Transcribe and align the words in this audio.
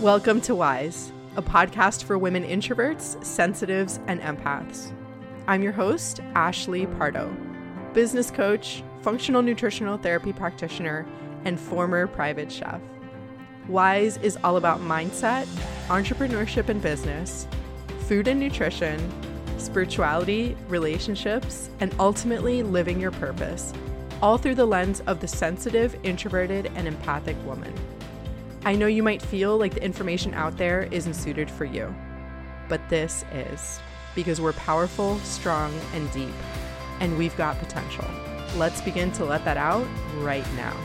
Welcome 0.00 0.40
to 0.42 0.54
Wise, 0.54 1.12
a 1.36 1.42
podcast 1.42 2.04
for 2.04 2.16
women 2.16 2.42
introverts, 2.42 3.22
sensitives, 3.22 4.00
and 4.06 4.18
empaths. 4.22 4.94
I'm 5.46 5.62
your 5.62 5.72
host, 5.72 6.20
Ashley 6.34 6.86
Pardo, 6.86 7.30
business 7.92 8.30
coach, 8.30 8.82
functional 9.02 9.42
nutritional 9.42 9.98
therapy 9.98 10.32
practitioner, 10.32 11.06
and 11.44 11.60
former 11.60 12.06
private 12.06 12.50
chef. 12.50 12.80
Wise 13.68 14.16
is 14.22 14.38
all 14.42 14.56
about 14.56 14.80
mindset, 14.80 15.44
entrepreneurship 15.88 16.70
and 16.70 16.80
business, 16.80 17.46
food 18.08 18.26
and 18.26 18.40
nutrition, 18.40 18.98
spirituality, 19.58 20.56
relationships, 20.68 21.68
and 21.80 21.94
ultimately 21.98 22.62
living 22.62 22.98
your 22.98 23.10
purpose, 23.10 23.74
all 24.22 24.38
through 24.38 24.54
the 24.54 24.64
lens 24.64 25.00
of 25.00 25.20
the 25.20 25.28
sensitive, 25.28 25.94
introverted, 26.04 26.72
and 26.74 26.88
empathic 26.88 27.36
woman. 27.44 27.74
I 28.62 28.76
know 28.76 28.86
you 28.86 29.02
might 29.02 29.22
feel 29.22 29.56
like 29.56 29.72
the 29.72 29.82
information 29.82 30.34
out 30.34 30.58
there 30.58 30.82
isn't 30.90 31.14
suited 31.14 31.50
for 31.50 31.64
you, 31.64 31.94
but 32.68 32.86
this 32.90 33.24
is 33.32 33.80
because 34.14 34.38
we're 34.38 34.52
powerful, 34.52 35.18
strong, 35.20 35.72
and 35.94 36.12
deep, 36.12 36.34
and 37.00 37.16
we've 37.16 37.34
got 37.38 37.58
potential. 37.58 38.04
Let's 38.56 38.82
begin 38.82 39.12
to 39.12 39.24
let 39.24 39.46
that 39.46 39.56
out 39.56 39.86
right 40.18 40.44
now. 40.56 40.76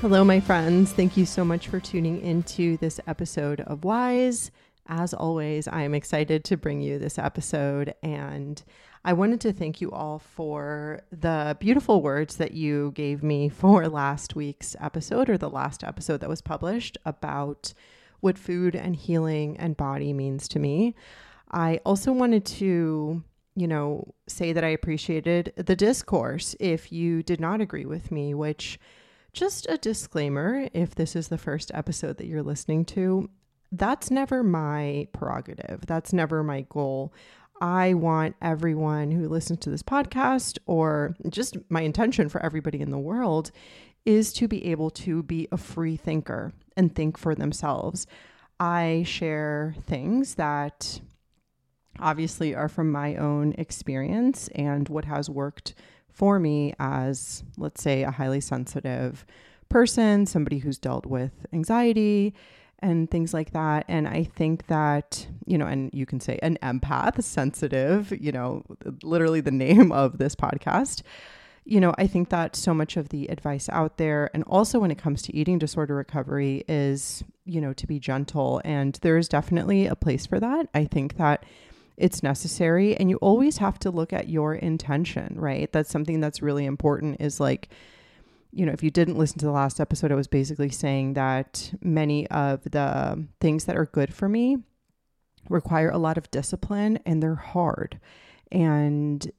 Hello, 0.00 0.22
my 0.22 0.38
friends. 0.38 0.92
Thank 0.92 1.16
you 1.16 1.26
so 1.26 1.44
much 1.44 1.66
for 1.66 1.80
tuning 1.80 2.20
into 2.20 2.76
this 2.76 3.00
episode 3.08 3.62
of 3.62 3.82
Wise. 3.82 4.52
As 4.88 5.12
always, 5.12 5.66
I 5.66 5.82
am 5.82 5.94
excited 5.94 6.44
to 6.44 6.56
bring 6.56 6.80
you 6.80 6.98
this 6.98 7.18
episode, 7.18 7.94
and 8.02 8.62
I 9.04 9.14
wanted 9.14 9.40
to 9.40 9.52
thank 9.52 9.80
you 9.80 9.90
all 9.90 10.20
for 10.20 11.00
the 11.10 11.56
beautiful 11.58 12.02
words 12.02 12.36
that 12.36 12.52
you 12.52 12.92
gave 12.94 13.22
me 13.22 13.48
for 13.48 13.88
last 13.88 14.36
week's 14.36 14.76
episode 14.80 15.28
or 15.28 15.36
the 15.36 15.50
last 15.50 15.82
episode 15.82 16.20
that 16.20 16.28
was 16.28 16.40
published 16.40 16.98
about 17.04 17.74
what 18.20 18.38
food 18.38 18.76
and 18.76 18.94
healing 18.94 19.56
and 19.58 19.76
body 19.76 20.12
means 20.12 20.46
to 20.48 20.58
me. 20.60 20.94
I 21.50 21.80
also 21.84 22.12
wanted 22.12 22.44
to, 22.46 23.22
you 23.56 23.68
know, 23.68 24.14
say 24.28 24.52
that 24.52 24.64
I 24.64 24.68
appreciated 24.68 25.52
the 25.56 25.76
discourse 25.76 26.54
if 26.60 26.92
you 26.92 27.24
did 27.24 27.40
not 27.40 27.60
agree 27.60 27.86
with 27.86 28.12
me, 28.12 28.34
which 28.34 28.78
just 29.32 29.66
a 29.68 29.78
disclaimer 29.78 30.68
if 30.72 30.94
this 30.94 31.14
is 31.16 31.28
the 31.28 31.38
first 31.38 31.70
episode 31.74 32.18
that 32.18 32.26
you're 32.26 32.42
listening 32.42 32.84
to, 32.86 33.28
that's 33.72 34.10
never 34.10 34.42
my 34.42 35.08
prerogative. 35.12 35.86
That's 35.86 36.12
never 36.12 36.42
my 36.42 36.66
goal. 36.68 37.12
I 37.60 37.94
want 37.94 38.36
everyone 38.42 39.10
who 39.10 39.28
listens 39.28 39.60
to 39.60 39.70
this 39.70 39.82
podcast, 39.82 40.58
or 40.66 41.16
just 41.28 41.56
my 41.70 41.80
intention 41.80 42.28
for 42.28 42.44
everybody 42.44 42.80
in 42.80 42.90
the 42.90 42.98
world, 42.98 43.50
is 44.04 44.32
to 44.34 44.46
be 44.46 44.66
able 44.66 44.90
to 44.90 45.22
be 45.22 45.48
a 45.50 45.56
free 45.56 45.96
thinker 45.96 46.52
and 46.76 46.94
think 46.94 47.16
for 47.16 47.34
themselves. 47.34 48.06
I 48.60 49.04
share 49.06 49.74
things 49.86 50.36
that 50.36 51.00
obviously 51.98 52.54
are 52.54 52.68
from 52.68 52.92
my 52.92 53.16
own 53.16 53.54
experience 53.56 54.48
and 54.54 54.88
what 54.88 55.06
has 55.06 55.30
worked 55.30 55.74
for 56.10 56.38
me 56.38 56.74
as, 56.78 57.42
let's 57.56 57.82
say, 57.82 58.02
a 58.02 58.10
highly 58.10 58.40
sensitive 58.40 59.24
person, 59.68 60.26
somebody 60.26 60.58
who's 60.58 60.78
dealt 60.78 61.06
with 61.06 61.32
anxiety 61.52 62.34
and 62.86 63.10
things 63.10 63.34
like 63.34 63.50
that. 63.50 63.84
And 63.88 64.06
I 64.06 64.22
think 64.22 64.68
that, 64.68 65.26
you 65.44 65.58
know, 65.58 65.66
and 65.66 65.90
you 65.92 66.06
can 66.06 66.20
say 66.20 66.38
an 66.40 66.56
empath, 66.62 67.22
sensitive, 67.22 68.12
you 68.12 68.30
know, 68.30 68.64
literally 69.02 69.40
the 69.40 69.50
name 69.66 69.90
of 69.90 70.18
this 70.18 70.36
podcast. 70.36 71.02
You 71.64 71.80
know, 71.80 71.94
I 71.98 72.06
think 72.06 72.28
that 72.28 72.54
so 72.54 72.72
much 72.72 72.96
of 72.96 73.08
the 73.08 73.26
advice 73.26 73.68
out 73.70 73.96
there, 73.96 74.30
and 74.32 74.44
also 74.44 74.78
when 74.78 74.92
it 74.92 74.98
comes 74.98 75.20
to 75.22 75.34
eating 75.34 75.58
disorder 75.58 75.96
recovery, 75.96 76.64
is, 76.68 77.24
you 77.44 77.60
know, 77.60 77.72
to 77.72 77.88
be 77.88 77.98
gentle. 77.98 78.62
And 78.64 78.96
there 79.02 79.16
is 79.16 79.28
definitely 79.28 79.86
a 79.86 79.96
place 79.96 80.26
for 80.26 80.38
that. 80.38 80.68
I 80.72 80.84
think 80.84 81.16
that 81.16 81.44
it's 81.96 82.22
necessary. 82.22 82.96
And 82.96 83.10
you 83.10 83.16
always 83.16 83.58
have 83.58 83.80
to 83.80 83.90
look 83.90 84.12
at 84.12 84.28
your 84.28 84.54
intention, 84.54 85.34
right? 85.36 85.72
That's 85.72 85.90
something 85.90 86.20
that's 86.20 86.40
really 86.40 86.66
important 86.66 87.20
is 87.20 87.40
like, 87.40 87.68
you 88.52 88.64
know, 88.66 88.72
if 88.72 88.82
you 88.82 88.90
didn't 88.90 89.18
listen 89.18 89.38
to 89.38 89.44
the 89.46 89.52
last 89.52 89.80
episode, 89.80 90.12
I 90.12 90.16
was 90.16 90.28
basically 90.28 90.70
saying 90.70 91.14
that 91.14 91.72
many 91.82 92.26
of 92.28 92.64
the 92.64 93.26
things 93.40 93.64
that 93.66 93.76
are 93.76 93.86
good 93.86 94.14
for 94.14 94.28
me 94.28 94.58
require 95.48 95.90
a 95.90 95.98
lot 95.98 96.18
of 96.18 96.30
discipline 96.30 96.98
and 97.04 97.22
they're 97.22 97.34
hard. 97.34 98.00
And, 98.50 99.30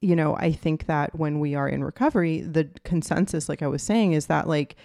you 0.00 0.16
know, 0.16 0.36
I 0.36 0.52
think 0.52 0.86
that 0.86 1.16
when 1.18 1.40
we 1.40 1.54
are 1.54 1.68
in 1.68 1.84
recovery, 1.84 2.40
the 2.40 2.68
consensus, 2.84 3.48
like 3.48 3.62
I 3.62 3.68
was 3.68 3.82
saying, 3.82 4.12
is 4.12 4.26
that 4.26 4.48
like, 4.48 4.76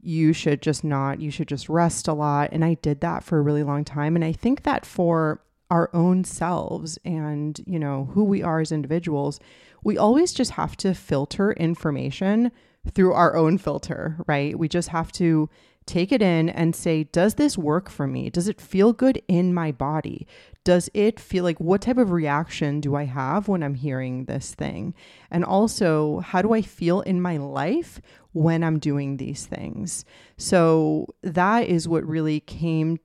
you 0.00 0.34
should 0.34 0.60
just 0.60 0.84
not, 0.84 1.20
you 1.20 1.30
should 1.30 1.48
just 1.48 1.68
rest 1.68 2.08
a 2.08 2.12
lot. 2.12 2.50
And 2.52 2.62
I 2.64 2.74
did 2.74 3.00
that 3.00 3.24
for 3.24 3.38
a 3.38 3.42
really 3.42 3.62
long 3.62 3.84
time. 3.84 4.16
And 4.16 4.24
I 4.24 4.32
think 4.32 4.62
that 4.64 4.84
for 4.84 5.40
our 5.70 5.88
own 5.94 6.24
selves 6.24 6.98
and, 7.06 7.58
you 7.66 7.78
know, 7.78 8.10
who 8.12 8.22
we 8.22 8.42
are 8.42 8.60
as 8.60 8.70
individuals, 8.70 9.40
we 9.82 9.96
always 9.96 10.34
just 10.34 10.52
have 10.52 10.76
to 10.78 10.94
filter 10.94 11.52
information 11.54 12.52
through 12.92 13.12
our 13.12 13.36
own 13.36 13.58
filter, 13.58 14.16
right? 14.26 14.58
We 14.58 14.68
just 14.68 14.88
have 14.88 15.12
to 15.12 15.48
take 15.86 16.12
it 16.12 16.22
in 16.22 16.48
and 16.48 16.74
say, 16.74 17.04
does 17.04 17.34
this 17.34 17.58
work 17.58 17.90
for 17.90 18.06
me? 18.06 18.30
Does 18.30 18.48
it 18.48 18.60
feel 18.60 18.92
good 18.92 19.20
in 19.28 19.52
my 19.52 19.70
body? 19.70 20.26
Does 20.64 20.88
it 20.94 21.20
feel 21.20 21.44
like 21.44 21.60
what 21.60 21.82
type 21.82 21.98
of 21.98 22.10
reaction 22.10 22.80
do 22.80 22.94
I 22.94 23.04
have 23.04 23.48
when 23.48 23.62
I'm 23.62 23.74
hearing 23.74 24.24
this 24.24 24.54
thing? 24.54 24.94
And 25.30 25.44
also, 25.44 26.20
how 26.20 26.40
do 26.40 26.54
I 26.54 26.62
feel 26.62 27.02
in 27.02 27.20
my 27.20 27.36
life 27.36 28.00
when 28.32 28.64
I'm 28.64 28.78
doing 28.78 29.18
these 29.18 29.44
things? 29.44 30.06
So, 30.38 31.14
that 31.22 31.66
is 31.66 31.86
what 31.86 32.06
really 32.06 32.40
came, 32.40 32.98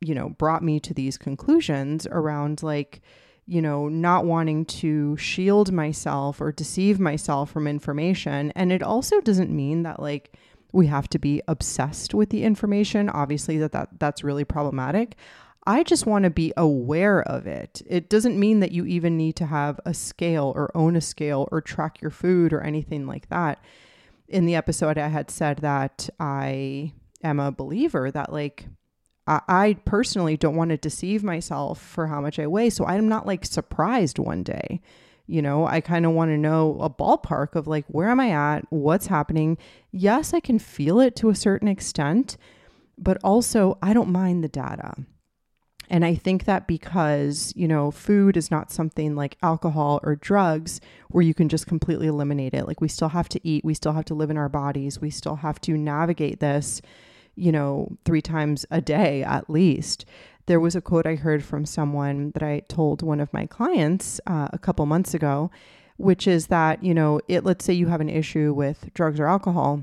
you 0.00 0.14
know, 0.14 0.30
brought 0.30 0.62
me 0.62 0.80
to 0.80 0.94
these 0.94 1.18
conclusions 1.18 2.06
around 2.06 2.62
like, 2.62 3.02
you 3.46 3.60
know, 3.60 3.88
not 3.88 4.24
wanting 4.24 4.64
to 4.64 5.16
shield 5.16 5.70
myself 5.72 6.40
or 6.40 6.52
deceive 6.52 6.98
myself 6.98 7.50
from 7.50 7.66
information. 7.66 8.52
And 8.54 8.72
it 8.72 8.82
also 8.82 9.20
doesn't 9.20 9.50
mean 9.50 9.82
that 9.82 10.00
like 10.00 10.32
we 10.72 10.86
have 10.86 11.08
to 11.10 11.18
be 11.18 11.42
obsessed 11.46 12.14
with 12.14 12.30
the 12.30 12.42
information. 12.42 13.08
Obviously 13.08 13.58
that, 13.58 13.72
that 13.72 13.88
that's 13.98 14.24
really 14.24 14.44
problematic. 14.44 15.16
I 15.66 15.82
just 15.82 16.06
want 16.06 16.24
to 16.24 16.30
be 16.30 16.52
aware 16.56 17.22
of 17.22 17.46
it. 17.46 17.80
It 17.86 18.10
doesn't 18.10 18.38
mean 18.38 18.60
that 18.60 18.72
you 18.72 18.84
even 18.84 19.16
need 19.16 19.36
to 19.36 19.46
have 19.46 19.80
a 19.86 19.94
scale 19.94 20.52
or 20.54 20.70
own 20.74 20.96
a 20.96 21.00
scale 21.00 21.48
or 21.50 21.60
track 21.60 22.02
your 22.02 22.10
food 22.10 22.52
or 22.52 22.60
anything 22.60 23.06
like 23.06 23.28
that. 23.28 23.62
In 24.28 24.46
the 24.46 24.54
episode 24.54 24.98
I 24.98 25.08
had 25.08 25.30
said 25.30 25.58
that 25.58 26.08
I 26.18 26.92
am 27.22 27.40
a 27.40 27.52
believer 27.52 28.10
that 28.10 28.32
like 28.32 28.66
I, 29.26 29.40
I 29.48 29.76
personally 29.84 30.36
don't 30.36 30.56
want 30.56 30.70
to 30.70 30.76
deceive 30.76 31.22
myself 31.22 31.80
for 31.80 32.06
how 32.06 32.20
much 32.20 32.38
I 32.38 32.46
weigh. 32.46 32.70
So 32.70 32.84
I'm 32.84 33.08
not 33.08 33.26
like 33.26 33.44
surprised 33.44 34.18
one 34.18 34.42
day. 34.42 34.80
You 35.26 35.40
know, 35.40 35.66
I 35.66 35.80
kind 35.80 36.04
of 36.04 36.12
want 36.12 36.30
to 36.30 36.38
know 36.38 36.78
a 36.80 36.90
ballpark 36.90 37.54
of 37.54 37.66
like, 37.66 37.86
where 37.88 38.10
am 38.10 38.20
I 38.20 38.30
at? 38.30 38.66
What's 38.70 39.06
happening? 39.06 39.56
Yes, 39.90 40.34
I 40.34 40.40
can 40.40 40.58
feel 40.58 41.00
it 41.00 41.16
to 41.16 41.30
a 41.30 41.34
certain 41.34 41.68
extent, 41.68 42.36
but 42.98 43.16
also 43.24 43.78
I 43.82 43.94
don't 43.94 44.10
mind 44.10 44.44
the 44.44 44.48
data. 44.48 44.94
And 45.90 46.04
I 46.04 46.14
think 46.14 46.44
that 46.44 46.66
because, 46.66 47.52
you 47.56 47.68
know, 47.68 47.90
food 47.90 48.36
is 48.36 48.50
not 48.50 48.70
something 48.70 49.14
like 49.14 49.36
alcohol 49.42 50.00
or 50.02 50.16
drugs 50.16 50.80
where 51.08 51.22
you 51.22 51.34
can 51.34 51.48
just 51.48 51.66
completely 51.66 52.06
eliminate 52.06 52.54
it. 52.54 52.66
Like 52.66 52.80
we 52.80 52.88
still 52.88 53.10
have 53.10 53.28
to 53.30 53.40
eat, 53.46 53.64
we 53.64 53.74
still 53.74 53.92
have 53.92 54.06
to 54.06 54.14
live 54.14 54.30
in 54.30 54.38
our 54.38 54.48
bodies, 54.48 55.00
we 55.00 55.10
still 55.10 55.36
have 55.36 55.60
to 55.62 55.76
navigate 55.76 56.40
this 56.40 56.80
you 57.36 57.52
know, 57.52 57.96
three 58.04 58.22
times 58.22 58.66
a 58.70 58.80
day 58.80 59.22
at 59.22 59.50
least. 59.50 60.04
There 60.46 60.60
was 60.60 60.76
a 60.76 60.80
quote 60.80 61.06
I 61.06 61.14
heard 61.14 61.42
from 61.42 61.64
someone 61.64 62.30
that 62.32 62.42
I 62.42 62.60
told 62.68 63.02
one 63.02 63.20
of 63.20 63.32
my 63.32 63.46
clients 63.46 64.20
uh, 64.26 64.48
a 64.52 64.58
couple 64.58 64.84
months 64.86 65.14
ago, 65.14 65.50
which 65.96 66.26
is 66.26 66.48
that, 66.48 66.82
you 66.82 66.92
know, 66.92 67.20
it, 67.28 67.44
let's 67.44 67.64
say 67.64 67.72
you 67.72 67.86
have 67.86 68.00
an 68.00 68.10
issue 68.10 68.52
with 68.52 68.92
drugs 68.92 69.18
or 69.18 69.26
alcohol, 69.26 69.82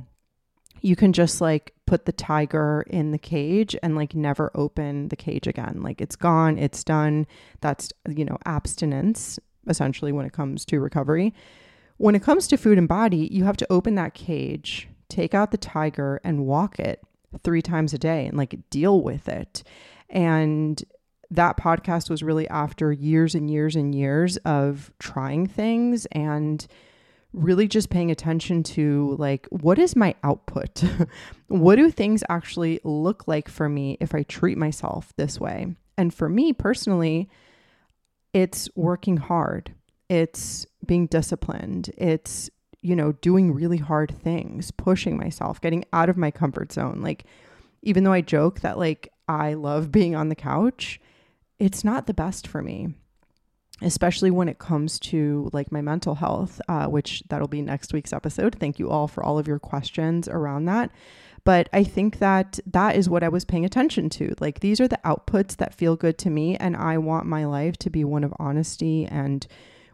you 0.82 0.96
can 0.96 1.14
just 1.14 1.42
like 1.42 1.74
put 1.86 2.06
the 2.06 2.12
tiger 2.12 2.86
in 2.90 3.12
the 3.12 3.18
cage 3.18 3.76
and 3.82 3.96
like 3.96 4.16
never 4.16 4.52
open 4.56 5.08
the 5.10 5.16
cage 5.16 5.48
again. 5.48 5.82
Like 5.82 6.00
it's 6.00 6.16
gone, 6.16 6.58
it's 6.58 6.84
done. 6.84 7.28
That's, 7.62 7.92
you 8.08 8.26
know, 8.26 8.38
abstinence 8.46 9.40
essentially 9.68 10.12
when 10.12 10.26
it 10.26 10.34
comes 10.34 10.66
to 10.66 10.80
recovery. 10.80 11.34
When 11.98 12.16
it 12.16 12.24
comes 12.24 12.48
to 12.48 12.58
food 12.58 12.78
and 12.78 12.88
body, 12.88 13.30
you 13.32 13.44
have 13.44 13.58
to 13.58 13.72
open 13.72 13.96
that 13.96 14.14
cage, 14.14 14.90
take 15.08 15.34
out 15.34 15.52
the 15.52 15.58
tiger, 15.58 16.20
and 16.24 16.46
walk 16.48 16.80
it 16.80 17.04
three 17.44 17.62
times 17.62 17.94
a 17.94 17.98
day 17.98 18.26
and 18.26 18.38
like 18.38 18.58
deal 18.70 19.02
with 19.02 19.28
it. 19.28 19.64
And 20.10 20.82
that 21.30 21.58
podcast 21.58 22.10
was 22.10 22.22
really 22.22 22.48
after 22.50 22.92
years 22.92 23.36
and 23.36 23.50
years 23.50 23.76
and 23.76 23.96
years 23.96 24.38
of 24.38 24.92
trying 25.00 25.48
things 25.48 26.06
and 26.08 26.68
really 27.34 27.68
just 27.68 27.90
paying 27.90 28.12
attention 28.12 28.62
to 28.62 29.16
like 29.18 29.48
what 29.50 29.80
is 29.80 29.96
my 29.96 30.14
output? 30.24 30.84
What 31.48 31.76
do 31.76 31.92
things 31.92 32.24
actually 32.30 32.80
look 32.86 33.28
like 33.28 33.50
for 33.50 33.68
me 33.68 33.98
if 34.00 34.16
i 34.16 34.24
treat 34.24 34.58
myself 34.58 35.14
this 35.18 35.40
way? 35.40 35.76
And 35.98 36.14
for 36.14 36.30
me 36.30 36.54
personally 36.54 37.30
it's 38.34 38.70
working 38.76 39.18
hard. 39.18 39.74
It's 40.10 40.66
being 40.86 41.08
disciplined, 41.08 41.92
it's, 41.98 42.50
you 42.82 42.96
know, 42.96 43.14
doing 43.14 43.54
really 43.54 43.78
hard 43.78 44.16
things, 44.24 44.72
pushing 44.72 45.18
myself, 45.18 45.62
getting 45.62 45.86
out 45.94 46.10
of 46.10 46.18
my 46.18 46.32
comfort 46.32 46.72
zone. 46.72 47.02
Like, 47.02 47.26
even 47.82 48.04
though 48.04 48.14
I 48.14 48.22
joke 48.22 48.62
that 48.62 48.78
like 48.78 49.12
I 49.28 49.54
love 49.54 49.92
being 49.92 50.16
on 50.16 50.30
the 50.30 50.36
couch, 50.36 51.00
it's 51.60 51.84
not 51.84 52.08
the 52.08 52.14
best 52.14 52.48
for 52.48 52.62
me 52.62 52.96
especially 53.82 54.32
when 54.32 54.48
it 54.48 54.60
comes 54.60 55.00
to 55.00 55.50
like 55.54 55.72
my 55.72 55.82
mental 55.82 56.16
health 56.16 56.62
uh, 56.70 56.86
which 56.86 57.24
that'll 57.30 57.48
be 57.48 57.62
next 57.62 57.94
week's 57.94 58.14
episode. 58.14 58.56
Thank 58.60 58.80
you 58.80 58.90
all 58.90 59.08
for 59.08 59.24
all 59.24 59.40
of 59.40 59.48
your 59.48 59.60
questions 59.60 60.28
around 60.28 60.66
that. 60.66 60.92
But 61.44 61.70
i 61.74 61.84
think 61.84 62.20
that 62.20 62.60
that 62.68 62.96
is 62.96 63.10
what 63.10 63.24
i 63.24 63.30
was 63.30 63.46
paying 63.46 63.66
attention 63.66 64.10
to. 64.12 64.36
Like 64.40 64.60
these 64.60 64.80
are 64.80 64.88
the 64.88 65.00
outputs 65.04 65.58
that 65.58 65.74
feel 65.74 65.96
good 65.96 66.18
to 66.20 66.30
me 66.30 66.56
and 66.58 66.78
i 66.78 66.98
want 66.98 67.26
my 67.26 67.46
life 67.46 67.78
to 67.78 67.90
be 67.90 68.04
one 68.04 68.24
of 68.24 68.34
honesty 68.40 69.06
and 69.06 69.48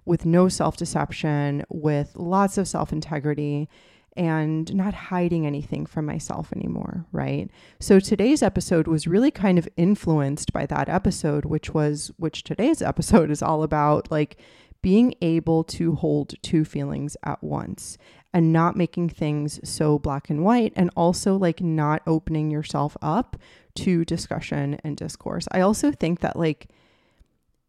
with 0.08 0.26
no 0.26 0.48
self-deception 0.48 1.64
with 1.70 2.16
lots 2.16 2.58
of 2.58 2.68
self-integrity 2.68 3.70
and 4.16 4.74
not 4.74 4.94
hiding 4.94 5.46
anything 5.46 5.86
from 5.86 6.06
myself 6.06 6.52
anymore, 6.52 7.06
right? 7.12 7.52
So 7.80 8.00
today's 8.00 8.42
episode 8.42 8.88
was 8.88 9.06
really 9.06 9.30
kind 9.30 9.60
of 9.60 9.70
influenced 9.78 10.52
by 10.54 10.66
that 10.66 10.90
episode, 10.90 11.46
which 11.46 11.74
was, 11.74 12.12
which 12.18 12.44
today's 12.44 12.82
episode 12.82 13.30
is 13.30 13.44
all 13.44 13.62
about 13.62 14.10
like 14.10 14.38
being 14.82 15.14
able 15.22 15.64
to 15.64 15.96
hold 15.96 16.34
two 16.42 16.64
feelings 16.64 17.16
at 17.24 17.44
once 17.44 17.98
and 18.34 18.54
not 18.54 18.76
making 18.76 19.10
things 19.10 19.60
so 19.68 19.98
black 19.98 20.30
and 20.30 20.44
white, 20.44 20.74
and 20.76 20.90
also 20.96 21.36
like 21.36 21.62
not 21.62 22.02
opening 22.06 22.52
yourself 22.52 22.98
up 23.02 23.38
to 23.74 24.06
discussion 24.06 24.78
and 24.84 24.98
discourse. 24.98 25.48
I 25.52 25.62
also 25.62 25.92
think 25.92 26.20
that 26.20 26.38
like 26.38 26.70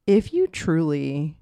if 0.07 0.33
you 0.33 0.47
truly, 0.47 1.38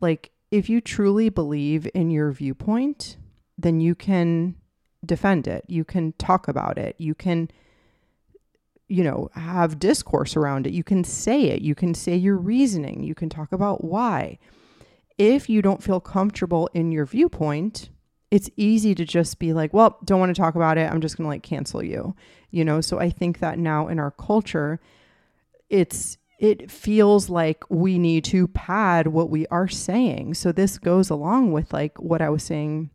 like, 0.00 0.30
if 0.50 0.68
you 0.68 0.80
truly 0.80 1.28
believe 1.28 1.88
in 1.94 2.10
your 2.10 2.30
viewpoint, 2.32 3.16
then 3.58 3.80
you 3.80 3.94
can 3.94 4.54
defend 5.04 5.46
it. 5.46 5.64
You 5.68 5.84
can 5.84 6.12
talk 6.12 6.48
about 6.48 6.78
it. 6.78 6.96
You 6.98 7.14
can, 7.14 7.50
you 8.88 9.02
know, 9.02 9.30
have 9.34 9.78
discourse 9.78 10.36
around 10.36 10.66
it. 10.66 10.72
You 10.72 10.84
can 10.84 11.04
say 11.04 11.44
it. 11.44 11.62
You 11.62 11.74
can 11.74 11.94
say 11.94 12.16
your 12.16 12.36
reasoning. 12.36 13.02
You 13.02 13.14
can 13.14 13.28
talk 13.28 13.52
about 13.52 13.84
why. 13.84 14.38
If 15.18 15.48
you 15.48 15.62
don't 15.62 15.82
feel 15.82 16.00
comfortable 16.00 16.68
in 16.74 16.92
your 16.92 17.06
viewpoint, 17.06 17.90
it's 18.30 18.50
easy 18.56 18.94
to 18.96 19.04
just 19.04 19.38
be 19.38 19.52
like, 19.52 19.72
well, 19.72 19.98
don't 20.04 20.20
want 20.20 20.34
to 20.34 20.40
talk 20.40 20.56
about 20.56 20.78
it. 20.78 20.90
I'm 20.90 21.00
just 21.00 21.16
going 21.16 21.24
to 21.24 21.28
like 21.28 21.42
cancel 21.42 21.82
you. 21.82 22.16
You 22.50 22.64
know, 22.64 22.80
so 22.80 22.98
I 22.98 23.10
think 23.10 23.38
that 23.38 23.58
now 23.58 23.88
in 23.88 23.98
our 23.98 24.10
culture, 24.10 24.80
it's 25.68 26.18
it 26.38 26.70
feels 26.70 27.30
like 27.30 27.64
we 27.68 27.98
need 27.98 28.24
to 28.24 28.48
pad 28.48 29.08
what 29.08 29.30
we 29.30 29.46
are 29.48 29.68
saying. 29.68 30.34
So 30.34 30.52
this 30.52 30.78
goes 30.78 31.10
along 31.10 31.52
with 31.52 31.72
like 31.72 31.98
what 32.00 32.20
I 32.20 32.28
was 32.28 32.42
saying 32.42 32.90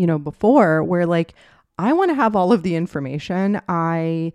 you 0.00 0.06
know, 0.06 0.18
before 0.18 0.82
where 0.82 1.04
like 1.04 1.34
I 1.78 1.92
want 1.92 2.10
to 2.10 2.14
have 2.14 2.34
all 2.34 2.52
of 2.52 2.62
the 2.62 2.74
information. 2.74 3.60
I 3.68 4.32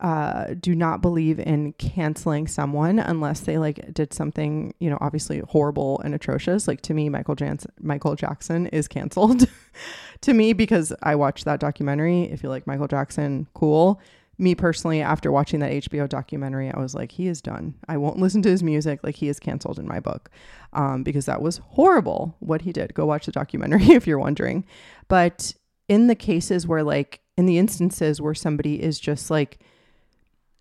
uh, 0.00 0.54
do 0.60 0.74
not 0.74 1.00
believe 1.00 1.40
in 1.40 1.72
canceling 1.74 2.46
someone 2.46 2.98
unless 2.98 3.40
they 3.40 3.56
like 3.56 3.94
did 3.94 4.12
something, 4.12 4.74
you 4.78 4.90
know, 4.90 4.98
obviously 5.00 5.40
horrible 5.48 6.00
and 6.00 6.14
atrocious. 6.14 6.68
Like 6.68 6.82
to 6.82 6.94
me, 6.94 7.08
Michael 7.08 7.34
Jackson, 7.34 7.72
Michael 7.80 8.14
Jackson 8.14 8.66
is 8.68 8.88
canceled 8.88 9.48
to 10.20 10.34
me 10.34 10.52
because 10.52 10.92
I 11.02 11.14
watched 11.14 11.46
that 11.46 11.60
documentary. 11.60 12.24
If 12.24 12.42
you 12.42 12.50
like 12.50 12.66
Michael 12.66 12.88
Jackson, 12.88 13.46
cool 13.54 14.00
me 14.38 14.54
personally, 14.54 15.00
after 15.00 15.32
watching 15.32 15.60
that 15.60 15.72
HBO 15.72 16.08
documentary, 16.08 16.70
I 16.70 16.78
was 16.78 16.94
like, 16.94 17.12
he 17.12 17.26
is 17.26 17.40
done. 17.40 17.74
I 17.88 17.96
won't 17.96 18.18
listen 18.18 18.42
to 18.42 18.50
his 18.50 18.62
music. 18.62 19.00
Like, 19.02 19.16
he 19.16 19.28
is 19.28 19.40
canceled 19.40 19.78
in 19.78 19.86
my 19.86 20.00
book 20.00 20.30
um, 20.72 21.02
because 21.02 21.26
that 21.26 21.42
was 21.42 21.58
horrible 21.58 22.36
what 22.40 22.62
he 22.62 22.72
did. 22.72 22.94
Go 22.94 23.06
watch 23.06 23.26
the 23.26 23.32
documentary 23.32 23.84
if 23.90 24.06
you're 24.06 24.18
wondering. 24.18 24.64
But 25.08 25.54
in 25.88 26.06
the 26.06 26.14
cases 26.14 26.66
where, 26.66 26.82
like, 26.82 27.20
in 27.36 27.46
the 27.46 27.58
instances 27.58 28.20
where 28.20 28.34
somebody 28.34 28.82
is 28.82 28.98
just 28.98 29.30
like 29.30 29.58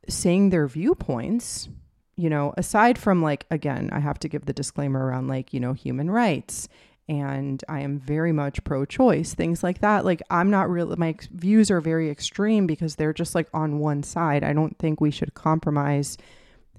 saying 0.10 0.50
their 0.50 0.68
viewpoints, 0.68 1.70
you 2.18 2.30
know, 2.30 2.54
aside 2.58 2.98
from 2.98 3.22
like, 3.22 3.46
again, 3.50 3.90
I 3.92 4.00
have 4.00 4.20
to 4.20 4.30
give 4.30 4.46
the 4.46 4.54
disclaimer 4.54 5.06
around 5.06 5.28
like, 5.28 5.54
you 5.54 5.60
know, 5.60 5.74
human 5.74 6.10
rights 6.10 6.68
and 7.08 7.64
I 7.70 7.82
am 7.82 8.00
very 8.00 8.32
much 8.32 8.64
pro 8.64 8.86
choice, 8.86 9.34
things 9.34 9.64
like 9.64 9.80
that. 9.82 10.06
Like, 10.06 10.24
I'm 10.30 10.50
not 10.50 10.70
really, 10.70 10.96
my 10.96 11.16
views 11.32 11.70
are 11.70 11.82
very 11.82 12.10
extreme 12.10 12.66
because 12.66 12.96
they're 12.96 13.14
just 13.14 13.36
like 13.36 13.48
on 13.54 13.80
one 13.80 14.02
side. 14.02 14.44
I 14.44 14.54
don't 14.54 14.78
think 14.80 15.00
we 15.00 15.12
should 15.12 15.36
compromise 15.36 16.18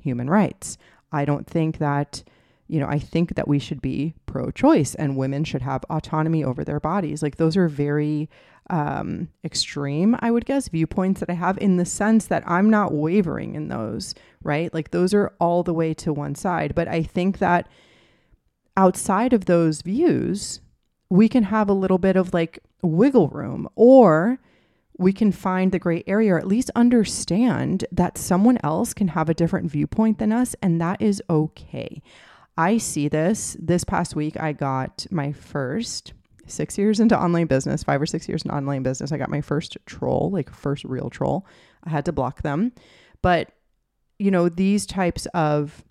human 0.01 0.29
rights. 0.29 0.79
I 1.13 1.25
don't 1.25 1.47
think 1.47 1.79
that, 1.79 2.25
you 2.67 2.81
know, 2.81 2.89
I 2.89 2.99
think 2.99 3.37
that 3.37 3.47
we 3.47 3.61
should 3.61 3.81
be 3.81 4.15
pro 4.27 4.51
choice 4.51 4.97
and 4.97 5.17
women 5.17 5.45
should 5.45 5.63
have 5.63 5.85
autonomy 5.89 6.43
over 6.43 6.65
their 6.65 6.81
bodies. 6.81 7.23
Like, 7.23 7.37
those 7.37 7.57
are 7.57 7.69
very 7.69 8.29
um, 8.69 9.29
extreme, 9.45 10.17
I 10.19 10.33
would 10.33 10.45
guess, 10.45 10.69
viewpoints 10.69 11.21
that 11.21 11.31
I 11.31 11.35
have 11.35 11.57
in 11.59 11.77
the 11.77 11.85
sense 11.85 12.27
that 12.27 12.43
I'm 12.49 12.69
not 12.69 12.93
wavering 12.93 13.55
in 13.55 13.69
those, 13.69 14.13
right? 14.43 14.75
Like, 14.75 14.91
those 14.91 15.15
are 15.15 15.33
all 15.39 15.63
the 15.63 15.75
way 15.75 15.95
to 15.95 16.13
one 16.13 16.35
side. 16.35 16.75
But 16.75 16.89
I 16.89 17.05
think 17.05 17.39
that 17.39 17.69
outside 18.77 19.33
of 19.33 19.47
those 19.47 19.83
views, 19.83 20.61
we 21.09 21.29
can 21.29 21.45
have 21.45 21.69
a 21.69 21.75
little 21.75 21.99
bit 21.99 22.17
of 22.17 22.35
like 22.35 22.59
wiggle 22.83 23.29
room 23.29 23.69
or 23.75 24.39
we 24.99 25.13
can 25.13 25.31
find 25.31 25.73
the 25.73 25.79
gray 25.79 26.03
area 26.07 26.35
or 26.35 26.39
at 26.39 26.47
least 26.47 26.71
understand 26.75 27.85
that 27.93 28.17
someone 28.17 28.59
else 28.63 28.95
can 28.95 29.09
have 29.09 29.29
a 29.29 29.35
different 29.35 29.71
viewpoint 29.71 30.19
than 30.19 30.33
us 30.33 30.55
and 30.63 30.81
that 30.81 31.01
is 31.01 31.23
okay. 31.29 32.03
I 32.57 32.79
see 32.79 33.09
this. 33.09 33.57
This 33.61 33.85
past 33.85 34.17
week, 34.17 34.41
I 34.41 34.53
got 34.53 35.07
my 35.11 35.33
first 35.33 36.15
six 36.47 36.79
years 36.79 37.01
into 37.01 37.19
online 37.21 37.47
business, 37.47 37.83
five 37.83 38.01
or 38.01 38.07
six 38.07 38.29
years 38.29 38.43
in 38.43 38.51
online 38.51 38.83
business. 38.83 39.13
I 39.13 39.19
got 39.19 39.29
my 39.29 39.41
first 39.41 39.77
troll, 39.85 40.31
like 40.33 40.51
first 40.51 40.85
real 40.85 41.11
troll. 41.11 41.47
I 41.85 41.91
had 41.91 42.05
to 42.07 42.13
block 42.13 42.43
them. 42.43 42.73
But, 43.21 43.51
you 44.19 44.31
know, 44.31 44.49
these 44.49 44.87
types 44.87 45.27
of 45.35 45.85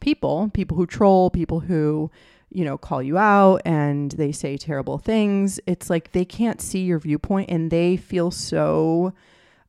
people, 0.00 0.50
people 0.54 0.76
who 0.76 0.86
troll, 0.86 1.30
people 1.30 1.60
who, 1.60 2.10
you 2.50 2.64
know, 2.64 2.78
call 2.78 3.02
you 3.02 3.18
out 3.18 3.62
and 3.64 4.12
they 4.12 4.32
say 4.32 4.56
terrible 4.56 4.98
things. 4.98 5.60
It's 5.66 5.90
like 5.90 6.12
they 6.12 6.24
can't 6.24 6.60
see 6.60 6.80
your 6.80 6.98
viewpoint 6.98 7.50
and 7.50 7.70
they 7.70 7.96
feel 7.96 8.30
so 8.30 9.12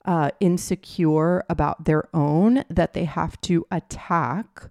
uh, 0.06 0.32
insecure 0.40 1.44
about 1.50 1.86
their 1.86 2.08
own 2.14 2.64
that 2.70 2.94
they 2.94 3.06
have 3.06 3.40
to 3.42 3.66
attack 3.72 4.70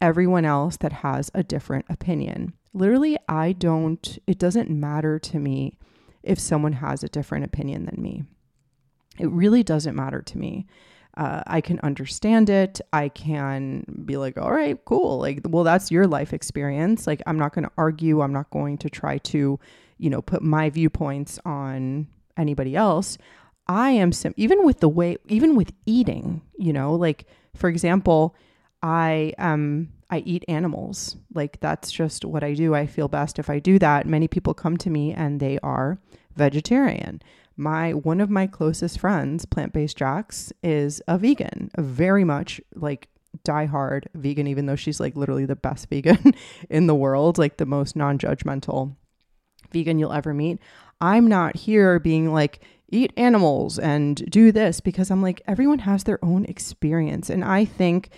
everyone 0.00 0.44
else 0.44 0.76
that 0.78 0.92
has 0.92 1.30
a 1.34 1.42
different 1.42 1.86
opinion. 1.88 2.52
Literally, 2.72 3.16
I 3.28 3.52
don't, 3.52 4.18
it 4.26 4.38
doesn't 4.38 4.68
matter 4.68 5.18
to 5.18 5.38
me 5.38 5.78
if 6.22 6.38
someone 6.38 6.74
has 6.74 7.02
a 7.02 7.08
different 7.08 7.44
opinion 7.44 7.86
than 7.86 8.02
me. 8.02 8.24
It 9.18 9.30
really 9.30 9.62
doesn't 9.62 9.94
matter 9.94 10.20
to 10.22 10.38
me 10.38 10.66
uh, 11.16 11.42
I 11.46 11.60
can 11.60 11.78
understand 11.80 12.50
it. 12.50 12.80
I 12.92 13.08
can 13.08 13.84
be 14.04 14.16
like, 14.16 14.36
all 14.36 14.52
right, 14.52 14.82
cool. 14.84 15.18
Like, 15.18 15.40
well, 15.44 15.64
that's 15.64 15.90
your 15.90 16.06
life 16.06 16.32
experience. 16.32 17.06
Like, 17.06 17.22
I'm 17.26 17.38
not 17.38 17.54
going 17.54 17.64
to 17.64 17.72
argue. 17.78 18.20
I'm 18.20 18.32
not 18.32 18.50
going 18.50 18.78
to 18.78 18.90
try 18.90 19.18
to, 19.18 19.58
you 19.98 20.10
know, 20.10 20.22
put 20.22 20.42
my 20.42 20.70
viewpoints 20.70 21.38
on 21.44 22.08
anybody 22.36 22.74
else. 22.74 23.16
I 23.66 23.90
am 23.90 24.12
sim- 24.12 24.34
even 24.36 24.64
with 24.64 24.80
the 24.80 24.88
way, 24.88 25.16
even 25.28 25.56
with 25.56 25.72
eating, 25.86 26.42
you 26.58 26.72
know, 26.72 26.94
like 26.94 27.26
for 27.54 27.68
example, 27.68 28.34
I 28.82 29.32
um 29.38 29.88
I 30.10 30.18
eat 30.18 30.44
animals. 30.48 31.16
Like 31.32 31.60
that's 31.60 31.90
just 31.90 32.24
what 32.24 32.44
I 32.44 32.54
do. 32.54 32.74
I 32.74 32.86
feel 32.86 33.08
best 33.08 33.38
if 33.38 33.48
I 33.48 33.58
do 33.58 33.78
that. 33.78 34.06
Many 34.06 34.28
people 34.28 34.52
come 34.52 34.76
to 34.78 34.90
me 34.90 35.12
and 35.12 35.40
they 35.40 35.58
are 35.62 35.98
vegetarian 36.36 37.22
my 37.56 37.92
one 37.92 38.20
of 38.20 38.30
my 38.30 38.46
closest 38.46 38.98
friends, 38.98 39.46
Plant 39.46 39.72
Based 39.72 39.96
Jax, 39.96 40.52
is 40.62 41.02
a 41.06 41.18
vegan, 41.18 41.70
very 41.78 42.24
much 42.24 42.60
like 42.74 43.08
diehard 43.44 44.04
vegan, 44.14 44.46
even 44.46 44.66
though 44.66 44.76
she's 44.76 45.00
like 45.00 45.16
literally 45.16 45.46
the 45.46 45.56
best 45.56 45.88
vegan 45.90 46.34
in 46.70 46.86
the 46.86 46.94
world, 46.94 47.38
like 47.38 47.56
the 47.56 47.66
most 47.66 47.96
non-judgmental 47.96 48.96
vegan 49.72 49.98
you'll 49.98 50.12
ever 50.12 50.34
meet. 50.34 50.58
I'm 51.00 51.28
not 51.28 51.56
here 51.56 51.98
being 51.98 52.32
like, 52.32 52.60
eat 52.88 53.12
animals 53.16 53.78
and 53.78 54.16
do 54.30 54.52
this 54.52 54.80
because 54.80 55.10
I'm 55.10 55.22
like, 55.22 55.42
everyone 55.46 55.80
has 55.80 56.04
their 56.04 56.24
own 56.24 56.44
experience. 56.44 57.28
And 57.28 57.44
I 57.44 57.64
think 57.64 58.10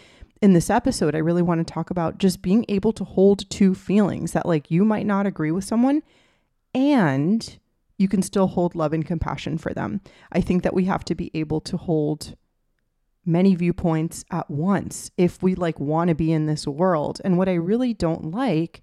in 0.42 0.52
this 0.52 0.68
episode, 0.68 1.14
I 1.14 1.18
really 1.18 1.42
want 1.42 1.66
to 1.66 1.72
talk 1.72 1.90
about 1.90 2.18
just 2.18 2.42
being 2.42 2.64
able 2.68 2.92
to 2.92 3.04
hold 3.04 3.48
two 3.48 3.74
feelings 3.74 4.32
that 4.32 4.46
like 4.46 4.70
you 4.70 4.84
might 4.84 5.06
not 5.06 5.26
agree 5.26 5.50
with 5.50 5.64
someone 5.64 6.02
and 6.74 7.58
you 7.98 8.08
can 8.08 8.22
still 8.22 8.46
hold 8.46 8.74
love 8.74 8.92
and 8.92 9.06
compassion 9.06 9.58
for 9.58 9.72
them. 9.72 10.00
I 10.32 10.40
think 10.40 10.62
that 10.62 10.74
we 10.74 10.84
have 10.84 11.04
to 11.06 11.14
be 11.14 11.30
able 11.34 11.60
to 11.62 11.76
hold 11.76 12.36
many 13.24 13.54
viewpoints 13.54 14.24
at 14.30 14.50
once 14.50 15.10
if 15.16 15.42
we 15.42 15.54
like 15.54 15.80
want 15.80 16.08
to 16.08 16.14
be 16.14 16.32
in 16.32 16.46
this 16.46 16.66
world. 16.66 17.20
And 17.24 17.36
what 17.36 17.48
I 17.48 17.54
really 17.54 17.92
don't 17.92 18.30
like 18.30 18.82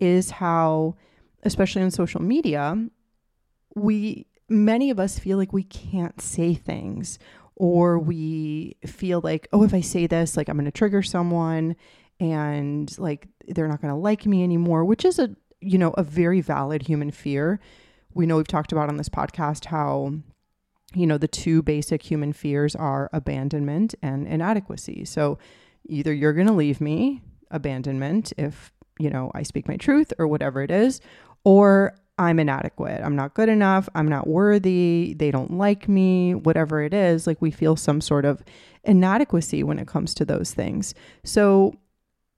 is 0.00 0.30
how 0.30 0.96
especially 1.42 1.82
on 1.82 1.90
social 1.90 2.22
media, 2.22 2.76
we 3.74 4.26
many 4.48 4.90
of 4.90 5.00
us 5.00 5.18
feel 5.18 5.38
like 5.38 5.52
we 5.52 5.64
can't 5.64 6.20
say 6.20 6.54
things 6.54 7.18
or 7.56 7.98
we 7.98 8.76
feel 8.86 9.20
like, 9.22 9.48
oh, 9.52 9.62
if 9.62 9.74
I 9.74 9.80
say 9.80 10.06
this, 10.06 10.36
like 10.36 10.48
I'm 10.48 10.56
going 10.56 10.64
to 10.64 10.70
trigger 10.70 11.02
someone 11.02 11.76
and 12.20 12.96
like 12.98 13.28
they're 13.48 13.68
not 13.68 13.80
going 13.80 13.92
to 13.92 13.98
like 13.98 14.26
me 14.26 14.42
anymore, 14.42 14.84
which 14.84 15.04
is 15.04 15.18
a, 15.18 15.34
you 15.60 15.78
know, 15.78 15.90
a 15.96 16.02
very 16.02 16.40
valid 16.40 16.82
human 16.82 17.10
fear. 17.10 17.60
We 18.14 18.26
know 18.26 18.36
we've 18.36 18.46
talked 18.46 18.72
about 18.72 18.88
on 18.88 18.96
this 18.96 19.08
podcast 19.08 19.66
how 19.66 20.14
you 20.94 21.06
know, 21.06 21.18
the 21.18 21.28
two 21.28 21.62
basic 21.62 22.02
human 22.02 22.32
fears 22.32 22.74
are 22.74 23.08
abandonment 23.12 23.94
and 24.02 24.26
inadequacy. 24.26 25.04
So 25.04 25.38
either 25.86 26.12
you're 26.12 26.32
going 26.32 26.46
to 26.46 26.52
leave 26.52 26.80
me, 26.80 27.22
abandonment, 27.50 28.32
if, 28.36 28.72
you 28.98 29.10
know, 29.10 29.30
I 29.34 29.42
speak 29.42 29.68
my 29.68 29.76
truth 29.76 30.12
or 30.18 30.26
whatever 30.26 30.62
it 30.62 30.70
is, 30.70 31.00
or 31.44 31.94
I'm 32.18 32.38
inadequate. 32.38 33.00
I'm 33.02 33.16
not 33.16 33.34
good 33.34 33.48
enough. 33.48 33.88
I'm 33.94 34.08
not 34.08 34.26
worthy. 34.26 35.14
They 35.18 35.30
don't 35.30 35.52
like 35.52 35.88
me, 35.88 36.34
whatever 36.34 36.82
it 36.82 36.94
is. 36.94 37.26
Like 37.26 37.40
we 37.40 37.50
feel 37.50 37.74
some 37.74 38.00
sort 38.00 38.24
of 38.24 38.42
inadequacy 38.84 39.62
when 39.62 39.78
it 39.78 39.88
comes 39.88 40.14
to 40.14 40.24
those 40.24 40.52
things. 40.52 40.94
So 41.24 41.74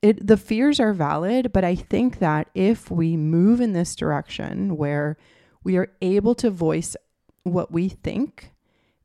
it 0.01 0.25
the 0.27 0.37
fears 0.37 0.79
are 0.79 0.93
valid, 0.93 1.53
but 1.53 1.65
I 1.65 1.75
think 1.75 2.19
that 2.21 2.49
if 2.55 2.91
we 2.91 3.17
move 3.17 3.61
in 3.61 3.73
this 3.73 3.97
direction 3.97 4.77
where 4.77 5.17
we 5.65 5.77
are 5.77 5.91
able 6.01 6.35
to 6.37 6.51
voice 6.51 6.97
what 7.43 7.73
we 7.73 7.89
think 7.89 8.53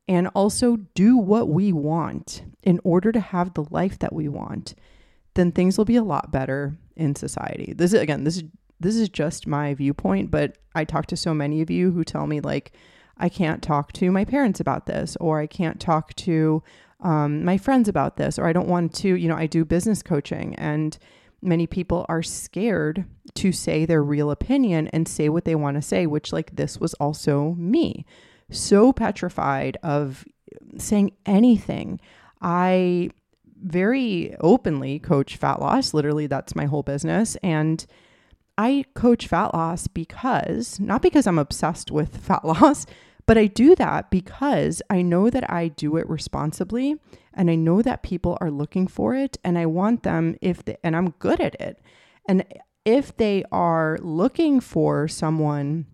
and 0.08 0.28
also 0.30 0.78
do 0.94 1.18
what 1.18 1.50
we 1.50 1.72
want 1.72 2.44
in 2.64 2.80
order 2.84 3.12
to 3.12 3.20
have 3.20 3.54
the 3.54 3.66
life 3.70 4.00
that 4.00 4.14
we 4.14 4.28
want, 4.28 4.76
then 5.36 5.52
things 5.52 5.78
will 5.78 5.86
be 5.86 5.96
a 5.96 6.04
lot 6.04 6.32
better 6.32 6.78
in 6.96 7.16
society. 7.16 7.74
This 7.76 7.94
is 7.94 8.02
again, 8.02 8.24
this 8.24 8.38
is 8.38 8.44
this 8.80 8.96
is 8.96 9.10
just 9.10 9.46
my 9.46 9.74
viewpoint, 9.74 10.32
but 10.32 10.58
I 10.74 10.86
talk 10.86 11.06
to 11.08 11.18
so 11.18 11.34
many 11.34 11.62
of 11.62 11.70
you 11.70 11.92
who 11.92 12.04
tell 12.04 12.28
me, 12.28 12.40
like, 12.40 12.72
I 13.18 13.28
can't 13.28 13.62
talk 13.62 13.92
to 13.94 14.12
my 14.12 14.24
parents 14.24 14.62
about 14.62 14.86
this, 14.86 15.18
or 15.20 15.40
I 15.40 15.48
can't 15.48 15.80
talk 15.82 16.14
to 16.16 16.64
um, 17.02 17.44
my 17.44 17.58
friends 17.58 17.90
about 17.90 18.16
this, 18.16 18.40
or 18.40 18.48
I 18.48 18.54
don't 18.54 18.70
want 18.70 18.94
to, 18.96 19.16
you 19.16 19.28
know, 19.28 19.36
I 19.36 19.48
do 19.48 19.66
business 19.66 20.02
coaching 20.02 20.56
and 20.56 20.98
many 21.42 21.68
people 21.68 22.06
are 22.10 22.24
scared 22.24 23.06
to 23.36 23.52
say 23.52 23.86
their 23.86 24.04
real 24.04 24.32
opinion 24.32 24.88
and 24.90 25.08
say 25.08 25.30
what 25.30 25.46
they 25.46 25.56
want 25.56 25.76
to 25.76 25.82
say, 25.82 26.06
which, 26.06 26.34
like, 26.34 26.56
this 26.56 26.80
was 26.80 26.94
also 26.96 27.56
me. 27.58 28.06
So 28.52 28.92
petrified 28.92 29.78
of 29.84 30.26
saying 30.78 31.12
anything. 31.26 32.00
I 32.42 33.12
very 33.62 34.36
openly 34.40 35.00
coach 35.00 35.36
fat 35.36 35.60
loss. 35.60 35.94
Literally, 35.94 36.28
that's 36.28 36.56
my 36.56 36.66
whole 36.66 36.84
business. 36.84 37.36
And 37.44 37.86
I 38.58 38.86
coach 38.94 39.28
fat 39.28 39.54
loss 39.54 39.88
because, 39.88 40.80
not 40.80 41.02
because 41.02 41.28
I'm 41.28 41.40
obsessed 41.40 41.92
with 41.92 42.18
fat 42.18 42.44
loss, 42.46 42.86
but 43.30 43.38
I 43.38 43.46
do 43.46 43.76
that 43.76 44.10
because 44.10 44.82
I 44.90 45.04
know 45.04 45.30
that 45.30 45.48
I 45.52 45.68
do 45.68 45.98
it 45.98 46.10
responsibly 46.10 46.96
and 47.32 47.52
I 47.52 47.54
know 47.54 47.84
that 47.84 48.02
people 48.02 48.40
are 48.42 48.50
looking 48.50 48.88
for 48.88 49.14
it 49.14 49.38
and 49.44 49.56
I 49.56 49.68
want 49.68 50.02
them 50.02 50.36
if 50.42 50.66
they, 50.66 50.78
and 50.84 50.96
I'm 50.96 51.12
good 51.20 51.40
at 51.40 51.54
it. 51.62 51.80
And 52.28 52.44
if 52.86 53.16
they 53.16 53.44
are 53.52 54.00
looking 54.02 54.60
for 54.60 55.08
someone 55.08 55.86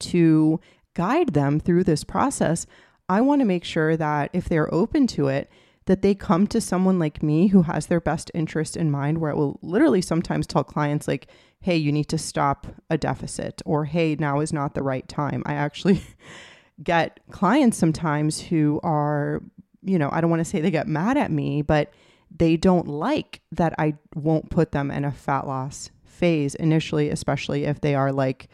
to 0.00 0.60
guide 0.92 1.32
them 1.32 1.58
through 1.58 1.84
this 1.84 2.04
process, 2.04 2.66
I 3.08 3.22
want 3.22 3.40
to 3.40 3.46
make 3.46 3.64
sure 3.64 3.96
that 3.96 4.28
if 4.34 4.46
they're 4.46 4.74
open 4.74 5.06
to 5.06 5.28
it, 5.28 5.50
that 5.86 6.02
they 6.02 6.14
come 6.14 6.46
to 6.46 6.60
someone 6.60 6.98
like 6.98 7.22
me 7.22 7.48
who 7.48 7.62
has 7.62 7.86
their 7.86 8.00
best 8.00 8.30
interest 8.34 8.76
in 8.76 8.90
mind, 8.90 9.18
where 9.18 9.32
I 9.32 9.34
will 9.34 9.58
literally 9.62 10.02
sometimes 10.02 10.46
tell 10.46 10.64
clients, 10.64 11.08
like, 11.08 11.26
hey, 11.60 11.76
you 11.76 11.92
need 11.92 12.08
to 12.08 12.18
stop 12.18 12.66
a 12.90 12.98
deficit, 12.98 13.62
or 13.64 13.84
hey, 13.84 14.16
now 14.18 14.40
is 14.40 14.52
not 14.52 14.74
the 14.74 14.82
right 14.82 15.06
time. 15.08 15.42
I 15.46 15.54
actually 15.54 16.02
get 16.82 17.20
clients 17.30 17.78
sometimes 17.78 18.40
who 18.40 18.80
are, 18.82 19.42
you 19.82 19.98
know, 19.98 20.08
I 20.12 20.20
don't 20.20 20.30
want 20.30 20.40
to 20.40 20.44
say 20.44 20.60
they 20.60 20.70
get 20.70 20.88
mad 20.88 21.16
at 21.16 21.30
me, 21.30 21.62
but 21.62 21.92
they 22.34 22.56
don't 22.56 22.88
like 22.88 23.40
that 23.52 23.74
I 23.78 23.94
won't 24.14 24.50
put 24.50 24.72
them 24.72 24.90
in 24.90 25.04
a 25.04 25.12
fat 25.12 25.46
loss 25.46 25.90
phase 26.04 26.54
initially, 26.54 27.10
especially 27.10 27.64
if 27.64 27.80
they 27.80 27.94
are 27.94 28.12
like 28.12 28.48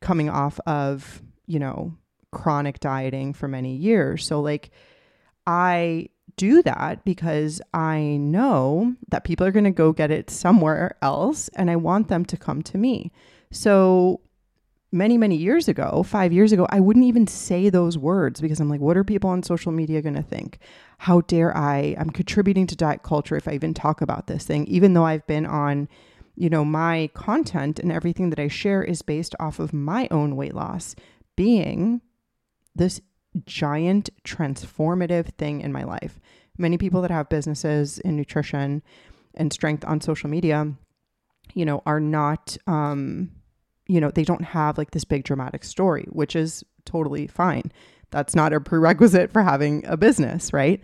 coming 0.00 0.28
off 0.28 0.60
of, 0.66 1.22
you 1.46 1.58
know, 1.58 1.94
chronic 2.30 2.80
dieting 2.80 3.32
for 3.32 3.48
many 3.48 3.76
years. 3.76 4.24
So, 4.26 4.40
like, 4.40 4.70
I 5.46 6.08
do 6.36 6.62
that 6.62 7.04
because 7.04 7.60
I 7.72 8.18
know 8.20 8.94
that 9.08 9.24
people 9.24 9.46
are 9.46 9.52
going 9.52 9.64
to 9.64 9.70
go 9.70 9.92
get 9.92 10.10
it 10.10 10.30
somewhere 10.30 10.96
else 11.02 11.48
and 11.54 11.70
I 11.70 11.76
want 11.76 12.08
them 12.08 12.24
to 12.26 12.36
come 12.36 12.62
to 12.62 12.78
me. 12.78 13.12
So 13.50 14.20
many, 14.94 15.18
many 15.18 15.36
years 15.36 15.66
ago, 15.66 16.04
five 16.04 16.32
years 16.32 16.52
ago, 16.52 16.66
I 16.70 16.80
wouldn't 16.80 17.04
even 17.04 17.26
say 17.26 17.68
those 17.68 17.98
words 17.98 18.40
because 18.40 18.60
I'm 18.60 18.68
like, 18.68 18.80
what 18.80 18.96
are 18.96 19.04
people 19.04 19.28
on 19.28 19.42
social 19.42 19.72
media 19.72 20.00
going 20.00 20.14
to 20.14 20.22
think? 20.22 20.58
How 20.98 21.20
dare 21.22 21.54
I? 21.56 21.96
I'm 21.98 22.10
contributing 22.10 22.66
to 22.68 22.76
diet 22.76 23.02
culture 23.02 23.36
if 23.36 23.48
I 23.48 23.52
even 23.52 23.74
talk 23.74 24.00
about 24.00 24.28
this 24.28 24.44
thing, 24.44 24.66
even 24.66 24.94
though 24.94 25.04
I've 25.04 25.26
been 25.26 25.46
on, 25.46 25.88
you 26.36 26.48
know, 26.48 26.64
my 26.64 27.10
content 27.14 27.80
and 27.80 27.90
everything 27.90 28.30
that 28.30 28.38
I 28.38 28.48
share 28.48 28.82
is 28.82 29.02
based 29.02 29.34
off 29.40 29.58
of 29.58 29.72
my 29.72 30.06
own 30.10 30.36
weight 30.36 30.54
loss 30.54 30.94
being 31.36 32.00
this 32.74 33.00
giant 33.46 34.10
transformative 34.24 35.34
thing 35.34 35.60
in 35.60 35.72
my 35.72 35.84
life. 35.84 36.20
Many 36.56 36.78
people 36.78 37.02
that 37.02 37.10
have 37.10 37.28
businesses 37.28 37.98
in 37.98 38.16
nutrition 38.16 38.82
and 39.34 39.52
strength 39.52 39.84
on 39.84 40.00
social 40.00 40.30
media, 40.30 40.72
you 41.54 41.64
know, 41.64 41.82
are 41.84 42.00
not, 42.00 42.56
um, 42.66 43.30
you 43.86 44.00
know, 44.00 44.10
they 44.10 44.24
don't 44.24 44.44
have 44.44 44.78
like 44.78 44.92
this 44.92 45.04
big 45.04 45.24
dramatic 45.24 45.64
story, 45.64 46.06
which 46.10 46.36
is 46.36 46.64
totally 46.84 47.26
fine. 47.26 47.72
That's 48.10 48.34
not 48.34 48.52
a 48.52 48.60
prerequisite 48.60 49.32
for 49.32 49.42
having 49.42 49.84
a 49.86 49.96
business, 49.96 50.52
right? 50.52 50.80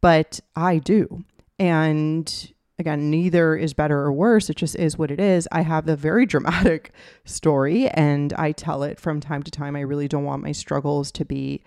But 0.00 0.40
I 0.56 0.78
do. 0.78 1.24
And 1.58 2.52
again, 2.78 3.10
neither 3.10 3.54
is 3.54 3.72
better 3.72 4.00
or 4.00 4.12
worse. 4.12 4.50
It 4.50 4.56
just 4.56 4.74
is 4.74 4.98
what 4.98 5.12
it 5.12 5.20
is. 5.20 5.46
I 5.52 5.62
have 5.62 5.88
a 5.88 5.96
very 5.96 6.26
dramatic 6.32 6.92
story 7.24 7.88
and 7.90 8.32
I 8.34 8.50
tell 8.50 8.82
it 8.82 8.98
from 8.98 9.20
time 9.20 9.44
to 9.44 9.50
time. 9.50 9.76
I 9.76 9.80
really 9.80 10.08
don't 10.08 10.24
want 10.24 10.42
my 10.42 10.52
struggles 10.52 11.12
to 11.12 11.24
be 11.24 11.62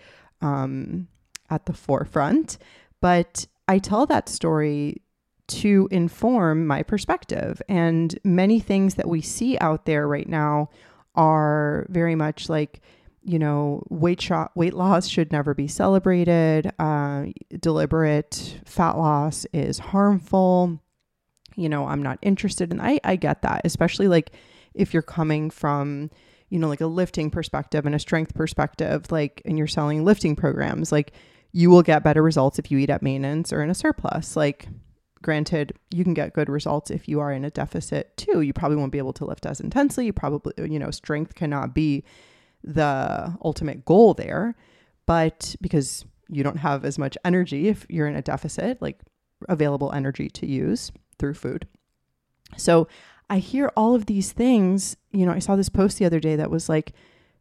um, 0.46 1.08
at 1.50 1.66
the 1.66 1.74
forefront. 1.74 2.58
But 3.02 3.48
I 3.68 3.80
tell 3.80 4.06
that 4.06 4.30
story 4.30 5.02
to 5.48 5.88
inform 5.92 6.66
my 6.66 6.84
perspective. 6.84 7.62
And 7.68 8.18
many 8.24 8.60
things 8.60 8.96
that 8.96 9.08
we 9.08 9.22
see 9.22 9.58
out 9.60 9.86
there 9.86 10.08
right 10.08 10.28
now 10.28 10.70
are 11.16 11.86
very 11.90 12.16
much 12.16 12.50
like, 12.50 12.82
you 13.24 13.40
know, 13.40 13.84
weight 13.90 14.22
shot, 14.22 14.52
weight 14.56 14.74
loss 14.74 15.08
should 15.08 15.32
never 15.32 15.54
be 15.54 15.68
celebrated. 15.68 16.72
Uh, 16.78 17.28
deliberate 17.60 18.60
fat 18.66 18.98
loss 18.98 19.46
is 19.54 19.80
harmful. 19.80 20.80
You 21.56 21.70
know, 21.70 21.88
I'm 21.88 22.04
not 22.04 22.20
interested 22.22 22.72
in. 22.72 22.82
I 22.82 23.00
I 23.04 23.16
get 23.16 23.42
that, 23.44 23.62
especially 23.64 24.08
like 24.08 24.32
if 24.74 24.94
you're 24.94 25.02
coming 25.02 25.50
from 25.50 26.12
you 26.50 26.60
know, 26.60 26.68
like 26.68 26.82
a 26.82 26.88
lifting 26.88 27.30
perspective 27.30 27.86
and 27.86 27.96
a 27.96 28.00
strength 28.00 28.34
perspective, 28.34 29.12
like, 29.12 29.42
and 29.46 29.58
you're 29.58 29.68
selling 29.68 30.06
lifting 30.06 30.36
programs, 30.36 30.92
like, 30.92 31.14
you 31.52 31.70
will 31.70 31.82
get 31.82 32.04
better 32.04 32.22
results 32.22 32.60
if 32.60 32.70
you 32.70 32.78
eat 32.78 32.90
at 32.90 33.02
maintenance 33.02 33.54
or 33.54 33.64
in 33.64 33.70
a 33.70 33.76
surplus. 33.76 34.36
Like, 34.36 34.68
granted, 35.22 35.74
you 35.90 36.04
can 36.04 36.14
get 36.14 36.34
good 36.34 36.50
results 36.50 36.92
if 36.92 37.08
you 37.08 37.20
are 37.20 37.32
in 37.32 37.46
a 37.46 37.50
deficit 37.50 38.16
too. 38.18 38.42
You 38.42 38.54
probably 38.54 38.78
won't 38.78 38.92
be 38.92 38.98
able 38.98 39.14
to 39.14 39.26
lift 39.26 39.46
as 39.46 39.62
intensely. 39.62 40.06
You 40.06 40.14
probably, 40.14 40.54
you 40.70 40.78
know, 40.78 40.92
strength 40.92 41.34
cannot 41.34 41.74
be 41.74 42.04
the 42.64 43.36
ultimate 43.44 43.86
goal 43.86 44.14
there, 44.14 44.56
but 45.06 45.56
because 45.62 46.06
you 46.28 46.44
don't 46.44 46.58
have 46.58 46.84
as 46.84 47.00
much 47.00 47.18
energy 47.24 47.70
if 47.70 47.86
you're 47.90 48.08
in 48.08 48.16
a 48.16 48.22
deficit, 48.22 48.82
like 48.82 49.00
available 49.48 49.92
energy 49.94 50.30
to 50.30 50.46
use 50.46 50.92
through 51.18 51.36
food. 51.36 51.68
So 52.58 52.88
I 53.30 53.40
hear 53.40 53.72
all 53.76 53.96
of 53.96 54.06
these 54.06 54.32
things. 54.32 54.98
You 55.12 55.26
know, 55.26 55.32
I 55.32 55.40
saw 55.40 55.56
this 55.56 55.70
post 55.70 55.98
the 55.98 56.06
other 56.06 56.20
day 56.20 56.36
that 56.36 56.52
was 56.52 56.70
like 56.70 56.94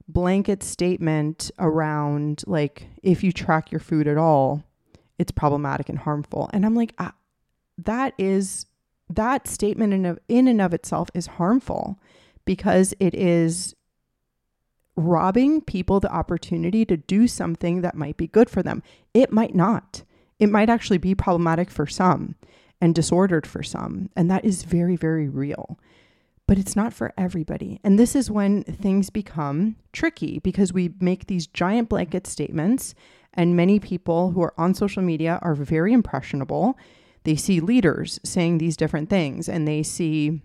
blanket 0.09 0.63
statement 0.63 1.51
around 1.59 2.43
like 2.47 2.89
if 3.03 3.23
you 3.25 3.33
track 3.33 3.71
your 3.71 3.81
food 3.81 4.07
at 4.07 4.17
all, 4.17 4.65
it's 5.19 5.33
problematic 5.33 5.89
and 5.89 5.99
harmful. 5.99 6.49
And 6.53 6.65
I'm 6.65 6.75
like, 6.75 6.95
ah, 6.99 7.15
that 7.79 8.15
is 8.19 8.67
that 9.11 9.47
statement 9.47 9.93
in 9.93 10.07
of, 10.07 10.19
in 10.29 10.49
and 10.49 10.61
of 10.61 10.73
itself 10.73 11.11
is 11.15 11.27
harmful 11.27 11.99
because 12.45 12.95
it 12.99 13.15
is 13.15 13.75
robbing 14.97 15.61
people 15.61 16.01
the 16.01 16.13
opportunity 16.13 16.85
to 16.85 16.97
do 16.97 17.27
something 17.27 17.81
that 17.83 17.97
might 17.97 18.17
be 18.17 18.27
good 18.27 18.49
for 18.49 18.63
them. 18.63 18.83
It 19.13 19.33
might 19.33 19.55
not. 19.55 20.03
It 20.39 20.49
might 20.49 20.71
actually 20.71 20.99
be 20.99 21.15
problematic 21.15 21.71
for 21.71 21.87
some 21.87 22.37
and 22.85 22.95
disordered 22.95 23.47
for 23.47 23.63
some. 23.63 24.11
And 24.15 24.31
that 24.31 24.45
is 24.45 24.63
very, 24.65 24.95
very 24.95 25.27
real. 25.27 25.79
But 26.47 26.59
it's 26.59 26.77
not 26.77 26.93
for 26.93 27.15
everybody. 27.17 27.81
And 27.83 27.99
this 27.99 28.15
is 28.15 28.31
when 28.31 28.63
things 28.63 29.09
become 29.09 29.77
tricky 29.95 30.39
because 30.41 30.75
we 30.75 30.93
make 31.01 31.25
these 31.25 31.47
giant 31.47 31.89
blanket 31.89 32.27
statements, 32.27 32.95
and 33.33 33.57
many 33.57 33.81
people 33.81 34.33
who 34.33 34.43
are 34.43 34.53
on 34.59 34.75
social 34.75 35.03
media 35.03 35.39
are 35.41 35.55
very 35.55 35.95
impressionable. 35.95 36.77
They 37.23 37.37
see 37.37 37.59
leaders 37.59 38.21
saying 38.23 38.59
these 38.59 38.77
different 38.77 39.09
things, 39.09 39.49
and 39.49 39.67
they 39.67 39.83
see, 39.83 40.43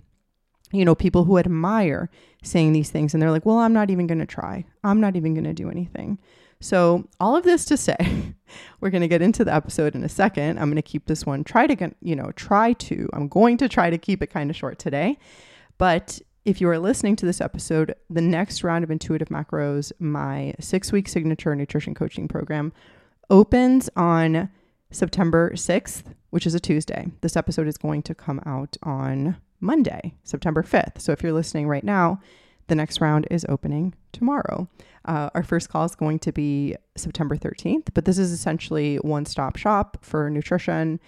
you 0.71 0.85
know, 0.85 0.95
people 0.95 1.25
who 1.25 1.37
admire 1.37 2.09
saying 2.41 2.71
these 2.71 2.89
things, 2.89 3.13
and 3.13 3.21
they're 3.21 3.31
like, 3.31 3.45
well, 3.45 3.57
I'm 3.57 3.73
not 3.73 3.89
even 3.89 4.07
going 4.07 4.19
to 4.19 4.25
try. 4.25 4.63
I'm 4.81 5.01
not 5.01 5.17
even 5.17 5.33
going 5.33 5.43
to 5.43 5.53
do 5.53 5.69
anything. 5.69 6.19
So, 6.61 7.07
all 7.21 7.37
of 7.37 7.43
this 7.43 7.63
to 7.65 7.77
say, 7.77 7.95
we're 8.81 8.89
going 8.89 9.01
to 9.01 9.07
get 9.07 9.21
into 9.21 9.45
the 9.45 9.53
episode 9.53 9.95
in 9.95 10.03
a 10.03 10.09
second. 10.09 10.59
I'm 10.59 10.65
going 10.65 10.75
to 10.75 10.81
keep 10.81 11.05
this 11.05 11.25
one 11.25 11.43
try 11.43 11.67
to 11.67 11.75
get, 11.75 11.95
you 12.01 12.15
know, 12.15 12.31
try 12.35 12.73
to. 12.73 13.09
I'm 13.13 13.27
going 13.27 13.57
to 13.57 13.69
try 13.69 13.89
to 13.89 13.97
keep 13.97 14.21
it 14.21 14.27
kind 14.27 14.49
of 14.49 14.55
short 14.55 14.77
today. 14.77 15.17
But 15.77 16.19
if 16.43 16.59
you 16.59 16.67
are 16.69 16.79
listening 16.79 17.15
to 17.17 17.25
this 17.25 17.39
episode, 17.39 17.95
the 18.09 18.21
next 18.21 18.63
round 18.63 18.83
of 18.83 18.91
Intuitive 18.91 19.29
Macros, 19.29 19.91
my 19.99 20.53
6-week 20.59 21.07
signature 21.07 21.55
nutrition 21.55 21.93
coaching 21.93 22.27
program 22.27 22.73
opens 23.29 23.89
on 23.95 24.49
September 24.91 25.51
6th, 25.51 26.03
which 26.31 26.45
is 26.45 26.55
a 26.55 26.59
Tuesday. 26.59 27.07
This 27.21 27.37
episode 27.37 27.67
is 27.67 27.77
going 27.77 28.01
to 28.03 28.15
come 28.15 28.41
out 28.45 28.75
on 28.83 29.37
Monday, 29.61 30.15
September 30.23 30.63
5th. 30.63 30.99
So 30.99 31.11
if 31.11 31.23
you're 31.23 31.33
listening 31.33 31.67
right 31.67 31.83
now, 31.83 32.19
the 32.67 32.75
next 32.75 32.99
round 32.99 33.27
is 33.29 33.45
opening 33.47 33.93
tomorrow. 34.11 34.67
Uh, 35.05 35.29
our 35.33 35.43
first 35.43 35.69
call 35.69 35.85
is 35.85 35.95
going 35.95 36.19
to 36.19 36.31
be 36.31 36.75
September 36.95 37.35
13th, 37.35 37.89
but 37.93 38.05
this 38.05 38.17
is 38.17 38.31
essentially 38.31 38.97
one 38.97 39.25
stop 39.25 39.55
shop 39.55 39.97
for 40.01 40.29
nutrition 40.29 40.99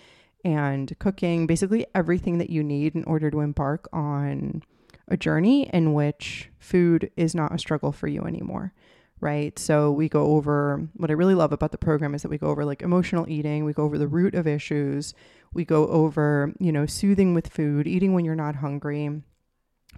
and 0.43 0.97
cooking, 0.99 1.45
basically 1.45 1.85
everything 1.93 2.37
that 2.39 2.49
you 2.49 2.63
need 2.63 2.95
in 2.95 3.03
order 3.03 3.29
to 3.29 3.41
embark 3.41 3.87
on 3.93 4.63
a 5.07 5.17
journey 5.17 5.69
in 5.73 5.93
which 5.93 6.49
food 6.59 7.11
is 7.15 7.35
not 7.35 7.53
a 7.53 7.59
struggle 7.59 7.91
for 7.91 8.07
you 8.07 8.23
anymore. 8.23 8.73
Right. 9.19 9.59
So 9.59 9.91
we 9.91 10.09
go 10.09 10.31
over 10.31 10.87
what 10.95 11.11
I 11.11 11.13
really 11.13 11.35
love 11.35 11.51
about 11.51 11.71
the 11.71 11.77
program 11.77 12.15
is 12.15 12.23
that 12.23 12.29
we 12.29 12.39
go 12.39 12.47
over 12.47 12.65
like 12.65 12.81
emotional 12.81 13.29
eating, 13.29 13.65
we 13.65 13.73
go 13.73 13.83
over 13.83 13.99
the 13.99 14.07
root 14.07 14.33
of 14.33 14.47
issues, 14.47 15.13
we 15.53 15.63
go 15.63 15.87
over, 15.89 16.51
you 16.59 16.71
know, 16.71 16.87
soothing 16.87 17.35
with 17.35 17.47
food, 17.47 17.85
eating 17.87 18.13
when 18.13 18.25
you're 18.25 18.33
not 18.33 18.55
hungry, 18.55 19.21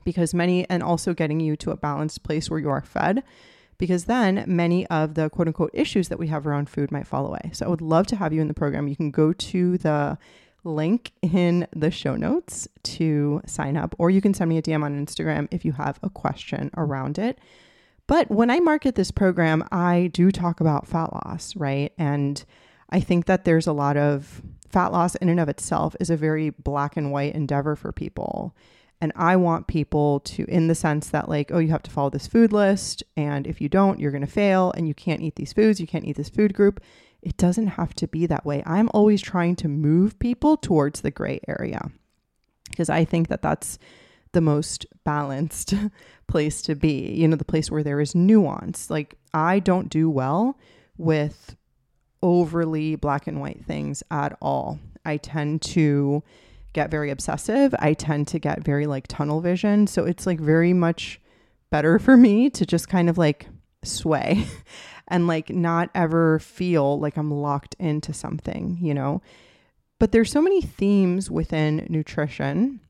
because 0.03 0.33
many, 0.33 0.69
and 0.69 0.83
also 0.83 1.13
getting 1.13 1.39
you 1.39 1.55
to 1.57 1.71
a 1.71 1.77
balanced 1.77 2.23
place 2.23 2.49
where 2.49 2.59
you 2.59 2.69
are 2.69 2.81
fed, 2.81 3.23
because 3.77 4.05
then 4.05 4.43
many 4.47 4.85
of 4.87 5.15
the 5.15 5.29
quote 5.29 5.47
unquote 5.47 5.71
issues 5.73 6.09
that 6.09 6.19
we 6.19 6.27
have 6.27 6.45
around 6.45 6.69
food 6.69 6.91
might 6.91 7.07
fall 7.07 7.25
away. 7.25 7.51
So 7.53 7.65
I 7.65 7.69
would 7.69 7.81
love 7.81 8.07
to 8.07 8.15
have 8.15 8.33
you 8.33 8.41
in 8.41 8.47
the 8.47 8.53
program. 8.53 8.87
You 8.87 8.95
can 8.95 9.11
go 9.11 9.33
to 9.33 9.77
the 9.77 10.17
link 10.63 11.11
in 11.21 11.67
the 11.75 11.91
show 11.91 12.15
notes 12.15 12.67
to 12.83 13.41
sign 13.45 13.77
up, 13.77 13.95
or 13.97 14.09
you 14.09 14.21
can 14.21 14.33
send 14.33 14.49
me 14.49 14.57
a 14.57 14.61
DM 14.61 14.83
on 14.83 15.05
Instagram 15.05 15.47
if 15.51 15.65
you 15.65 15.73
have 15.73 15.99
a 16.03 16.09
question 16.09 16.71
around 16.77 17.17
it. 17.19 17.39
But 18.07 18.29
when 18.29 18.49
I 18.49 18.59
market 18.59 18.95
this 18.95 19.11
program, 19.11 19.65
I 19.71 20.09
do 20.13 20.31
talk 20.31 20.59
about 20.59 20.87
fat 20.87 21.13
loss, 21.13 21.55
right? 21.55 21.93
And 21.97 22.43
I 22.89 22.99
think 22.99 23.25
that 23.25 23.45
there's 23.45 23.67
a 23.67 23.73
lot 23.73 23.97
of 23.97 24.41
fat 24.69 24.91
loss 24.91 25.15
in 25.15 25.29
and 25.29 25.39
of 25.39 25.49
itself 25.49 25.95
is 25.99 26.09
a 26.09 26.17
very 26.17 26.49
black 26.49 26.97
and 26.97 27.11
white 27.11 27.33
endeavor 27.33 27.75
for 27.75 27.91
people. 27.91 28.55
And 29.03 29.11
I 29.17 29.35
want 29.35 29.67
people 29.67 30.21
to, 30.21 30.45
in 30.45 30.69
the 30.69 30.75
sense 30.75 31.09
that, 31.09 31.27
like, 31.27 31.51
oh, 31.51 31.59
you 31.59 31.71
have 31.71 31.83
to 31.83 31.91
follow 31.91 32.09
this 32.09 32.25
food 32.25 32.53
list. 32.53 33.03
And 33.17 33.45
if 33.45 33.59
you 33.59 33.67
don't, 33.67 33.99
you're 33.99 34.13
going 34.13 34.25
to 34.25 34.31
fail 34.31 34.71
and 34.77 34.87
you 34.87 34.93
can't 34.93 35.19
eat 35.19 35.35
these 35.35 35.51
foods. 35.51 35.81
You 35.81 35.87
can't 35.87 36.05
eat 36.05 36.15
this 36.15 36.29
food 36.29 36.53
group. 36.53 36.79
It 37.21 37.35
doesn't 37.35 37.67
have 37.67 37.93
to 37.95 38.07
be 38.07 38.25
that 38.27 38.45
way. 38.45 38.63
I'm 38.65 38.89
always 38.93 39.21
trying 39.21 39.57
to 39.57 39.67
move 39.67 40.17
people 40.19 40.55
towards 40.55 41.01
the 41.01 41.11
gray 41.11 41.41
area 41.49 41.91
because 42.69 42.89
I 42.89 43.03
think 43.03 43.27
that 43.27 43.41
that's 43.41 43.77
the 44.31 44.39
most 44.39 44.85
balanced 45.03 45.73
place 46.27 46.61
to 46.61 46.73
be, 46.73 47.11
you 47.11 47.27
know, 47.27 47.35
the 47.35 47.43
place 47.43 47.69
where 47.69 47.83
there 47.83 47.99
is 47.99 48.15
nuance. 48.15 48.89
Like, 48.89 49.17
I 49.33 49.59
don't 49.59 49.89
do 49.89 50.09
well 50.09 50.57
with 50.97 51.57
overly 52.21 52.95
black 52.95 53.27
and 53.27 53.41
white 53.41 53.65
things 53.65 54.01
at 54.09 54.37
all. 54.41 54.79
I 55.03 55.17
tend 55.17 55.61
to 55.73 56.23
get 56.73 56.91
very 56.91 57.09
obsessive. 57.11 57.73
I 57.79 57.93
tend 57.93 58.27
to 58.29 58.39
get 58.39 58.63
very 58.63 58.85
like 58.85 59.07
tunnel 59.07 59.41
vision. 59.41 59.87
So 59.87 60.05
it's 60.05 60.25
like 60.25 60.39
very 60.39 60.73
much 60.73 61.21
better 61.69 61.99
for 61.99 62.17
me 62.17 62.49
to 62.51 62.65
just 62.65 62.89
kind 62.89 63.09
of 63.09 63.17
like 63.17 63.47
sway 63.83 64.45
and 65.07 65.27
like 65.27 65.49
not 65.49 65.89
ever 65.95 66.39
feel 66.39 66.99
like 66.99 67.17
I'm 67.17 67.31
locked 67.31 67.75
into 67.79 68.13
something, 68.13 68.77
you 68.81 68.93
know? 68.93 69.21
But 69.99 70.11
there's 70.11 70.31
so 70.31 70.41
many 70.41 70.61
themes 70.61 71.31
within 71.31 71.85
nutrition 71.89 72.81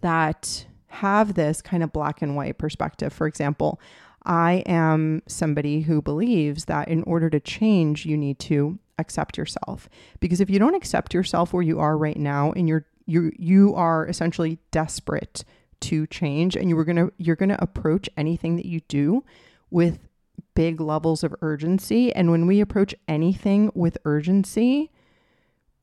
that 0.00 0.66
have 0.86 1.34
this 1.34 1.60
kind 1.60 1.82
of 1.82 1.92
black 1.92 2.22
and 2.22 2.36
white 2.36 2.58
perspective. 2.58 3.12
For 3.12 3.26
example, 3.26 3.80
I 4.24 4.62
am 4.66 5.22
somebody 5.26 5.80
who 5.80 6.00
believes 6.00 6.66
that 6.66 6.88
in 6.88 7.02
order 7.02 7.28
to 7.30 7.40
change, 7.40 8.06
you 8.06 8.16
need 8.16 8.38
to 8.40 8.78
accept 8.98 9.36
yourself. 9.36 9.88
Because 10.20 10.40
if 10.40 10.50
you 10.50 10.58
don't 10.58 10.74
accept 10.74 11.14
yourself 11.14 11.52
where 11.52 11.62
you 11.62 11.80
are 11.80 11.96
right 11.96 12.16
now 12.16 12.52
and 12.52 12.68
you're 12.68 12.86
you 13.06 13.32
you 13.38 13.74
are 13.74 14.06
essentially 14.06 14.58
desperate 14.70 15.44
to 15.80 16.06
change 16.06 16.56
and 16.56 16.68
you 16.68 16.76
were 16.76 16.84
going 16.84 16.96
to 16.96 17.12
you're 17.18 17.36
going 17.36 17.50
to 17.50 17.62
approach 17.62 18.08
anything 18.16 18.56
that 18.56 18.66
you 18.66 18.80
do 18.88 19.22
with 19.70 20.08
big 20.54 20.80
levels 20.80 21.22
of 21.22 21.34
urgency 21.42 22.12
and 22.14 22.30
when 22.30 22.46
we 22.46 22.60
approach 22.60 22.94
anything 23.06 23.70
with 23.74 23.98
urgency 24.04 24.90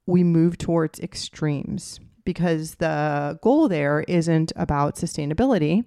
we 0.07 0.23
move 0.23 0.57
towards 0.57 0.99
extremes 0.99 1.99
because 2.25 2.75
the 2.75 3.37
goal 3.43 3.67
there 3.67 4.03
isn't 4.07 4.51
about 4.55 4.95
sustainability 4.95 5.83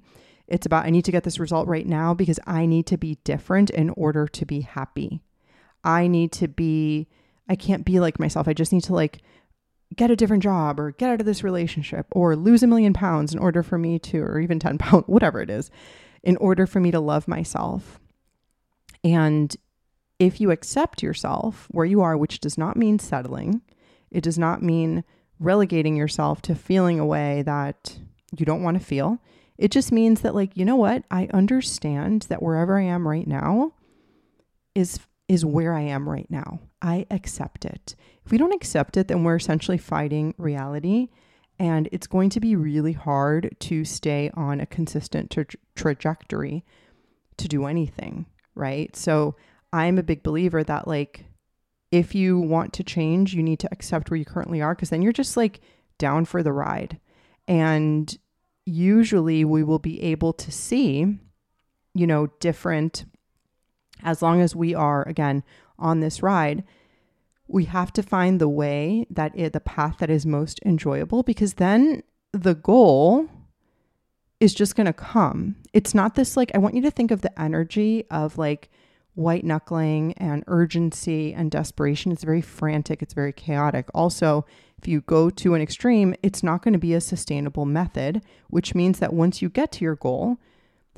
it's 0.46 0.66
about 0.66 0.84
I 0.84 0.90
need 0.90 1.04
to 1.06 1.12
get 1.12 1.24
this 1.24 1.40
result 1.40 1.68
right 1.68 1.86
now 1.86 2.14
because 2.14 2.38
I 2.46 2.66
need 2.66 2.86
to 2.86 2.98
be 2.98 3.18
different 3.24 3.70
in 3.70 3.90
order 3.90 4.26
to 4.28 4.44
be 4.44 4.60
happy. 4.60 5.22
I 5.84 6.06
need 6.06 6.32
to 6.32 6.48
be 6.48 7.08
I 7.48 7.56
can't 7.56 7.84
be 7.84 8.00
like 8.00 8.18
myself. 8.18 8.48
I 8.48 8.54
just 8.54 8.72
need 8.72 8.84
to 8.84 8.94
like 8.94 9.22
get 9.94 10.10
a 10.10 10.16
different 10.16 10.42
job 10.42 10.80
or 10.80 10.92
get 10.92 11.10
out 11.10 11.20
of 11.20 11.26
this 11.26 11.44
relationship 11.44 12.06
or 12.12 12.36
lose 12.36 12.62
a 12.62 12.66
million 12.66 12.92
pounds 12.92 13.32
in 13.32 13.38
order 13.38 13.62
for 13.62 13.78
me 13.78 13.98
to 13.98 14.20
or 14.20 14.40
even 14.40 14.58
10 14.58 14.78
pounds, 14.78 15.04
whatever 15.06 15.40
it 15.40 15.50
is, 15.50 15.70
in 16.22 16.36
order 16.38 16.66
for 16.66 16.80
me 16.80 16.90
to 16.90 17.00
love 17.00 17.28
myself. 17.28 18.00
And 19.02 19.54
if 20.18 20.40
you 20.40 20.50
accept 20.50 21.02
yourself 21.02 21.68
where 21.70 21.84
you 21.84 22.00
are, 22.00 22.16
which 22.16 22.40
does 22.40 22.56
not 22.56 22.76
mean 22.76 22.98
settling, 22.98 23.60
it 24.10 24.22
does 24.22 24.38
not 24.38 24.62
mean 24.62 25.04
relegating 25.38 25.96
yourself 25.96 26.40
to 26.42 26.54
feeling 26.54 26.98
a 26.98 27.06
way 27.06 27.42
that 27.42 27.98
you 28.36 28.46
don't 28.46 28.62
want 28.62 28.78
to 28.78 28.84
feel. 28.84 29.18
It 29.58 29.70
just 29.70 29.92
means 29.92 30.22
that 30.22 30.34
like, 30.34 30.56
you 30.56 30.64
know 30.64 30.76
what? 30.76 31.04
I 31.10 31.28
understand 31.34 32.22
that 32.22 32.42
wherever 32.42 32.78
I 32.78 32.84
am 32.84 33.06
right 33.06 33.26
now 33.26 33.72
is 34.74 34.98
is 35.28 35.44
where 35.44 35.74
I 35.74 35.82
am 35.82 36.08
right 36.08 36.30
now. 36.30 36.60
I 36.82 37.06
accept 37.10 37.64
it. 37.64 37.94
If 38.24 38.32
we 38.32 38.38
don't 38.38 38.54
accept 38.54 38.96
it, 38.96 39.08
then 39.08 39.24
we're 39.24 39.36
essentially 39.36 39.78
fighting 39.78 40.34
reality 40.38 41.08
and 41.58 41.88
it's 41.92 42.06
going 42.06 42.30
to 42.30 42.40
be 42.40 42.56
really 42.56 42.92
hard 42.92 43.54
to 43.60 43.84
stay 43.84 44.30
on 44.34 44.60
a 44.60 44.66
consistent 44.66 45.30
tra- 45.30 45.46
trajectory 45.76 46.64
to 47.36 47.48
do 47.48 47.66
anything, 47.66 48.26
right? 48.54 48.94
So, 48.96 49.36
I'm 49.72 49.98
a 49.98 50.04
big 50.04 50.22
believer 50.22 50.62
that 50.62 50.86
like 50.86 51.26
if 51.90 52.14
you 52.14 52.38
want 52.38 52.72
to 52.74 52.84
change, 52.84 53.34
you 53.34 53.42
need 53.42 53.60
to 53.60 53.68
accept 53.72 54.10
where 54.10 54.16
you 54.16 54.24
currently 54.24 54.60
are 54.60 54.74
because 54.74 54.90
then 54.90 55.02
you're 55.02 55.12
just 55.12 55.36
like 55.36 55.60
down 55.98 56.24
for 56.24 56.42
the 56.42 56.52
ride. 56.52 56.98
And 57.46 58.16
usually 58.66 59.44
we 59.44 59.62
will 59.62 59.78
be 59.78 60.02
able 60.02 60.32
to 60.32 60.50
see, 60.50 61.18
you 61.94 62.06
know, 62.06 62.28
different, 62.40 63.04
as 64.04 64.22
long 64.22 64.40
as 64.40 64.54
we 64.54 64.74
are, 64.74 65.06
again, 65.08 65.42
on 65.78 66.00
this 66.00 66.22
ride, 66.22 66.62
we 67.48 67.64
have 67.64 67.92
to 67.94 68.02
find 68.02 68.40
the 68.40 68.48
way 68.48 69.06
that 69.10 69.32
it, 69.34 69.52
the 69.52 69.60
path 69.60 69.96
that 69.98 70.10
is 70.10 70.24
most 70.24 70.60
enjoyable 70.64 71.22
because 71.22 71.54
then 71.54 72.02
the 72.32 72.54
goal 72.54 73.28
is 74.40 74.54
just 74.54 74.76
going 74.76 74.86
to 74.86 74.92
come. 74.92 75.56
It's 75.72 75.94
not 75.94 76.14
this 76.14 76.36
like, 76.36 76.50
I 76.54 76.58
want 76.58 76.74
you 76.74 76.82
to 76.82 76.90
think 76.90 77.10
of 77.10 77.22
the 77.22 77.40
energy 77.40 78.04
of 78.10 78.38
like, 78.38 78.70
white 79.14 79.44
knuckling 79.44 80.12
and 80.14 80.44
urgency 80.46 81.32
and 81.32 81.50
desperation. 81.50 82.12
It's 82.12 82.24
very 82.24 82.40
frantic, 82.40 83.02
it's 83.02 83.14
very 83.14 83.32
chaotic. 83.32 83.88
Also, 83.94 84.44
if 84.78 84.88
you 84.88 85.00
go 85.02 85.30
to 85.30 85.54
an 85.54 85.62
extreme, 85.62 86.14
it's 86.22 86.42
not 86.42 86.62
going 86.62 86.72
to 86.72 86.78
be 86.78 86.94
a 86.94 87.00
sustainable 87.00 87.64
method, 87.64 88.22
which 88.48 88.74
means 88.74 88.98
that 88.98 89.14
once 89.14 89.40
you 89.40 89.48
get 89.48 89.72
to 89.72 89.84
your 89.84 89.96
goal, 89.96 90.38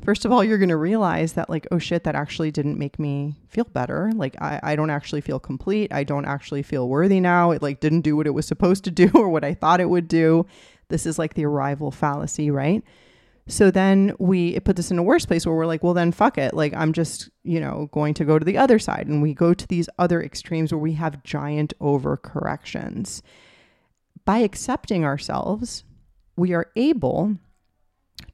first 0.03 0.25
of 0.25 0.31
all, 0.31 0.43
you're 0.43 0.57
going 0.57 0.69
to 0.69 0.77
realize 0.77 1.33
that, 1.33 1.49
like, 1.49 1.67
oh 1.71 1.79
shit, 1.79 2.03
that 2.03 2.15
actually 2.15 2.51
didn't 2.51 2.77
make 2.77 2.99
me 2.99 3.35
feel 3.49 3.65
better. 3.65 4.11
Like, 4.15 4.35
I, 4.41 4.59
I 4.63 4.75
don't 4.75 4.89
actually 4.89 5.21
feel 5.21 5.39
complete. 5.39 5.91
I 5.93 6.03
don't 6.03 6.25
actually 6.25 6.63
feel 6.63 6.87
worthy 6.87 7.19
now. 7.19 7.51
It, 7.51 7.61
like, 7.61 7.79
didn't 7.79 8.01
do 8.01 8.15
what 8.15 8.27
it 8.27 8.33
was 8.33 8.47
supposed 8.47 8.83
to 8.85 8.91
do 8.91 9.09
or 9.15 9.29
what 9.29 9.43
I 9.43 9.53
thought 9.53 9.81
it 9.81 9.89
would 9.89 10.07
do. 10.07 10.45
This 10.89 11.05
is 11.05 11.19
like 11.19 11.33
the 11.33 11.45
arrival 11.45 11.91
fallacy, 11.91 12.49
right? 12.49 12.83
So 13.49 13.71
then 13.71 14.13
we 14.19 14.55
it 14.55 14.65
puts 14.65 14.79
us 14.79 14.91
in 14.91 14.99
a 14.99 15.03
worse 15.03 15.25
place 15.25 15.45
where 15.45 15.55
we're 15.55 15.65
like, 15.65 15.83
well, 15.83 15.93
then 15.93 16.11
fuck 16.11 16.37
it. 16.37 16.53
Like, 16.53 16.73
I'm 16.73 16.93
just, 16.93 17.29
you 17.43 17.59
know, 17.59 17.89
going 17.91 18.13
to 18.15 18.25
go 18.25 18.37
to 18.37 18.45
the 18.45 18.57
other 18.57 18.77
side. 18.77 19.07
And 19.07 19.21
we 19.21 19.33
go 19.33 19.53
to 19.53 19.67
these 19.67 19.89
other 19.97 20.21
extremes 20.21 20.71
where 20.71 20.79
we 20.79 20.93
have 20.93 21.23
giant 21.23 21.73
overcorrections. 21.79 23.21
By 24.25 24.39
accepting 24.39 25.05
ourselves, 25.05 25.85
we 26.35 26.53
are 26.53 26.69
able 26.75 27.37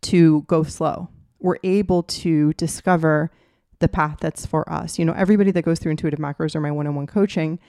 to 0.01 0.41
go 0.43 0.63
slow. 0.63 1.09
We're 1.43 1.57
able 1.63 2.01
to 2.03 2.53
discover 2.53 3.29
the 3.77 3.87
path 3.87 4.17
that's 4.19 4.45
for 4.45 4.67
us. 4.71 4.97
You 4.97 5.05
know, 5.05 5.13
everybody 5.13 5.51
that 5.51 5.61
goes 5.61 5.77
through 5.77 5.91
intuitive 5.91 6.19
macros 6.19 6.55
or 6.55 6.61
my 6.61 6.71
one 6.71 6.87
on 6.87 6.95
one 6.95 7.05
coaching, 7.05 7.59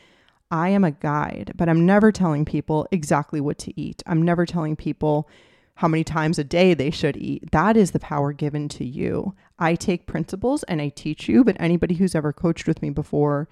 I 0.51 0.69
am 0.71 0.85
a 0.85 0.93
guide, 0.93 1.53
but 1.57 1.69
I'm 1.69 1.85
never 1.85 2.13
telling 2.13 2.45
people 2.45 2.87
exactly 2.91 3.41
what 3.41 3.59
to 3.59 3.79
eat. 3.79 4.03
I'm 4.07 4.23
never 4.23 4.47
telling 4.47 4.77
people 4.77 5.29
how 5.75 5.89
many 5.89 6.05
times 6.05 6.39
a 6.39 6.45
day 6.45 6.73
they 6.73 6.91
should 6.91 7.17
eat. 7.17 7.51
That 7.51 7.77
is 7.77 7.91
the 7.91 7.99
power 7.99 8.33
given 8.33 8.69
to 8.71 8.85
you. 8.85 9.35
I 9.59 9.75
take 9.75 10.07
principles 10.07 10.63
and 10.65 10.81
I 10.81 10.91
teach 10.91 11.29
you, 11.29 11.43
but 11.43 11.57
anybody 11.59 11.97
who's 11.97 12.15
ever 12.15 12.33
coached 12.33 12.69
with 12.69 12.81
me 12.81 12.91
before 12.91 13.49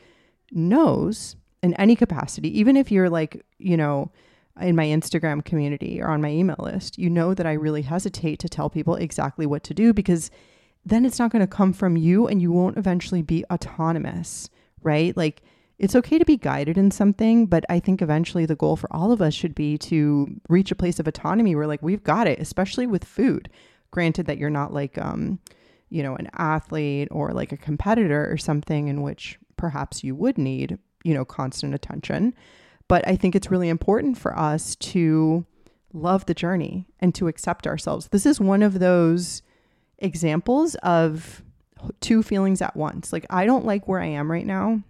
knows 0.53 1.35
in 1.63 1.75
any 1.75 1.97
capacity, 1.97 2.57
even 2.59 2.77
if 2.77 2.93
you're 2.93 3.11
like, 3.11 3.45
you 3.59 3.77
know, 3.77 4.13
in 4.61 4.77
my 4.77 4.87
Instagram 4.87 5.45
community 5.45 6.01
or 6.01 6.09
on 6.09 6.21
my 6.21 6.31
email 6.31 6.57
list, 6.59 6.99
you 6.99 7.09
know 7.09 7.35
that 7.35 7.47
I 7.47 7.53
really 7.53 7.83
hesitate 7.83 8.38
to 8.41 8.49
tell 8.49 8.69
people 8.69 8.97
exactly 8.97 9.47
what 9.47 9.65
to 9.65 9.75
do 9.75 9.93
because 9.93 10.31
then 10.85 11.05
it's 11.05 11.19
not 11.19 11.31
going 11.31 11.41
to 11.41 11.47
come 11.47 11.73
from 11.73 11.97
you 11.97 12.27
and 12.27 12.43
you 12.43 12.53
won't 12.53 12.77
eventually 12.77 13.23
be 13.23 13.45
autonomous, 13.51 14.51
right? 14.83 15.17
Like 15.17 15.43
it's 15.79 15.97
okay 15.97 16.19
to 16.19 16.25
be 16.25 16.37
guided 16.37 16.77
in 16.77 16.91
something, 16.91 17.47
but 17.47 17.65
I 17.69 17.81
think 17.81 18.03
eventually 18.03 18.47
the 18.47 18.55
goal 18.55 18.77
for 18.77 18.93
all 18.95 19.11
of 19.11 19.23
us 19.23 19.35
should 19.35 19.55
be 19.55 19.79
to 19.79 20.41
reach 20.49 20.71
a 20.71 20.77
place 20.77 20.99
of 20.99 21.07
autonomy 21.07 21.55
where 21.55 21.67
like 21.67 21.83
we've 21.83 22.05
got 22.05 22.27
it, 22.27 22.38
especially 22.38 22.87
with 22.87 23.05
food. 23.05 23.49
Granted 23.91 24.27
that 24.27 24.38
you're 24.38 24.51
not 24.51 24.73
like 24.73 24.97
um, 24.99 25.38
you 25.93 26.03
know, 26.03 26.17
an 26.17 26.31
athlete 26.38 27.09
or 27.11 27.33
like 27.33 27.53
a 27.53 27.57
competitor 27.57 28.31
or 28.31 28.38
something 28.38 28.88
in 28.88 29.03
which 29.03 29.38
perhaps 29.57 30.03
you 30.03 30.15
would 30.15 30.38
need, 30.38 30.79
you 31.05 31.12
know, 31.12 31.25
constant 31.25 31.75
attention. 31.75 32.35
But 32.93 33.09
I 33.09 33.17
think 33.17 33.35
it's 33.35 33.51
really 33.51 33.71
important 33.71 34.19
for 34.19 34.39
us 34.39 34.77
to 34.77 35.47
love 35.95 36.27
the 36.27 36.35
journey 36.35 36.85
and 37.01 37.15
to 37.15 37.27
accept 37.27 37.67
ourselves. 37.67 38.09
This 38.09 38.27
is 38.27 38.39
one 38.39 38.63
of 38.63 38.81
those 38.81 39.41
examples 39.97 40.75
of 40.83 41.43
two 42.01 42.23
feelings 42.23 42.61
at 42.61 42.77
once. 42.77 43.11
Like, 43.11 43.25
I 43.31 43.47
don't 43.47 43.65
like 43.65 43.89
where 43.89 44.01
I 44.01 44.09
am 44.09 44.31
right 44.31 44.45
now, 44.45 44.83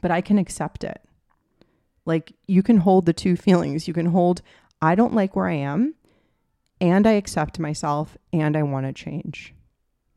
but 0.00 0.10
I 0.10 0.22
can 0.22 0.38
accept 0.38 0.82
it. 0.82 1.02
Like, 2.06 2.32
you 2.48 2.62
can 2.62 2.78
hold 2.78 3.04
the 3.04 3.12
two 3.12 3.36
feelings. 3.36 3.86
You 3.86 3.92
can 3.92 4.06
hold, 4.06 4.40
I 4.80 4.94
don't 4.94 5.12
like 5.12 5.36
where 5.36 5.48
I 5.48 5.56
am, 5.56 5.96
and 6.80 7.06
I 7.06 7.12
accept 7.12 7.58
myself, 7.58 8.16
and 8.32 8.56
I 8.56 8.62
want 8.62 8.86
to 8.86 8.94
change. 8.94 9.52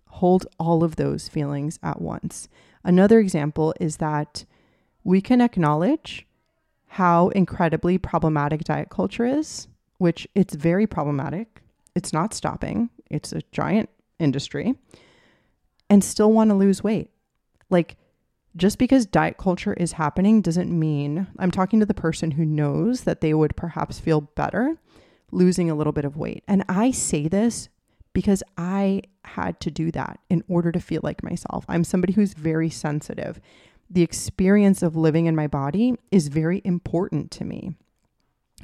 Hold 0.08 0.48
all 0.58 0.86
of 0.86 0.96
those 0.96 1.28
feelings 1.28 1.80
at 1.84 2.00
once. 2.00 2.48
Another 2.82 3.20
example 3.20 3.74
is 3.78 3.98
that 3.98 4.46
we 5.04 5.20
can 5.20 5.42
acknowledge 5.42 6.26
how 6.94 7.30
incredibly 7.30 7.98
problematic 7.98 8.64
diet 8.64 8.88
culture 8.92 9.26
is, 9.26 9.68
which 9.98 10.28
it's 10.36 10.54
very 10.54 10.86
problematic. 10.86 11.64
It's 11.96 12.14
not 12.14 12.36
stopping. 12.36 12.92
It's 13.10 13.34
a 13.34 13.42
giant 13.52 13.90
industry 14.20 14.76
and 15.90 16.04
still 16.04 16.32
want 16.32 16.52
to 16.52 16.56
lose 16.56 16.84
weight. 16.84 17.10
Like 17.72 17.98
just 18.56 18.78
because 18.78 19.08
diet 19.08 19.38
culture 19.38 19.74
is 19.74 19.94
happening 19.94 20.44
doesn't 20.44 20.70
mean 20.70 21.26
I'm 21.40 21.50
talking 21.50 21.80
to 21.80 21.86
the 21.88 21.96
person 21.96 22.30
who 22.30 22.46
knows 22.46 23.06
that 23.06 23.22
they 23.22 23.34
would 23.34 23.56
perhaps 23.56 24.00
feel 24.00 24.22
better 24.22 24.78
losing 25.32 25.72
a 25.72 25.76
little 25.76 25.94
bit 25.94 26.06
of 26.06 26.16
weight. 26.16 26.44
And 26.48 26.64
I 26.70 26.92
say 26.92 27.28
this 27.28 27.70
because 28.14 28.44
I 28.56 29.02
had 29.26 29.60
to 29.62 29.72
do 29.72 29.90
that 29.94 30.20
in 30.30 30.44
order 30.48 30.72
to 30.72 30.80
feel 30.80 31.02
like 31.02 31.24
myself. 31.24 31.66
I'm 31.68 31.84
somebody 31.84 32.14
who's 32.14 32.36
very 32.36 32.70
sensitive. 32.70 33.42
The 33.94 34.02
experience 34.02 34.82
of 34.82 34.96
living 34.96 35.28
in 35.28 35.36
my 35.36 35.46
body 35.46 35.94
is 36.10 36.28
very 36.28 36.64
important 36.66 37.30
to 37.32 37.46
me. 37.46 37.76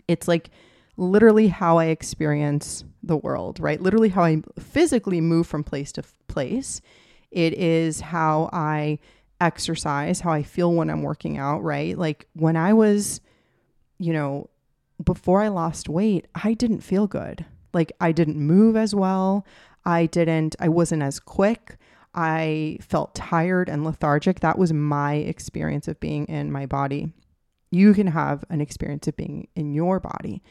It's 0.08 0.28
like 0.28 0.50
literally 0.98 1.50
how 1.50 1.78
I 1.78 1.86
experience 1.86 2.84
the 3.04 3.16
world, 3.16 3.60
right? 3.60 3.80
Literally 3.80 4.10
how 4.10 4.24
I 4.24 4.42
physically 4.58 5.22
move 5.22 5.46
from 5.46 5.64
place 5.64 5.92
to 5.94 6.04
place. 6.28 6.82
It 7.30 7.54
is 7.54 8.02
how 8.02 8.50
I 8.52 8.98
exercise, 9.40 10.22
how 10.22 10.32
I 10.32 10.42
feel 10.42 10.74
when 10.74 10.90
I'm 10.90 11.04
working 11.04 11.38
out, 11.38 11.64
right? 11.64 11.96
Like 11.96 12.28
when 12.34 12.58
I 12.58 12.74
was, 12.74 13.22
you 14.00 14.14
know, 14.14 14.50
before 15.04 15.42
I 15.42 15.50
lost 15.50 15.88
weight, 15.88 16.26
I 16.44 16.56
didn't 16.56 16.82
feel 16.82 17.06
good. 17.06 17.46
Like 17.72 17.92
I 18.02 18.12
didn't 18.14 18.38
move 18.38 18.76
as 18.76 18.96
well. 18.96 19.46
I 19.86 20.08
didn't, 20.08 20.56
I 20.60 20.70
wasn't 20.70 21.04
as 21.04 21.20
quick. 21.20 21.78
I 22.14 22.80
felt 22.82 23.16
tired 23.16 23.70
and 23.70 23.84
lethargic. 23.84 24.40
That 24.40 24.58
was 24.58 24.74
my 24.74 25.16
experience 25.16 25.88
of 25.88 26.00
being 26.00 26.26
in 26.26 26.52
my 26.52 26.66
body. 26.66 27.14
You 27.72 27.94
can 27.94 28.08
have 28.08 28.44
an 28.50 28.62
experience 28.62 29.08
of 29.08 29.16
being 29.16 29.48
in 29.56 29.74
your 29.74 30.00
body. 30.00 30.42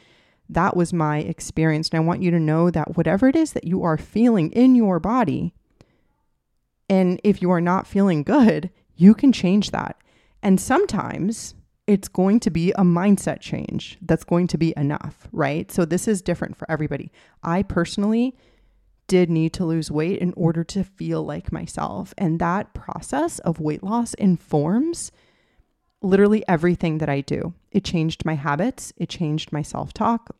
That 0.48 0.76
was 0.76 0.92
my 0.92 1.18
experience. 1.18 1.90
And 1.90 1.98
I 1.98 2.04
want 2.04 2.22
you 2.22 2.30
to 2.30 2.40
know 2.40 2.70
that 2.70 2.96
whatever 2.96 3.28
it 3.28 3.36
is 3.36 3.52
that 3.52 3.66
you 3.66 3.82
are 3.82 3.98
feeling 3.98 4.50
in 4.52 4.74
your 4.74 5.00
body, 5.00 5.52
and 6.88 7.20
if 7.24 7.42
you 7.42 7.50
are 7.50 7.60
not 7.60 7.86
feeling 7.86 8.22
good, 8.22 8.70
you 8.96 9.14
can 9.14 9.32
change 9.32 9.72
that. 9.72 9.96
And 10.42 10.60
sometimes 10.60 11.54
it's 11.86 12.08
going 12.08 12.40
to 12.40 12.50
be 12.50 12.70
a 12.72 12.82
mindset 12.82 13.40
change 13.40 13.98
that's 14.02 14.24
going 14.24 14.46
to 14.48 14.58
be 14.58 14.74
enough, 14.76 15.26
right? 15.32 15.70
So 15.72 15.84
this 15.84 16.06
is 16.06 16.22
different 16.22 16.56
for 16.56 16.70
everybody. 16.70 17.10
I 17.42 17.62
personally 17.62 18.36
did 19.08 19.28
need 19.28 19.52
to 19.54 19.64
lose 19.64 19.90
weight 19.90 20.20
in 20.20 20.32
order 20.36 20.62
to 20.62 20.84
feel 20.84 21.24
like 21.24 21.50
myself. 21.50 22.14
And 22.16 22.38
that 22.38 22.74
process 22.74 23.38
of 23.40 23.58
weight 23.58 23.82
loss 23.82 24.14
informs 24.14 25.10
literally 26.00 26.46
everything 26.46 26.98
that 26.98 27.08
I 27.08 27.22
do. 27.22 27.54
It 27.72 27.84
changed 27.84 28.24
my 28.24 28.34
habits, 28.34 28.92
it 28.96 29.08
changed 29.08 29.52
my 29.52 29.62
self 29.62 29.92
talk. 29.92 30.36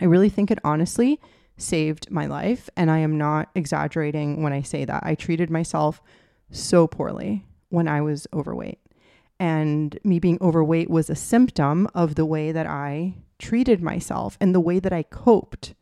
I 0.00 0.06
really 0.06 0.30
think 0.30 0.50
it 0.50 0.58
honestly 0.64 1.20
saved 1.58 2.10
my 2.10 2.26
life. 2.26 2.70
And 2.76 2.90
I 2.90 2.98
am 2.98 3.18
not 3.18 3.50
exaggerating 3.54 4.42
when 4.42 4.52
I 4.52 4.62
say 4.62 4.84
that. 4.86 5.02
I 5.04 5.14
treated 5.14 5.50
myself 5.50 6.00
so 6.50 6.86
poorly 6.86 7.44
when 7.68 7.86
I 7.86 8.00
was 8.00 8.26
overweight. 8.32 8.78
And 9.38 9.98
me 10.04 10.18
being 10.18 10.38
overweight 10.40 10.90
was 10.90 11.08
a 11.08 11.14
symptom 11.14 11.88
of 11.94 12.14
the 12.14 12.26
way 12.26 12.52
that 12.52 12.66
I 12.66 13.14
treated 13.38 13.82
myself 13.82 14.36
and 14.40 14.54
the 14.54 14.60
way 14.60 14.78
that 14.78 14.92
I 14.92 15.02
coped. 15.02 15.74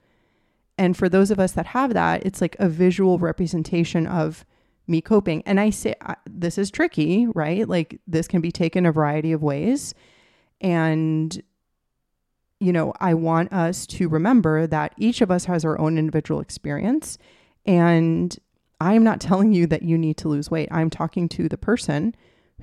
And 0.78 0.96
for 0.96 1.08
those 1.08 1.30
of 1.30 1.40
us 1.40 1.52
that 1.52 1.66
have 1.66 1.92
that, 1.94 2.24
it's 2.24 2.40
like 2.40 2.56
a 2.58 2.68
visual 2.68 3.18
representation 3.18 4.06
of 4.06 4.46
me 4.86 5.00
coping. 5.00 5.42
And 5.44 5.60
I 5.60 5.70
say 5.70 5.94
this 6.26 6.56
is 6.56 6.70
tricky, 6.70 7.26
right? 7.26 7.68
Like 7.68 8.00
this 8.06 8.28
can 8.28 8.40
be 8.40 8.52
taken 8.52 8.86
a 8.86 8.92
variety 8.92 9.32
of 9.32 9.42
ways. 9.42 9.92
And, 10.60 11.42
you 12.60 12.72
know, 12.72 12.94
I 13.00 13.14
want 13.14 13.52
us 13.52 13.86
to 13.88 14.08
remember 14.08 14.66
that 14.66 14.94
each 14.96 15.20
of 15.20 15.30
us 15.30 15.44
has 15.44 15.64
our 15.64 15.78
own 15.78 15.98
individual 15.98 16.40
experience. 16.40 17.18
And 17.66 18.36
I 18.80 18.94
am 18.94 19.04
not 19.04 19.20
telling 19.20 19.52
you 19.52 19.66
that 19.66 19.82
you 19.82 19.98
need 19.98 20.16
to 20.18 20.28
lose 20.28 20.50
weight. 20.50 20.68
I'm 20.70 20.90
talking 20.90 21.28
to 21.30 21.48
the 21.48 21.58
person 21.58 22.14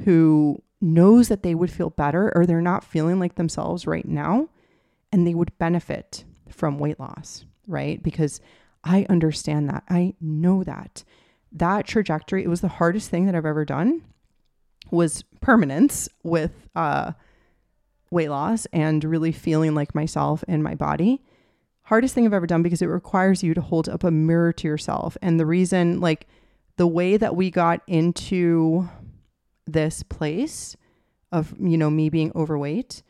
who 0.03 0.61
knows 0.81 1.27
that 1.27 1.43
they 1.43 1.55
would 1.55 1.71
feel 1.71 1.89
better 1.89 2.31
or 2.35 2.45
they're 2.45 2.61
not 2.61 2.83
feeling 2.83 3.19
like 3.19 3.35
themselves 3.35 3.85
right 3.85 4.07
now 4.07 4.49
and 5.11 5.25
they 5.25 5.33
would 5.33 5.57
benefit 5.57 6.25
from 6.49 6.79
weight 6.79 6.99
loss, 6.99 7.45
right? 7.67 8.01
Because 8.01 8.39
I 8.83 9.05
understand 9.09 9.69
that. 9.69 9.83
I 9.89 10.13
know 10.21 10.63
that. 10.63 11.03
That 11.51 11.87
trajectory, 11.87 12.43
it 12.43 12.49
was 12.49 12.61
the 12.61 12.67
hardest 12.67 13.09
thing 13.09 13.25
that 13.25 13.35
I've 13.35 13.45
ever 13.45 13.65
done 13.65 14.03
was 14.91 15.23
permanence 15.41 16.07
with 16.23 16.51
uh 16.75 17.13
weight 18.11 18.29
loss 18.29 18.67
and 18.71 19.03
really 19.03 19.31
feeling 19.31 19.73
like 19.73 19.95
myself 19.95 20.43
and 20.47 20.63
my 20.63 20.75
body. 20.75 21.21
Hardest 21.83 22.15
thing 22.15 22.25
I've 22.25 22.33
ever 22.33 22.47
done 22.47 22.63
because 22.63 22.81
it 22.81 22.87
requires 22.87 23.43
you 23.43 23.53
to 23.53 23.61
hold 23.61 23.89
up 23.89 24.03
a 24.03 24.11
mirror 24.11 24.53
to 24.53 24.67
yourself. 24.67 25.17
And 25.21 25.39
the 25.39 25.45
reason 25.45 25.99
like 25.99 26.27
the 26.77 26.87
way 26.87 27.17
that 27.17 27.35
we 27.35 27.51
got 27.51 27.81
into 27.87 28.89
this 29.65 30.03
place 30.03 30.75
of, 31.31 31.53
you 31.59 31.77
know, 31.77 31.89
me 31.89 32.09
being 32.09 32.31
overweight. 32.35 33.01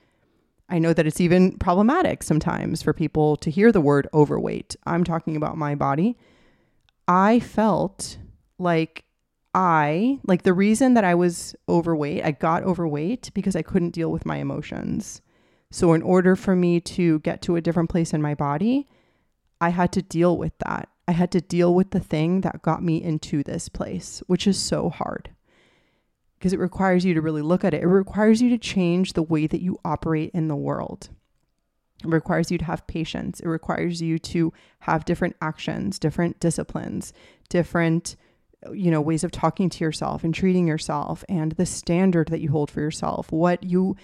I 0.68 0.80
know 0.80 0.94
that 0.94 1.06
it's 1.06 1.22
even 1.22 1.58
problematic 1.58 2.24
sometimes 2.24 2.82
for 2.82 2.94
people 2.94 3.36
to 3.38 3.52
hear 3.52 3.72
the 3.72 3.82
word 3.82 4.08
overweight. 4.14 4.76
I'm 4.86 5.04
talking 5.04 5.36
about 5.36 5.58
my 5.58 5.76
body. 5.76 6.18
I 7.08 7.40
felt 7.40 8.18
like 8.58 9.06
I, 9.54 10.20
like 10.26 10.42
the 10.44 10.54
reason 10.54 10.96
that 10.96 11.04
I 11.04 11.16
was 11.16 11.56
overweight, 11.70 12.26
I 12.26 12.32
got 12.32 12.64
overweight 12.64 13.32
because 13.34 13.56
I 13.56 13.62
couldn't 13.62 13.92
deal 13.92 14.12
with 14.12 14.26
my 14.26 14.38
emotions. 14.38 15.22
So, 15.72 15.94
in 15.94 16.02
order 16.02 16.36
for 16.36 16.56
me 16.56 16.80
to 16.82 17.20
get 17.20 17.42
to 17.44 17.56
a 17.56 17.62
different 17.62 17.90
place 17.90 18.14
in 18.14 18.22
my 18.22 18.34
body, 18.34 18.88
I 19.62 19.70
had 19.70 19.92
to 19.94 20.02
deal 20.02 20.38
with 20.38 20.54
that. 20.60 20.90
I 21.08 21.12
had 21.12 21.32
to 21.34 21.42
deal 21.42 21.74
with 21.74 21.92
the 21.92 22.00
thing 22.00 22.42
that 22.42 22.62
got 22.62 22.84
me 22.84 23.02
into 23.02 23.44
this 23.44 23.70
place, 23.70 24.22
which 24.28 24.48
is 24.48 24.58
so 24.58 24.90
hard 24.90 25.35
because 26.38 26.54
it 26.54 26.60
requires 26.60 27.06
you 27.06 27.14
to 27.14 27.22
really 27.22 27.42
look 27.42 27.64
at 27.64 27.74
it. 27.74 27.84
It 27.84 27.88
requires 27.88 28.42
you 28.42 28.50
to 28.50 28.58
change 28.58 29.14
the 29.14 29.24
way 29.24 29.48
that 29.48 29.62
you 29.62 29.80
operate 29.84 30.32
in 30.34 30.48
the 30.48 30.56
world. 30.56 31.10
It 32.04 32.10
requires 32.10 32.52
you 32.52 32.58
to 32.58 32.66
have 32.66 32.88
patience. 32.88 33.40
It 33.40 33.48
requires 33.48 34.02
you 34.02 34.20
to 34.20 34.54
have 34.80 35.06
different 35.06 35.36
actions, 35.42 35.98
different 35.98 36.40
disciplines, 36.40 37.14
different 37.50 38.16
you 38.74 38.90
know 38.90 39.02
ways 39.02 39.24
of 39.24 39.32
talking 39.32 39.70
to 39.70 39.84
yourself 39.84 40.24
and 40.24 40.34
treating 40.34 40.68
yourself 40.68 41.24
and 41.30 41.52
the 41.54 41.66
standard 41.66 42.30
that 42.30 42.42
you 42.42 42.50
hold 42.50 42.72
for 42.72 42.82
yourself, 42.82 43.32
what 43.32 43.64
you 43.64 43.96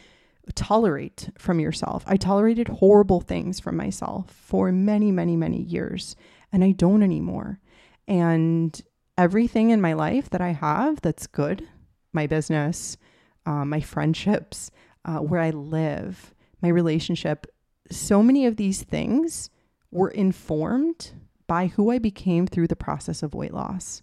tolerate 0.55 1.29
from 1.37 1.59
yourself. 1.59 2.03
I 2.07 2.17
tolerated 2.17 2.67
horrible 2.67 3.21
things 3.21 3.59
from 3.59 3.77
myself 3.77 4.31
for 4.31 4.71
many, 4.71 5.11
many, 5.11 5.35
many 5.35 5.61
years, 5.61 6.15
and 6.51 6.63
I 6.63 6.71
don't 6.71 7.03
anymore. 7.03 7.59
And 8.07 8.79
everything 9.17 9.69
in 9.69 9.81
my 9.81 9.93
life 9.93 10.29
that 10.31 10.41
I 10.41 10.49
have 10.49 11.01
that's 11.01 11.27
good, 11.27 11.67
my 12.13 12.27
business, 12.27 12.97
uh, 13.45 13.65
my 13.65 13.81
friendships, 13.81 14.71
uh, 15.05 15.17
where 15.17 15.41
I 15.41 15.49
live, 15.51 16.33
my 16.61 16.69
relationship. 16.69 17.47
So 17.89 18.21
many 18.21 18.45
of 18.45 18.57
these 18.57 18.83
things 18.83 19.49
were 19.91 20.09
informed 20.09 21.11
by 21.47 21.67
who 21.67 21.91
I 21.91 21.99
became 21.99 22.47
through 22.47 22.67
the 22.67 22.75
process 22.75 23.23
of 23.23 23.33
weight 23.33 23.53
loss. 23.53 24.01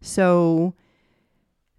So, 0.00 0.74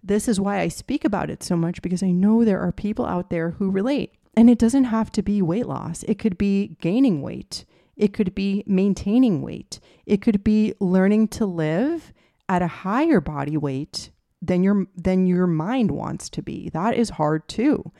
this 0.02 0.28
is 0.28 0.40
why 0.40 0.60
I 0.60 0.68
speak 0.68 1.04
about 1.04 1.30
it 1.30 1.42
so 1.42 1.56
much 1.56 1.80
because 1.80 2.02
I 2.02 2.10
know 2.10 2.44
there 2.44 2.60
are 2.60 2.72
people 2.72 3.06
out 3.06 3.30
there 3.30 3.52
who 3.52 3.70
relate. 3.70 4.12
And 4.36 4.50
it 4.50 4.58
doesn't 4.58 4.84
have 4.84 5.10
to 5.12 5.22
be 5.22 5.40
weight 5.40 5.66
loss, 5.66 6.02
it 6.02 6.18
could 6.18 6.36
be 6.36 6.76
gaining 6.80 7.22
weight, 7.22 7.64
it 7.96 8.12
could 8.12 8.34
be 8.34 8.64
maintaining 8.66 9.40
weight, 9.40 9.78
it 10.04 10.20
could 10.20 10.42
be 10.42 10.74
learning 10.80 11.28
to 11.28 11.46
live 11.46 12.12
at 12.48 12.60
a 12.60 12.66
higher 12.66 13.20
body 13.20 13.56
weight 13.56 14.10
than 14.46 14.62
your 14.62 14.86
than 14.96 15.26
your 15.26 15.46
mind 15.46 15.90
wants 15.90 16.28
to 16.30 16.42
be. 16.42 16.68
That 16.70 16.94
is 16.94 17.10
hard 17.10 17.48
too. 17.48 17.92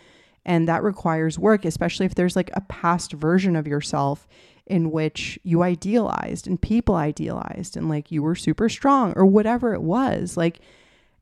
And 0.46 0.68
that 0.68 0.82
requires 0.82 1.38
work, 1.38 1.64
especially 1.64 2.04
if 2.04 2.14
there's 2.14 2.36
like 2.36 2.50
a 2.52 2.60
past 2.62 3.12
version 3.12 3.56
of 3.56 3.66
yourself 3.66 4.28
in 4.66 4.90
which 4.90 5.38
you 5.42 5.62
idealized 5.62 6.46
and 6.46 6.60
people 6.60 6.94
idealized 6.94 7.76
and 7.76 7.88
like 7.88 8.10
you 8.10 8.22
were 8.22 8.34
super 8.34 8.68
strong 8.68 9.12
or 9.16 9.24
whatever 9.24 9.74
it 9.74 9.82
was. 9.82 10.36
Like 10.36 10.60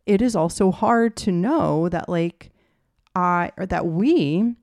it 0.06 0.20
is 0.20 0.34
also 0.34 0.70
hard 0.72 1.16
to 1.18 1.32
know 1.32 1.88
that 1.88 2.08
like 2.08 2.50
I 3.14 3.52
or 3.56 3.66
that 3.66 3.86
we 3.86 4.54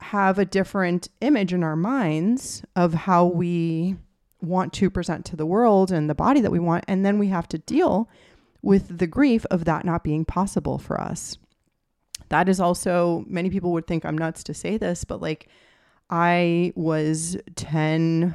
have 0.00 0.38
a 0.38 0.44
different 0.44 1.08
image 1.20 1.52
in 1.52 1.64
our 1.64 1.76
minds 1.76 2.62
of 2.76 2.94
how 2.94 3.26
we 3.26 3.96
want 4.40 4.72
to 4.72 4.88
present 4.88 5.24
to 5.26 5.36
the 5.36 5.46
world 5.46 5.90
and 5.90 6.08
the 6.08 6.14
body 6.14 6.40
that 6.40 6.52
we 6.52 6.60
want 6.60 6.84
and 6.86 7.04
then 7.04 7.18
we 7.18 7.26
have 7.26 7.48
to 7.48 7.58
deal 7.58 8.08
with 8.62 8.98
the 8.98 9.06
grief 9.06 9.46
of 9.50 9.64
that 9.64 9.84
not 9.84 10.04
being 10.04 10.24
possible 10.24 10.78
for 10.78 11.00
us. 11.00 11.38
That 12.28 12.48
is 12.48 12.60
also 12.60 13.24
many 13.26 13.50
people 13.50 13.72
would 13.72 13.86
think 13.86 14.04
I'm 14.04 14.18
nuts 14.18 14.42
to 14.44 14.54
say 14.54 14.76
this, 14.76 15.04
but 15.04 15.22
like 15.22 15.48
I 16.10 16.72
was 16.74 17.36
10 17.56 18.34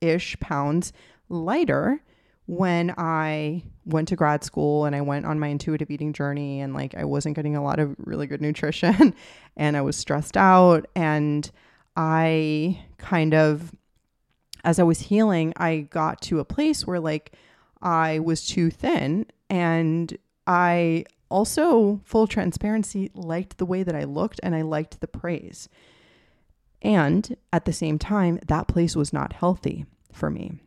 ish 0.00 0.38
pounds 0.40 0.92
lighter 1.28 2.00
when 2.46 2.94
I 2.96 3.62
went 3.84 4.08
to 4.08 4.16
grad 4.16 4.42
school 4.42 4.84
and 4.84 4.96
I 4.96 5.00
went 5.02 5.26
on 5.26 5.38
my 5.38 5.48
intuitive 5.48 5.90
eating 5.90 6.12
journey 6.12 6.60
and 6.60 6.72
like 6.72 6.94
I 6.94 7.04
wasn't 7.04 7.36
getting 7.36 7.56
a 7.56 7.62
lot 7.62 7.78
of 7.78 7.94
really 7.98 8.26
good 8.26 8.40
nutrition 8.40 9.14
and 9.56 9.76
I 9.76 9.82
was 9.82 9.96
stressed 9.96 10.36
out 10.36 10.86
and 10.94 11.50
I 11.96 12.82
kind 12.96 13.34
of 13.34 13.74
as 14.64 14.78
I 14.78 14.82
was 14.82 15.00
healing 15.00 15.52
I 15.56 15.88
got 15.90 16.22
to 16.22 16.40
a 16.40 16.44
place 16.44 16.86
where 16.86 17.00
like 17.00 17.32
I 17.82 18.18
was 18.18 18.46
too 18.46 18.70
thin 18.70 19.26
and 19.50 20.16
I 20.46 21.04
also 21.30 22.00
full 22.04 22.26
transparency 22.26 23.10
liked 23.14 23.58
the 23.58 23.66
way 23.66 23.82
that 23.82 23.94
I 23.94 24.04
looked 24.04 24.40
and 24.42 24.54
I 24.54 24.62
liked 24.62 25.00
the 25.00 25.08
praise. 25.08 25.68
And 26.80 27.36
at 27.52 27.64
the 27.64 27.72
same 27.72 27.98
time, 27.98 28.38
that 28.46 28.68
place 28.68 28.94
was 28.94 29.12
not 29.12 29.32
healthy 29.34 29.84
for 30.12 30.30
me. 30.30 30.60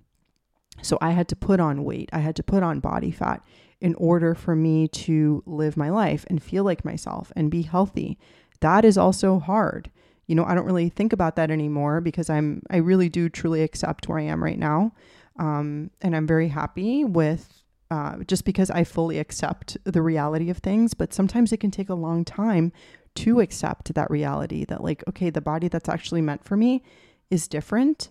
So 0.81 0.97
I 1.01 1.11
had 1.11 1.27
to 1.29 1.35
put 1.35 1.59
on 1.59 1.83
weight, 1.83 2.09
I 2.11 2.19
had 2.19 2.35
to 2.37 2.43
put 2.43 2.63
on 2.63 2.79
body 2.79 3.11
fat 3.11 3.43
in 3.79 3.95
order 3.95 4.35
for 4.35 4.55
me 4.55 4.87
to 4.87 5.43
live 5.45 5.77
my 5.77 5.89
life 5.89 6.25
and 6.29 6.41
feel 6.41 6.63
like 6.63 6.85
myself 6.85 7.31
and 7.35 7.49
be 7.49 7.63
healthy. 7.63 8.17
That 8.59 8.85
is 8.85 8.97
also 8.97 9.39
hard. 9.39 9.89
You 10.27 10.35
know, 10.35 10.45
I 10.45 10.53
don't 10.53 10.65
really 10.65 10.89
think 10.89 11.13
about 11.13 11.35
that 11.35 11.51
anymore 11.51 11.99
because 11.99 12.29
I'm 12.29 12.61
I 12.69 12.77
really 12.77 13.09
do 13.09 13.27
truly 13.27 13.63
accept 13.63 14.07
where 14.07 14.19
I 14.19 14.23
am 14.23 14.43
right 14.43 14.59
now. 14.59 14.93
Um, 15.39 15.89
and 16.01 16.15
I'm 16.15 16.27
very 16.27 16.49
happy 16.49 17.03
with 17.03 17.60
uh, 17.91 18.23
just 18.25 18.45
because 18.45 18.71
I 18.71 18.85
fully 18.85 19.19
accept 19.19 19.77
the 19.83 20.01
reality 20.01 20.49
of 20.49 20.59
things. 20.59 20.95
But 20.95 21.13
sometimes 21.13 21.51
it 21.51 21.57
can 21.57 21.71
take 21.71 21.89
a 21.89 21.93
long 21.93 22.25
time 22.25 22.71
to 23.15 23.41
accept 23.41 23.93
that 23.93 24.09
reality 24.09 24.63
that, 24.65 24.81
like, 24.81 25.03
okay, 25.09 25.29
the 25.29 25.41
body 25.41 25.67
that's 25.67 25.89
actually 25.89 26.21
meant 26.21 26.45
for 26.45 26.55
me 26.55 26.81
is 27.29 27.49
different 27.49 28.09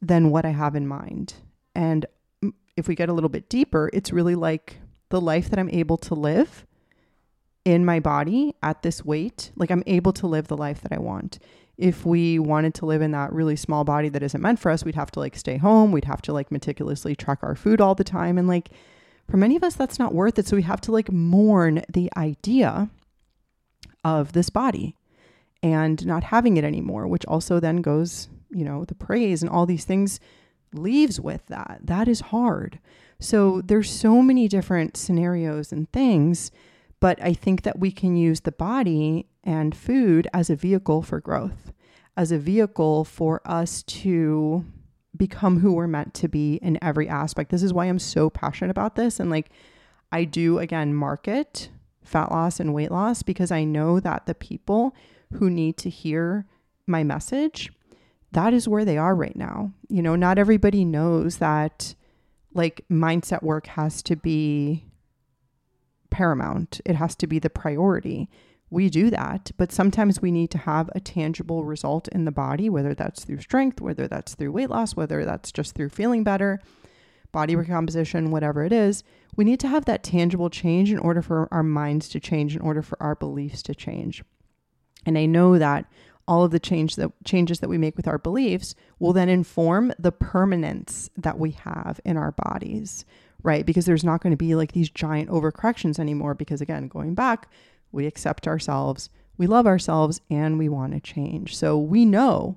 than 0.00 0.30
what 0.30 0.44
I 0.44 0.50
have 0.50 0.74
in 0.74 0.88
mind. 0.88 1.34
And 1.74 2.04
if 2.76 2.88
we 2.88 2.96
get 2.96 3.08
a 3.08 3.12
little 3.12 3.30
bit 3.30 3.48
deeper, 3.48 3.88
it's 3.92 4.12
really 4.12 4.34
like 4.34 4.80
the 5.10 5.20
life 5.20 5.48
that 5.50 5.58
I'm 5.60 5.70
able 5.70 5.98
to 5.98 6.14
live 6.14 6.66
in 7.64 7.84
my 7.84 8.00
body 8.00 8.56
at 8.60 8.82
this 8.82 9.04
weight. 9.04 9.52
Like, 9.54 9.70
I'm 9.70 9.84
able 9.86 10.12
to 10.14 10.26
live 10.26 10.48
the 10.48 10.56
life 10.56 10.80
that 10.80 10.92
I 10.92 10.98
want. 10.98 11.38
If 11.78 12.04
we 12.04 12.40
wanted 12.40 12.74
to 12.74 12.86
live 12.86 13.02
in 13.02 13.12
that 13.12 13.32
really 13.32 13.54
small 13.54 13.84
body 13.84 14.08
that 14.08 14.22
isn't 14.24 14.42
meant 14.42 14.58
for 14.58 14.72
us, 14.72 14.84
we'd 14.84 14.96
have 14.96 15.12
to 15.12 15.20
like 15.20 15.36
stay 15.36 15.58
home. 15.58 15.92
We'd 15.92 16.06
have 16.06 16.22
to 16.22 16.32
like 16.32 16.50
meticulously 16.50 17.14
track 17.14 17.38
our 17.42 17.54
food 17.54 17.80
all 17.80 17.94
the 17.94 18.04
time. 18.04 18.36
And 18.36 18.48
like, 18.48 18.70
for 19.32 19.38
many 19.38 19.56
of 19.56 19.64
us, 19.64 19.74
that's 19.74 19.98
not 19.98 20.12
worth 20.12 20.38
it. 20.38 20.46
So 20.46 20.56
we 20.56 20.62
have 20.64 20.82
to 20.82 20.92
like 20.92 21.10
mourn 21.10 21.82
the 21.90 22.10
idea 22.18 22.90
of 24.04 24.34
this 24.34 24.50
body 24.50 24.94
and 25.62 26.04
not 26.04 26.24
having 26.24 26.58
it 26.58 26.64
anymore, 26.64 27.06
which 27.06 27.24
also 27.24 27.58
then 27.58 27.78
goes, 27.78 28.28
you 28.50 28.62
know, 28.62 28.84
the 28.84 28.94
praise 28.94 29.40
and 29.40 29.50
all 29.50 29.64
these 29.64 29.86
things 29.86 30.20
leaves 30.74 31.18
with 31.18 31.46
that. 31.46 31.80
That 31.82 32.08
is 32.08 32.20
hard. 32.20 32.78
So 33.20 33.62
there's 33.62 33.90
so 33.90 34.20
many 34.20 34.48
different 34.48 34.98
scenarios 34.98 35.72
and 35.72 35.90
things, 35.92 36.50
but 37.00 37.18
I 37.22 37.32
think 37.32 37.62
that 37.62 37.78
we 37.78 37.90
can 37.90 38.14
use 38.14 38.40
the 38.40 38.52
body 38.52 39.24
and 39.42 39.74
food 39.74 40.28
as 40.34 40.50
a 40.50 40.56
vehicle 40.56 41.00
for 41.00 41.22
growth, 41.22 41.72
as 42.18 42.32
a 42.32 42.38
vehicle 42.38 43.06
for 43.06 43.40
us 43.46 43.82
to 43.84 44.66
become 45.16 45.60
who 45.60 45.72
we're 45.72 45.86
meant 45.86 46.14
to 46.14 46.28
be 46.28 46.56
in 46.56 46.78
every 46.82 47.08
aspect. 47.08 47.50
This 47.50 47.62
is 47.62 47.72
why 47.72 47.86
I'm 47.86 47.98
so 47.98 48.30
passionate 48.30 48.70
about 48.70 48.96
this 48.96 49.20
and 49.20 49.30
like 49.30 49.50
I 50.10 50.24
do 50.24 50.58
again 50.58 50.94
market 50.94 51.70
fat 52.04 52.30
loss 52.30 52.60
and 52.60 52.74
weight 52.74 52.90
loss 52.90 53.22
because 53.22 53.50
I 53.50 53.64
know 53.64 54.00
that 54.00 54.26
the 54.26 54.34
people 54.34 54.94
who 55.34 55.48
need 55.48 55.76
to 55.78 55.90
hear 55.90 56.46
my 56.86 57.04
message, 57.04 57.72
that 58.32 58.52
is 58.52 58.68
where 58.68 58.84
they 58.84 58.98
are 58.98 59.14
right 59.14 59.36
now. 59.36 59.72
You 59.88 60.02
know, 60.02 60.16
not 60.16 60.38
everybody 60.38 60.84
knows 60.84 61.38
that 61.38 61.94
like 62.54 62.84
mindset 62.90 63.42
work 63.42 63.66
has 63.68 64.02
to 64.02 64.16
be 64.16 64.84
paramount, 66.10 66.80
it 66.84 66.96
has 66.96 67.14
to 67.16 67.26
be 67.26 67.38
the 67.38 67.50
priority. 67.50 68.28
We 68.72 68.88
do 68.88 69.10
that, 69.10 69.52
but 69.56 69.70
sometimes 69.70 70.22
we 70.22 70.32
need 70.32 70.50
to 70.50 70.58
have 70.58 70.90
a 70.94 71.00
tangible 71.00 71.64
result 71.64 72.08
in 72.08 72.24
the 72.24 72.32
body, 72.32 72.70
whether 72.70 72.94
that's 72.94 73.24
through 73.24 73.40
strength, 73.40 73.80
whether 73.80 74.08
that's 74.08 74.34
through 74.34 74.52
weight 74.52 74.70
loss, 74.70 74.96
whether 74.96 75.24
that's 75.24 75.52
just 75.52 75.74
through 75.74 75.90
feeling 75.90 76.24
better, 76.24 76.60
body 77.32 77.54
recomposition, 77.54 78.30
whatever 78.30 78.64
it 78.64 78.72
is 78.72 79.04
we 79.36 79.44
need 79.44 79.60
to 79.60 79.68
have 79.68 79.86
that 79.86 80.02
tangible 80.02 80.50
change 80.50 80.92
in 80.92 80.98
order 80.98 81.22
for 81.22 81.48
our 81.50 81.62
minds 81.62 82.08
to 82.10 82.20
change, 82.20 82.54
in 82.54 82.62
order 82.62 82.82
for 82.82 83.02
our 83.02 83.14
beliefs 83.14 83.62
to 83.62 83.74
change. 83.74 84.22
And 85.06 85.16
I 85.16 85.26
know 85.26 85.58
that 85.58 85.86
all 86.28 86.44
of 86.44 86.50
the 86.50 86.60
change 86.60 86.96
that 86.96 87.10
changes 87.24 87.60
that 87.60 87.68
we 87.68 87.78
make 87.78 87.96
with 87.96 88.06
our 88.06 88.18
beliefs 88.18 88.74
will 88.98 89.12
then 89.12 89.28
inform 89.28 89.92
the 89.98 90.12
permanence 90.12 91.10
that 91.16 91.38
we 91.38 91.52
have 91.52 91.98
in 92.04 92.16
our 92.16 92.32
bodies, 92.32 93.04
right? 93.42 93.66
Because 93.66 93.86
there's 93.86 94.04
not 94.04 94.22
going 94.22 94.30
to 94.32 94.36
be 94.36 94.54
like 94.54 94.72
these 94.72 94.90
giant 94.90 95.30
overcorrections 95.30 95.98
anymore. 95.98 96.34
Because 96.34 96.60
again, 96.60 96.86
going 96.86 97.14
back, 97.14 97.50
we 97.92 98.06
accept 98.06 98.48
ourselves, 98.48 99.10
we 99.36 99.46
love 99.46 99.66
ourselves, 99.66 100.20
and 100.30 100.58
we 100.58 100.68
want 100.68 100.92
to 100.92 101.00
change. 101.00 101.56
So 101.56 101.78
we 101.78 102.04
know 102.04 102.56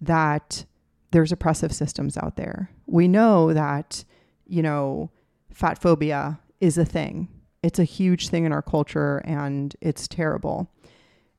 that 0.00 0.64
there's 1.12 1.32
oppressive 1.32 1.72
systems 1.72 2.16
out 2.16 2.36
there. 2.36 2.70
We 2.86 3.06
know 3.06 3.52
that, 3.52 4.04
you 4.46 4.62
know, 4.62 5.10
fat 5.52 5.80
phobia 5.80 6.40
is 6.60 6.76
a 6.76 6.84
thing. 6.84 7.28
It's 7.62 7.78
a 7.78 7.84
huge 7.84 8.28
thing 8.28 8.44
in 8.44 8.52
our 8.52 8.62
culture 8.62 9.18
and 9.24 9.76
it's 9.80 10.08
terrible. 10.08 10.70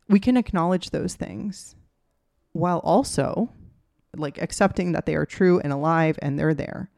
We 0.08 0.19
can 0.19 0.38
acknowledge 0.38 0.89
those 0.91 1.15
things 1.15 1.75
while 2.53 2.79
also 2.79 3.49
like 4.15 4.41
accepting 4.41 4.91
that 4.91 5.06
they 5.06 5.15
are 5.15 5.25
true 5.25 5.60
and 5.60 5.73
alive 5.73 6.17
and 6.21 6.38
they're 6.38 6.53
there. 6.53 6.91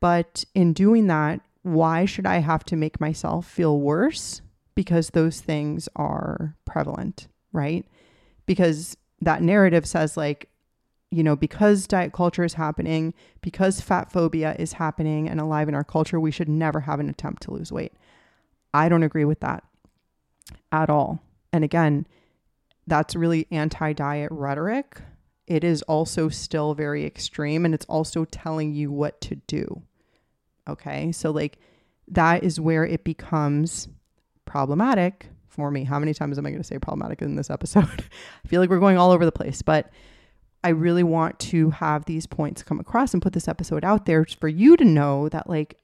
But 0.00 0.44
in 0.54 0.72
doing 0.72 1.06
that, 1.06 1.40
why 1.62 2.04
should 2.04 2.26
I 2.26 2.38
have 2.38 2.64
to 2.64 2.76
make 2.76 3.00
myself 3.00 3.46
feel 3.46 3.78
worse 3.78 4.42
because 4.74 5.10
those 5.10 5.40
things 5.40 5.88
are 5.96 6.56
prevalent, 6.64 7.28
right? 7.52 7.86
Because 8.46 8.96
that 9.20 9.42
narrative 9.42 9.86
says 9.86 10.16
like 10.16 10.48
you 11.12 11.22
know, 11.22 11.36
because 11.36 11.86
diet 11.86 12.14
culture 12.14 12.42
is 12.42 12.54
happening, 12.54 13.12
because 13.42 13.82
fat 13.82 14.10
phobia 14.10 14.56
is 14.58 14.72
happening 14.72 15.28
and 15.28 15.38
alive 15.38 15.68
in 15.68 15.74
our 15.74 15.84
culture, 15.84 16.18
we 16.18 16.30
should 16.30 16.48
never 16.48 16.80
have 16.80 17.00
an 17.00 17.10
attempt 17.10 17.42
to 17.42 17.50
lose 17.52 17.70
weight. 17.70 17.92
I 18.72 18.88
don't 18.88 19.02
agree 19.02 19.26
with 19.26 19.40
that 19.40 19.62
at 20.72 20.88
all. 20.88 21.22
And 21.52 21.64
again, 21.64 22.06
that's 22.86 23.14
really 23.14 23.46
anti 23.50 23.92
diet 23.92 24.30
rhetoric. 24.32 25.02
It 25.46 25.64
is 25.64 25.82
also 25.82 26.30
still 26.30 26.74
very 26.74 27.04
extreme 27.04 27.66
and 27.66 27.74
it's 27.74 27.86
also 27.86 28.24
telling 28.24 28.72
you 28.72 28.90
what 28.90 29.20
to 29.20 29.34
do. 29.34 29.82
Okay. 30.66 31.12
So, 31.12 31.30
like, 31.30 31.58
that 32.08 32.42
is 32.42 32.58
where 32.58 32.86
it 32.86 33.04
becomes 33.04 33.88
problematic 34.52 35.28
for 35.48 35.70
me. 35.70 35.84
How 35.84 35.98
many 35.98 36.12
times 36.12 36.36
am 36.36 36.44
I 36.44 36.50
going 36.50 36.60
to 36.60 36.68
say 36.68 36.78
problematic 36.78 37.22
in 37.22 37.36
this 37.36 37.48
episode? 37.48 38.04
I 38.44 38.48
feel 38.48 38.60
like 38.60 38.68
we're 38.68 38.78
going 38.78 38.98
all 38.98 39.10
over 39.10 39.24
the 39.24 39.32
place, 39.32 39.62
but 39.62 39.90
I 40.62 40.68
really 40.68 41.02
want 41.02 41.38
to 41.52 41.70
have 41.70 42.04
these 42.04 42.26
points 42.26 42.62
come 42.62 42.78
across 42.78 43.14
and 43.14 43.22
put 43.22 43.32
this 43.32 43.48
episode 43.48 43.82
out 43.82 44.04
there 44.04 44.26
for 44.26 44.48
you 44.48 44.76
to 44.76 44.84
know 44.84 45.30
that, 45.30 45.48
like, 45.48 45.78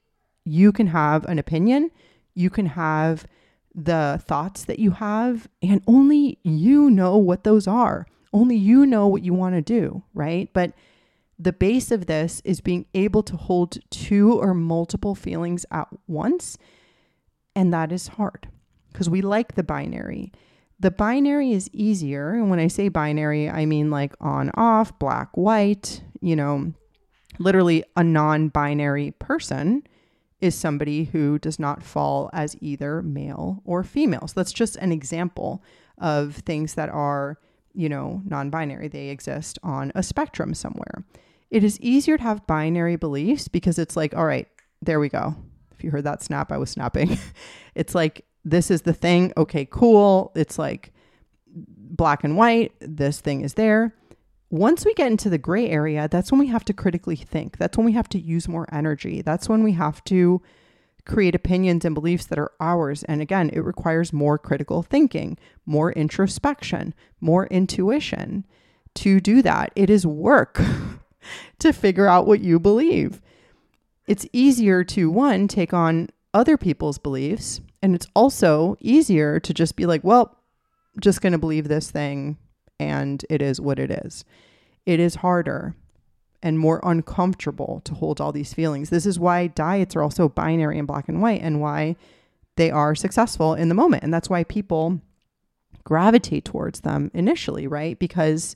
you 0.44 0.70
can 0.70 0.88
have 0.88 1.24
an 1.24 1.38
opinion, 1.38 1.90
you 2.34 2.50
can 2.50 2.66
have 2.66 3.26
the 3.74 4.22
thoughts 4.26 4.64
that 4.64 4.78
you 4.78 4.90
have, 4.90 5.48
and 5.62 5.80
only 5.86 6.38
you 6.42 6.90
know 6.90 7.16
what 7.16 7.44
those 7.44 7.66
are. 7.66 8.06
Only 8.34 8.56
you 8.56 8.84
know 8.84 9.08
what 9.08 9.24
you 9.24 9.32
want 9.32 9.54
to 9.54 9.62
do, 9.62 10.02
right? 10.12 10.52
But 10.52 10.74
The 11.38 11.54
base 11.54 11.90
of 11.90 12.04
this 12.04 12.42
is 12.44 12.60
being 12.60 12.84
able 12.92 13.22
to 13.22 13.36
hold 13.36 13.78
two 13.88 14.38
or 14.38 14.52
multiple 14.52 15.14
feelings 15.14 15.64
at 15.70 15.88
once. 16.06 16.58
And 17.54 17.72
that 17.72 17.92
is 17.92 18.08
hard 18.08 18.48
because 18.98 19.08
we 19.08 19.22
like 19.22 19.54
the 19.54 19.62
binary. 19.62 20.32
The 20.80 20.90
binary 20.90 21.52
is 21.52 21.70
easier. 21.72 22.32
And 22.32 22.50
when 22.50 22.58
I 22.58 22.66
say 22.66 22.88
binary, 22.88 23.48
I 23.48 23.64
mean 23.64 23.92
like 23.92 24.12
on 24.20 24.50
off, 24.54 24.98
black, 24.98 25.28
white, 25.36 26.02
you 26.20 26.34
know, 26.34 26.72
literally 27.38 27.84
a 27.96 28.02
non 28.02 28.48
binary 28.48 29.12
person 29.12 29.84
is 30.40 30.56
somebody 30.56 31.04
who 31.04 31.38
does 31.38 31.60
not 31.60 31.84
fall 31.84 32.28
as 32.32 32.56
either 32.60 33.00
male 33.02 33.62
or 33.64 33.84
female. 33.84 34.26
So 34.26 34.32
that's 34.34 34.52
just 34.52 34.74
an 34.76 34.90
example 34.90 35.62
of 35.98 36.34
things 36.34 36.74
that 36.74 36.88
are, 36.88 37.38
you 37.74 37.88
know, 37.88 38.20
non 38.24 38.50
binary. 38.50 38.88
They 38.88 39.10
exist 39.10 39.60
on 39.62 39.92
a 39.94 40.02
spectrum 40.02 40.54
somewhere. 40.54 41.04
It 41.50 41.62
is 41.62 41.80
easier 41.80 42.16
to 42.16 42.22
have 42.24 42.48
binary 42.48 42.96
beliefs 42.96 43.46
because 43.46 43.78
it's 43.78 43.96
like, 43.96 44.12
all 44.16 44.26
right, 44.26 44.48
there 44.82 44.98
we 44.98 45.08
go. 45.08 45.36
If 45.70 45.84
you 45.84 45.92
heard 45.92 46.04
that 46.04 46.24
snap, 46.24 46.50
I 46.50 46.58
was 46.58 46.70
snapping. 46.70 47.16
it's 47.76 47.94
like, 47.94 48.24
this 48.50 48.70
is 48.70 48.82
the 48.82 48.92
thing. 48.92 49.32
Okay, 49.36 49.66
cool. 49.70 50.32
It's 50.34 50.58
like 50.58 50.92
black 51.54 52.24
and 52.24 52.36
white. 52.36 52.72
This 52.80 53.20
thing 53.20 53.42
is 53.42 53.54
there. 53.54 53.94
Once 54.50 54.84
we 54.84 54.94
get 54.94 55.10
into 55.10 55.28
the 55.28 55.38
gray 55.38 55.68
area, 55.68 56.08
that's 56.08 56.32
when 56.32 56.38
we 56.38 56.46
have 56.46 56.64
to 56.64 56.72
critically 56.72 57.16
think. 57.16 57.58
That's 57.58 57.76
when 57.76 57.84
we 57.84 57.92
have 57.92 58.08
to 58.10 58.18
use 58.18 58.48
more 58.48 58.66
energy. 58.72 59.20
That's 59.20 59.48
when 59.48 59.62
we 59.62 59.72
have 59.72 60.02
to 60.04 60.40
create 61.04 61.34
opinions 61.34 61.84
and 61.84 61.94
beliefs 61.94 62.26
that 62.26 62.38
are 62.38 62.52
ours. 62.60 63.02
And 63.04 63.20
again, 63.20 63.50
it 63.52 63.60
requires 63.60 64.12
more 64.12 64.38
critical 64.38 64.82
thinking, 64.82 65.36
more 65.66 65.92
introspection, 65.92 66.94
more 67.20 67.46
intuition. 67.48 68.46
To 68.94 69.20
do 69.20 69.42
that, 69.42 69.70
it 69.76 69.90
is 69.90 70.06
work 70.06 70.60
to 71.58 71.72
figure 71.72 72.06
out 72.06 72.26
what 72.26 72.40
you 72.40 72.58
believe. 72.58 73.20
It's 74.06 74.26
easier 74.32 74.84
to, 74.84 75.10
one, 75.10 75.48
take 75.48 75.74
on 75.74 76.08
other 76.32 76.56
people's 76.56 76.98
beliefs. 76.98 77.60
And 77.82 77.94
it's 77.94 78.06
also 78.14 78.76
easier 78.80 79.38
to 79.40 79.54
just 79.54 79.76
be 79.76 79.86
like, 79.86 80.02
well, 80.02 80.36
just 81.00 81.20
going 81.20 81.32
to 81.32 81.38
believe 81.38 81.68
this 81.68 81.90
thing 81.90 82.36
and 82.80 83.24
it 83.30 83.42
is 83.42 83.60
what 83.60 83.78
it 83.78 83.90
is. 83.90 84.24
It 84.86 85.00
is 85.00 85.16
harder 85.16 85.74
and 86.42 86.58
more 86.58 86.80
uncomfortable 86.84 87.80
to 87.84 87.94
hold 87.94 88.20
all 88.20 88.32
these 88.32 88.54
feelings. 88.54 88.90
This 88.90 89.06
is 89.06 89.18
why 89.18 89.48
diets 89.48 89.96
are 89.96 90.02
also 90.02 90.28
binary 90.28 90.78
and 90.78 90.86
black 90.86 91.08
and 91.08 91.20
white 91.20 91.42
and 91.42 91.60
why 91.60 91.96
they 92.56 92.70
are 92.70 92.94
successful 92.94 93.54
in 93.54 93.68
the 93.68 93.74
moment. 93.74 94.02
And 94.02 94.14
that's 94.14 94.30
why 94.30 94.44
people 94.44 95.00
gravitate 95.84 96.44
towards 96.44 96.80
them 96.80 97.10
initially, 97.14 97.66
right? 97.66 97.98
Because 97.98 98.54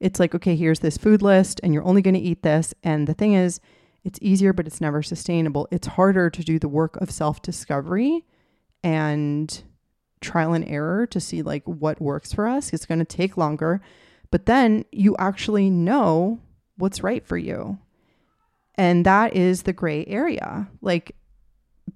it's 0.00 0.20
like, 0.20 0.34
okay, 0.34 0.56
here's 0.56 0.80
this 0.80 0.98
food 0.98 1.22
list 1.22 1.60
and 1.62 1.72
you're 1.72 1.84
only 1.84 2.02
going 2.02 2.14
to 2.14 2.20
eat 2.20 2.42
this. 2.42 2.74
And 2.82 3.06
the 3.06 3.14
thing 3.14 3.34
is, 3.34 3.60
it's 4.02 4.18
easier, 4.20 4.52
but 4.52 4.66
it's 4.66 4.80
never 4.80 5.02
sustainable. 5.02 5.66
It's 5.70 5.86
harder 5.86 6.28
to 6.28 6.44
do 6.44 6.58
the 6.58 6.68
work 6.68 6.96
of 6.96 7.10
self 7.10 7.40
discovery 7.40 8.24
and 8.84 9.62
trial 10.20 10.52
and 10.52 10.66
error 10.68 11.06
to 11.06 11.18
see 11.18 11.42
like 11.42 11.64
what 11.64 12.00
works 12.00 12.32
for 12.32 12.46
us. 12.46 12.72
It's 12.72 12.86
going 12.86 13.00
to 13.00 13.04
take 13.04 13.36
longer, 13.36 13.80
but 14.30 14.46
then 14.46 14.84
you 14.92 15.16
actually 15.18 15.70
know 15.70 16.40
what's 16.76 17.02
right 17.02 17.26
for 17.26 17.36
you. 17.36 17.78
And 18.76 19.06
that 19.06 19.34
is 19.34 19.62
the 19.62 19.72
gray 19.72 20.04
area. 20.06 20.68
Like 20.80 21.16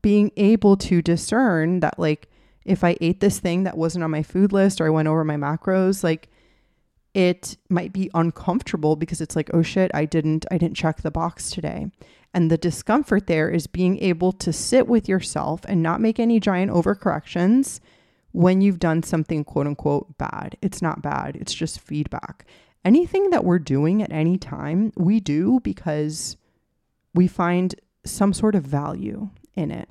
being 0.03 0.33
able 0.37 0.77
to 0.77 1.03
discern 1.03 1.81
that 1.81 1.99
like 1.99 2.29
if 2.65 2.85
I 2.85 2.97
ate 3.01 3.21
this 3.21 3.39
thing 3.39 3.65
that 3.65 3.79
wasn't 3.79 4.05
on 4.05 4.11
my 4.11 4.23
food 4.23 4.53
list 4.53 4.81
or 4.81 4.87
I 4.87 4.91
went 4.91 5.09
over 5.09 5.25
my 5.25 5.37
macros, 5.37 6.05
like 6.05 6.31
it 7.15 7.57
might 7.69 7.93
be 7.93 8.11
uncomfortable 8.15 8.97
because 8.97 9.21
it's 9.21 9.37
like, 9.37 9.51
oh 9.53 9.63
shit, 9.63 9.91
I 9.95 10.05
didn't 10.05 10.47
I 10.51 10.59
didn't 10.59 10.77
check 10.77 11.03
the 11.03 11.11
box 11.11 11.51
today. 11.51 11.91
And 12.35 12.51
the 12.51 12.59
discomfort 12.59 13.27
there 13.27 13.49
is 13.49 13.67
being 13.67 13.99
able 14.01 14.33
to 14.33 14.53
sit 14.53 14.87
with 14.87 15.09
yourself 15.09 15.63
and 15.67 15.83
not 15.83 16.01
make 16.01 16.21
any 16.21 16.39
giant 16.39 16.71
overcorrections 16.71 17.81
when 18.33 18.61
you've 18.61 18.79
done 18.79 19.03
something 19.03 19.45
quote 19.45 19.67
unquote 19.67 20.19
bad. 20.19 20.57
It's 20.61 20.83
not 20.83 21.03
bad, 21.03 21.37
it's 21.37 21.55
just 21.55 21.81
feedback. 21.81 22.47
Anything 22.85 23.31
that 23.31 23.45
we're 23.45 23.59
doing 23.59 24.03
at 24.03 24.13
any 24.13 24.39
time, 24.39 24.93
we 24.97 25.21
do 25.21 25.61
because 25.61 26.37
we 27.15 27.27
find 27.27 27.75
some 28.05 28.33
sort 28.33 28.55
of 28.55 28.63
value 28.63 29.31
in 29.55 29.71
it. 29.71 29.89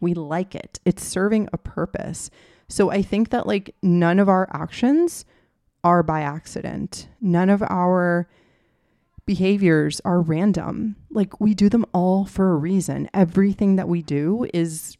We 0.00 0.14
like 0.14 0.54
it, 0.54 0.80
it's 0.84 1.04
serving 1.04 1.48
a 1.52 1.58
purpose. 1.58 2.30
So 2.68 2.90
I 2.90 3.02
think 3.02 3.30
that 3.30 3.46
like 3.46 3.74
none 3.82 4.18
of 4.18 4.28
our 4.28 4.48
actions 4.52 5.24
are 5.84 6.02
by 6.02 6.20
accident, 6.20 7.08
none 7.20 7.50
of 7.50 7.62
our 7.62 8.28
behaviors 9.26 10.00
are 10.04 10.20
random. 10.20 10.96
Like 11.10 11.40
we 11.40 11.54
do 11.54 11.68
them 11.68 11.86
all 11.92 12.24
for 12.24 12.52
a 12.52 12.56
reason. 12.56 13.08
Everything 13.14 13.76
that 13.76 13.88
we 13.88 14.02
do 14.02 14.46
is 14.52 14.96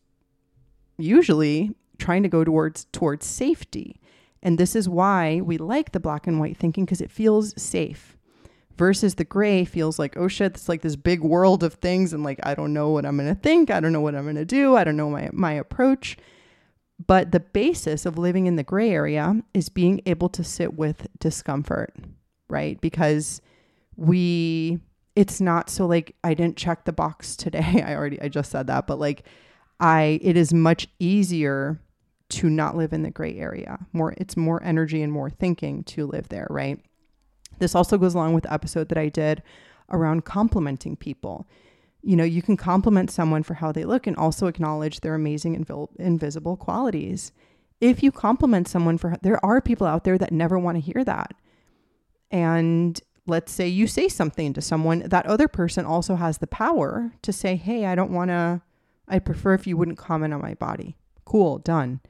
usually 0.99 1.75
trying 1.99 2.23
to 2.23 2.29
go 2.29 2.45
towards 2.45 2.87
towards 2.93 3.27
safety. 3.27 4.01
And 4.43 4.59
this 4.59 4.75
is 4.75 4.89
why 4.89 5.41
we 5.41 5.57
like 5.57 5.93
the 5.93 6.01
black 6.01 6.27
and 6.27 6.41
white 6.41 6.57
thinking 6.57 6.85
because 6.85 7.01
it 7.01 7.11
feels 7.11 7.61
safe. 7.61 8.17
Versus 8.77 9.17
the 9.17 9.25
gray 9.25 9.65
feels 9.65 9.99
like, 9.99 10.17
oh 10.17 10.29
shit, 10.29 10.55
it's 10.55 10.69
like 10.69 10.81
this 10.81 10.97
big 10.97 11.21
world 11.21 11.63
of 11.63 11.75
things 11.75 12.13
and 12.13 12.25
like 12.25 12.41
I 12.43 12.55
don't 12.55 12.73
know 12.73 12.91
what 12.91 13.05
I'm 13.05 13.17
gonna 13.17 13.35
think, 13.35 13.71
I 13.71 13.81
don't 13.81 13.93
know 13.93 14.01
what 14.01 14.15
I'm 14.15 14.25
gonna 14.25 14.45
do, 14.45 14.77
I 14.77 14.85
don't 14.85 14.97
know 14.97 15.11
my 15.11 15.29
my 15.33 15.53
approach. 15.53 16.17
But 17.07 17.33
the 17.33 17.41
basis 17.41 18.07
of 18.07 18.19
living 18.19 18.47
in 18.47 18.57
the 18.57 18.63
gray 18.63 18.91
area 18.91 19.43
is 19.55 19.69
being 19.69 20.03
able 20.07 20.29
to 20.31 20.45
sit 20.45 20.75
with 20.75 21.07
discomfort, 21.19 21.95
right? 22.49 22.81
Because 22.81 23.41
we 23.97 24.81
it's 25.15 25.41
not 25.41 25.69
so 25.69 25.87
like 25.87 26.15
I 26.25 26.35
didn't 26.35 26.57
check 26.57 26.85
the 26.85 26.93
box 26.93 27.37
today. 27.37 27.83
I 27.85 27.95
already 27.95 28.21
I 28.21 28.29
just 28.29 28.51
said 28.51 28.67
that, 28.69 28.87
but 28.87 28.99
like 28.99 29.25
I 29.81 30.21
it 30.23 30.37
is 30.37 30.53
much 30.53 30.89
easier 30.99 31.81
to 32.31 32.49
not 32.49 32.77
live 32.77 32.93
in 32.93 33.03
the 33.03 33.11
gray 33.11 33.37
area. 33.37 33.79
More 33.93 34.15
it's 34.17 34.37
more 34.37 34.63
energy 34.63 35.03
and 35.03 35.13
more 35.13 35.31
thinking 35.31 35.85
to 35.85 36.07
live 36.07 36.29
there, 36.29 36.47
right? 36.51 36.79
This 37.59 37.75
also 37.75 37.99
goes 37.99 38.15
along 38.15 38.35
with 38.35 38.45
the 38.45 38.53
episode 38.53 38.89
that 38.91 38.99
I 38.99 39.09
did 39.09 39.43
around 39.91 40.25
complimenting 40.25 40.97
people. 40.97 41.47
You 42.03 42.17
know, 42.17 42.25
you 42.25 42.43
can 42.43 42.57
compliment 42.57 43.11
someone 43.11 43.43
for 43.43 43.55
how 43.55 43.73
they 43.73 43.85
look 43.85 44.07
and 44.07 44.17
also 44.17 44.47
acknowledge 44.47 45.01
their 45.01 45.15
amazing 45.15 45.65
inv- 45.65 45.89
invisible 45.99 46.57
qualities. 46.57 47.33
If 47.81 48.03
you 48.03 48.13
compliment 48.13 48.69
someone 48.69 48.99
for 48.99 49.17
there 49.23 49.45
are 49.45 49.61
people 49.61 49.87
out 49.87 50.05
there 50.05 50.19
that 50.19 50.33
never 50.33 50.59
want 50.59 50.77
to 50.77 50.81
hear 50.81 51.05
that. 51.05 51.35
And 52.31 53.01
let's 53.27 53.53
say 53.53 53.69
you 53.69 53.87
say 53.87 54.09
something 54.09 54.53
to 54.53 54.61
someone, 54.61 55.01
that 55.01 55.27
other 55.27 55.49
person 55.49 55.85
also 55.85 56.17
has 56.17 56.39
the 56.39 56.47
power 56.47 57.13
to 57.23 57.33
say, 57.33 57.57
"Hey, 57.57 57.87
I 57.87 57.95
don't 57.95 58.13
want 58.13 58.31
to 58.31 58.63
I'd 59.09 59.25
prefer 59.25 59.55
if 59.55 59.67
you 59.67 59.77
wouldn't 59.77 59.99
comment 59.99 60.35
on 60.35 60.41
my 60.41 60.55
body." 60.55 60.97
Cool, 61.25 61.59
done 61.59 62.01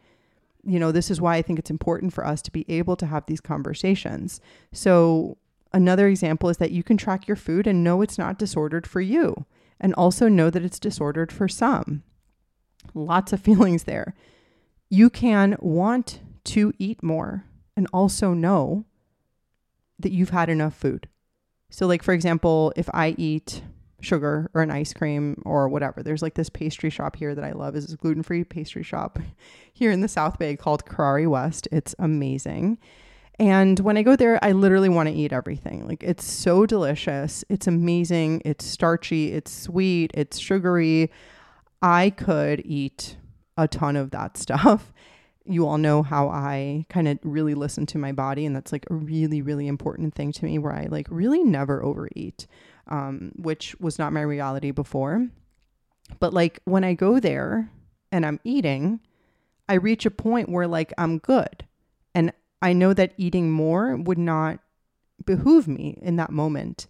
you 0.65 0.79
know, 0.79 0.93
this 0.93 1.11
is 1.11 1.21
why 1.21 1.37
I 1.37 1.43
think 1.43 1.59
it's 1.59 1.71
important 1.71 2.13
for 2.13 2.27
us 2.27 2.41
to 2.43 2.53
be 2.53 2.65
able 2.69 2.97
to 2.97 3.07
have 3.07 3.27
these 3.27 3.41
conversations. 3.41 4.41
So, 4.73 5.37
another 5.73 6.07
example 6.07 6.49
is 6.49 6.59
that 6.59 6.71
you 6.71 6.83
can 6.83 6.97
track 6.97 7.27
your 7.27 7.37
food 7.37 7.67
and 7.67 7.83
know 7.83 8.03
it's 8.03 8.19
not 8.19 8.39
disordered 8.39 8.87
for 8.87 9.01
you, 9.01 9.45
and 9.83 9.93
also 9.95 10.29
know 10.29 10.49
that 10.49 10.65
it's 10.65 10.79
disordered 10.79 11.31
for 11.31 11.49
some. 11.49 12.03
Lots 12.95 13.35
of 13.35 13.41
feelings 13.45 13.85
there. 13.85 14.15
You 14.89 15.11
can 15.11 15.57
want 15.61 16.21
to 16.45 16.73
eat 16.79 17.03
more 17.03 17.45
and 17.77 17.87
also 17.93 18.33
know 18.33 18.87
that 19.99 20.13
you've 20.13 20.31
had 20.31 20.49
enough 20.49 20.75
food. 20.75 21.09
So, 21.69 21.87
like, 21.87 22.03
for 22.03 22.13
example, 22.15 22.73
if 22.77 22.89
I 22.95 23.15
eat 23.19 23.63
sugar 24.03 24.51
or 24.53 24.63
an 24.63 24.71
ice 24.71 24.93
cream 24.93 25.41
or 25.45 25.69
whatever. 25.69 26.03
There's 26.03 26.23
like 26.23 26.35
this 26.35 26.51
pastry 26.51 26.91
shop 26.91 27.17
here 27.17 27.35
that 27.35 27.45
I 27.45 27.53
love. 27.53 27.77
is 27.77 27.93
a 27.93 27.97
gluten-free 27.97 28.45
pastry 28.45 28.83
shop 28.83 29.19
here 29.73 29.91
in 29.91 30.01
the 30.01 30.09
South 30.09 30.39
Bay 30.39 30.57
called 30.57 30.85
Karari 30.85 31.29
West. 31.29 31.69
It's 31.73 31.95
amazing. 31.99 32.79
And 33.43 33.81
when 33.81 33.97
I 33.97 34.05
go 34.05 34.15
there, 34.15 34.39
I 34.41 34.53
literally 34.53 34.89
want 34.89 35.09
to 35.09 35.15
eat 35.15 35.33
everything. 35.33 35.89
Like 35.89 36.05
it's 36.05 36.25
so 36.25 36.65
delicious. 36.65 37.45
It's 37.49 37.67
amazing. 37.67 38.41
It's 38.45 38.65
starchy, 38.65 39.33
it's 39.33 39.53
sweet, 39.53 40.13
it's 40.15 40.39
sugary. 40.39 41.11
I 41.83 42.11
could 42.11 42.63
eat 42.65 43.17
a 43.57 43.67
ton 43.67 43.97
of 43.97 44.13
that 44.13 44.37
stuff. 44.37 44.93
You 45.45 45.67
all 45.67 45.77
know 45.77 46.05
how 46.05 46.29
I 46.29 46.87
kind 46.89 47.09
of 47.09 47.19
really 47.25 47.55
listen 47.55 47.85
to 47.87 47.99
my 47.99 48.13
body 48.13 48.47
and 48.47 48.55
that's 48.55 48.71
like 48.71 48.87
a 48.89 48.95
really 48.95 49.43
really 49.43 49.67
important 49.67 50.15
thing 50.15 50.31
to 50.35 50.45
me 50.45 50.57
where 50.57 50.73
I 50.73 50.87
like 50.89 51.09
really 51.11 51.43
never 51.43 51.83
overeat 51.83 52.47
um, 52.87 53.33
which 53.35 53.75
was 53.81 53.99
not 53.99 54.13
my 54.13 54.21
reality 54.21 54.71
before. 54.71 55.27
But 56.21 56.33
like 56.33 56.61
when 56.65 56.85
I 56.85 56.95
go 56.95 57.19
there 57.19 57.73
and 58.13 58.25
I'm 58.25 58.39
eating, 58.45 59.01
I 59.69 59.75
reach 59.75 60.07
a 60.07 60.13
point 60.13 60.49
where 60.49 60.69
like 60.69 60.93
I'm 60.97 61.19
good. 61.19 61.65
I 62.63 62.73
know 62.73 62.95
that 62.95 63.13
eating 63.19 63.51
more 63.51 63.97
would 63.97 64.19
not 64.19 64.61
behoove 65.27 65.69
me 65.69 65.99
in 66.01 66.17
that 66.17 66.31
moment. 66.31 66.87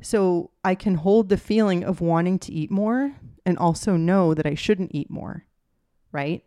So 0.00 0.50
I 0.62 0.74
can 0.74 0.96
hold 0.96 1.28
the 1.28 1.36
feeling 1.36 1.82
of 1.82 2.00
wanting 2.00 2.38
to 2.40 2.52
eat 2.52 2.70
more 2.70 3.16
and 3.44 3.58
also 3.58 3.96
know 3.96 4.34
that 4.34 4.46
I 4.46 4.54
shouldn't 4.54 4.94
eat 4.94 5.10
more, 5.10 5.46
right? 6.12 6.44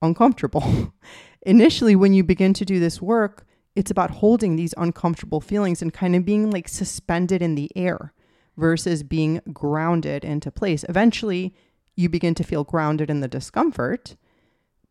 Uncomfortable. 0.00 0.94
Initially, 1.42 1.96
when 1.96 2.14
you 2.14 2.24
begin 2.24 2.54
to 2.54 2.64
do 2.64 2.80
this 2.80 3.02
work, 3.02 3.46
it's 3.74 3.90
about 3.90 4.10
holding 4.10 4.56
these 4.56 4.74
uncomfortable 4.78 5.40
feelings 5.40 5.82
and 5.82 5.92
kind 5.92 6.16
of 6.16 6.24
being 6.24 6.50
like 6.50 6.68
suspended 6.68 7.42
in 7.42 7.56
the 7.56 7.70
air 7.76 8.14
versus 8.56 9.02
being 9.02 9.40
grounded 9.52 10.24
into 10.24 10.50
place. 10.50 10.84
Eventually, 10.88 11.54
you 11.94 12.08
begin 12.08 12.34
to 12.34 12.44
feel 12.44 12.64
grounded 12.64 13.10
in 13.10 13.20
the 13.20 13.28
discomfort, 13.28 14.16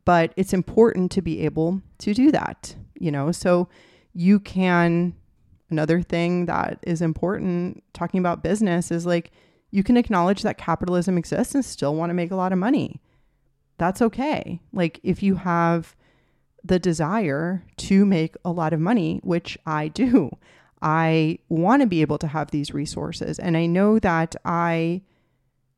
but 0.06 0.34
it's 0.38 0.54
important 0.54 1.12
to 1.12 1.22
be 1.22 1.42
able 1.42 1.82
to 2.00 2.14
do 2.14 2.32
that, 2.32 2.76
you 2.96 3.12
know? 3.12 3.32
So 3.32 3.68
you 4.14 4.40
can, 4.40 5.16
another 5.70 6.02
thing 6.02 6.46
that 6.46 6.80
is 6.84 7.02
important 7.02 7.84
talking 7.94 8.20
about 8.20 8.44
business 8.44 8.92
is 8.92 9.06
like 9.06 9.32
you 9.72 9.84
can 9.84 9.98
acknowledge 9.98 10.44
that 10.44 10.58
capitalism 10.58 11.18
exists 11.18 11.54
and 11.54 11.66
still 11.66 11.96
want 11.96 12.10
to 12.10 12.14
make 12.14 12.32
a 12.32 12.36
lot 12.36 12.54
of 12.54 12.58
money. 12.58 13.02
That's 13.78 14.02
okay. 14.02 14.62
Like 14.72 15.00
if 15.04 15.22
you 15.22 15.36
have, 15.36 15.96
the 16.66 16.80
desire 16.80 17.64
to 17.78 18.06
make 18.06 18.36
a 18.44 18.52
lot 18.52 18.74
of 18.74 18.80
money, 18.80 19.20
which 19.24 19.58
I 19.66 19.88
do. 19.88 20.32
I 20.82 21.40
want 21.48 21.82
to 21.82 21.88
be 21.88 22.02
able 22.02 22.18
to 22.18 22.28
have 22.28 22.52
these 22.52 22.74
resources. 22.74 23.38
And 23.38 23.56
I 23.56 23.68
know 23.68 24.00
that 24.00 24.36
I, 24.44 25.04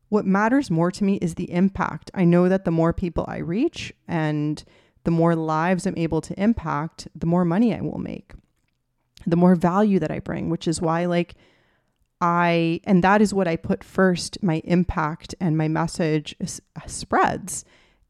what 0.10 0.26
matters 0.26 0.72
more 0.72 0.92
to 0.92 1.04
me 1.04 1.16
is 1.16 1.36
the 1.36 1.52
impact. 1.52 2.12
I 2.14 2.24
know 2.24 2.50
that 2.50 2.66
the 2.66 2.72
more 2.72 2.94
people 2.94 3.26
I 3.28 3.38
reach 3.38 3.94
and 4.08 4.64
the 5.04 5.12
more 5.12 5.36
lives 5.36 5.86
I'm 5.86 5.98
able 5.98 6.22
to 6.22 6.40
impact, 6.40 7.08
the 7.16 7.26
more 7.26 7.46
money 7.46 7.74
I 7.74 7.82
will 7.82 8.00
make, 8.00 8.34
the 9.26 9.36
more 9.36 9.56
value 9.56 10.00
that 10.00 10.12
I 10.12 10.20
bring, 10.20 10.50
which 10.50 10.68
is 10.68 10.82
why, 10.82 11.06
like, 11.06 11.36
I, 12.20 12.82
and 12.84 13.04
that 13.04 13.22
is 13.22 13.34
what 13.34 13.48
I 13.48 13.58
put 13.58 13.84
first 13.84 14.42
my 14.42 14.62
impact 14.64 15.36
and 15.40 15.58
my 15.58 15.68
message 15.68 16.36
uh, 16.42 16.88
spreads 16.88 17.64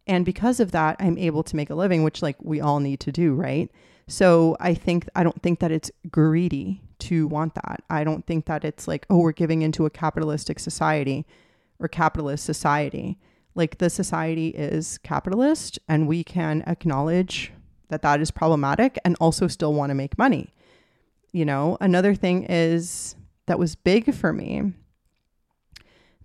and 0.08 0.24
because 0.24 0.60
of 0.60 0.72
that, 0.72 0.96
I'm 1.00 1.18
able 1.18 1.44
to 1.44 1.56
make 1.56 1.70
a 1.70 1.76
living, 1.76 2.04
which 2.04 2.22
like 2.22 2.38
we 2.42 2.62
all 2.62 2.80
need 2.80 3.02
to 3.02 3.12
do, 3.12 3.34
right? 3.34 3.70
So 4.08 4.56
I 4.60 4.74
think 4.74 5.08
I 5.16 5.24
don't 5.24 5.42
think 5.44 5.60
that 5.60 5.72
it's 5.72 5.92
greedy 6.10 6.82
to 7.00 7.28
want 7.28 7.56
that. 7.56 7.84
I 7.90 8.06
don't 8.06 8.26
think 8.26 8.46
that 8.46 8.64
it's 8.64 8.88
like, 8.88 9.06
oh, 9.10 9.18
we're 9.18 9.34
giving 9.34 9.62
into 9.62 9.86
a 9.86 9.90
capitalistic 9.90 10.60
society 10.60 11.28
or 11.80 11.88
capitalist 11.88 12.46
society. 12.46 13.18
Like 13.56 13.80
the 13.80 13.90
society 13.90 14.50
is 14.50 14.98
capitalist 15.00 15.80
and 15.88 16.08
we 16.08 16.24
can 16.24 16.64
acknowledge 16.68 17.52
that 17.90 18.02
that 18.02 18.22
is 18.22 18.32
problematic 18.32 18.98
and 19.04 19.16
also 19.20 19.48
still 19.48 19.74
want 19.74 19.90
to 19.90 19.96
make 19.96 20.18
money. 20.18 20.54
You 21.32 21.46
know, 21.46 21.78
another 21.82 22.14
thing 22.16 22.46
is 22.50 23.16
that 23.48 23.60
was 23.60 23.76
big 23.76 24.14
for 24.14 24.34
me 24.34 24.74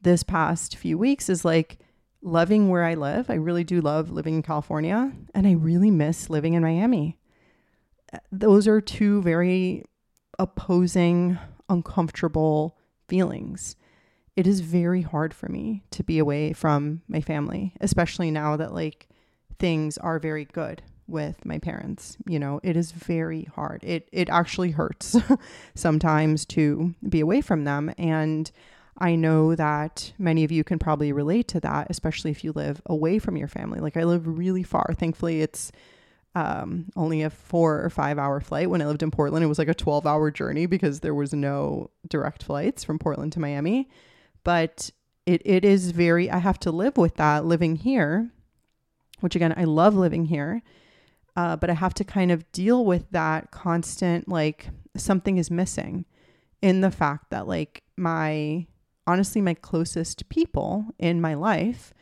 this 0.03 0.23
past 0.23 0.77
few 0.77 0.99
weeks 0.99 1.29
is 1.29 1.45
like 1.45 1.79
loving 2.21 2.69
where 2.69 2.85
I 2.85 2.95
live. 2.95 3.31
I 3.31 3.35
really 3.35 3.65
do 3.65 3.81
love 3.81 4.11
living 4.11 4.35
in 4.35 4.43
California 4.43 5.13
and 5.35 5.47
I 5.47 5.53
really 5.53 5.91
miss 5.91 6.29
living 6.29 6.55
in 6.55 6.63
Miami. 6.63 7.19
Those 8.31 8.69
are 8.69 8.81
two 8.81 9.23
very 9.23 9.85
opposing, 10.39 11.39
uncomfortable 11.69 12.79
feelings. 13.09 13.77
It 14.37 14.47
is 14.47 14.61
very 14.61 15.03
hard 15.03 15.35
for 15.35 15.49
me 15.49 15.83
to 15.91 16.03
be 16.03 16.19
away 16.19 16.53
from 16.53 17.03
my 17.09 17.21
family, 17.21 17.75
especially 17.81 18.31
now 18.31 18.57
that 18.57 18.73
like 18.73 19.09
things 19.59 19.99
are 19.99 20.19
very 20.19 20.47
good 20.47 20.83
with 21.07 21.45
my 21.45 21.59
parents. 21.59 22.17
You 22.27 22.39
know, 22.39 22.61
it 22.63 22.77
is 22.77 22.93
very 22.93 23.45
hard. 23.55 23.85
It 23.85 24.09
it 24.13 24.29
actually 24.31 24.71
hurts 24.71 25.17
sometimes 25.75 26.47
to 26.47 26.95
be 27.07 27.21
away 27.21 27.41
from 27.41 27.65
them 27.65 27.93
and 27.99 28.51
I 28.99 29.17
know 29.17 29.55
that 29.55 30.13
many 30.19 30.45
of 30.45 30.53
you 30.53 30.65
can 30.65 30.79
probably 30.79 31.13
relate 31.13 31.49
to 31.49 31.61
that, 31.61 31.89
especially 31.91 32.31
if 32.31 32.45
you 32.45 32.53
live 32.53 32.83
away 32.87 33.19
from 33.19 33.37
your 33.37 33.49
family. 33.49 33.81
Like 33.81 33.97
I 33.97 34.05
live 34.05 34.27
really 34.27 34.63
far. 34.63 34.95
Thankfully, 34.97 35.41
it's 35.41 35.73
um, 36.35 36.87
only 36.95 37.23
a 37.23 37.31
four 37.31 37.83
or 37.83 37.91
five 37.91 38.19
hour 38.19 38.41
flight. 38.41 38.71
When 38.71 38.83
I 38.83 38.87
lived 38.87 39.03
in 39.03 39.11
Portland, 39.11 39.45
it 39.45 39.49
was 39.49 39.59
like 39.59 39.69
a 39.69 39.75
12 39.75 40.07
hour 40.07 40.31
journey 40.31 40.67
because 40.67 41.01
there 41.01 41.15
was 41.15 41.33
no 41.33 41.91
direct 42.09 42.43
flights 42.43 42.85
from 42.85 42.99
Portland 42.99 43.33
to 43.33 43.41
Miami. 43.41 43.89
But 44.45 44.91
it, 45.27 45.43
it 45.45 45.65
is 45.65 45.93
very, 45.93 46.31
I 46.31 46.39
have 46.39 46.59
to 46.61 46.71
live 46.71 46.97
with 46.97 47.17
that 47.17 47.45
living 47.45 47.77
here, 47.77 48.31
which 49.21 49.37
again, 49.37 49.55
I 49.57 49.65
love 49.65 49.95
living 49.95 50.27
here. 50.27 50.63
Uh, 51.35 51.57
but 51.57 51.71
I 51.71 51.75
have 51.75 51.95
to 51.95 52.05
kind 52.05 52.31
of 52.31 52.51
deal 52.53 52.85
with 52.85 53.11
that 53.13 53.51
constant, 53.51 54.29
like 54.29 54.69
something 54.97 55.39
is 55.39 55.51
missing 55.51 56.05
in 56.61 56.81
the 56.83 56.91
fact 56.91 57.31
that 57.31 57.49
like 57.49 57.83
my 57.97 58.67
honestly 59.07 59.41
my 59.41 59.55
closest 59.55 60.29
people 60.29 60.85
in 60.99 61.21
my 61.21 61.35
life 61.35 61.93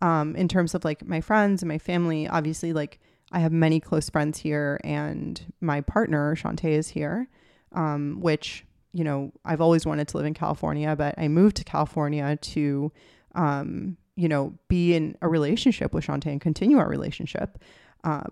um, 0.00 0.36
in 0.36 0.48
terms 0.48 0.74
of 0.74 0.84
like 0.84 1.04
my 1.06 1.20
friends 1.20 1.62
and 1.62 1.68
my 1.68 1.78
family. 1.78 2.28
Obviously, 2.28 2.72
like 2.72 3.00
I 3.32 3.40
have 3.40 3.52
many 3.52 3.80
close 3.80 4.08
friends 4.08 4.38
here, 4.38 4.80
and 4.84 5.52
my 5.60 5.80
partner 5.80 6.34
Shantae 6.34 6.70
is 6.70 6.88
here, 6.88 7.28
um, 7.72 8.18
which 8.20 8.64
you 8.92 9.04
know 9.04 9.32
I've 9.44 9.60
always 9.60 9.86
wanted 9.86 10.08
to 10.08 10.16
live 10.16 10.26
in 10.26 10.34
California, 10.34 10.94
but 10.96 11.14
I 11.18 11.28
moved 11.28 11.56
to 11.56 11.64
California 11.64 12.36
to 12.36 12.92
um, 13.34 13.96
you 14.16 14.28
know 14.28 14.54
be 14.68 14.94
in 14.94 15.16
a 15.22 15.28
relationship 15.28 15.92
with 15.94 16.06
Shantae 16.06 16.26
and 16.26 16.40
continue 16.40 16.78
our 16.78 16.88
relationship. 16.88 17.58
Uh, 18.04 18.24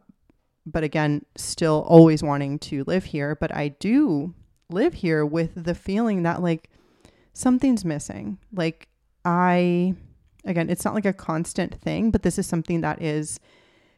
but 0.66 0.82
again, 0.82 1.24
still 1.36 1.84
always 1.88 2.22
wanting 2.22 2.58
to 2.58 2.84
live 2.84 3.04
here. 3.04 3.36
But 3.36 3.54
I 3.54 3.68
do 3.68 4.34
live 4.68 4.94
here 4.94 5.24
with 5.24 5.52
the 5.54 5.74
feeling 5.74 6.24
that 6.24 6.42
like 6.42 6.68
something's 7.32 7.84
missing. 7.84 8.38
Like 8.52 8.88
I 9.24 9.94
again, 10.44 10.70
it's 10.70 10.84
not 10.84 10.94
like 10.94 11.06
a 11.06 11.12
constant 11.12 11.80
thing, 11.80 12.10
but 12.10 12.22
this 12.22 12.38
is 12.38 12.46
something 12.46 12.80
that 12.80 13.00
is 13.02 13.38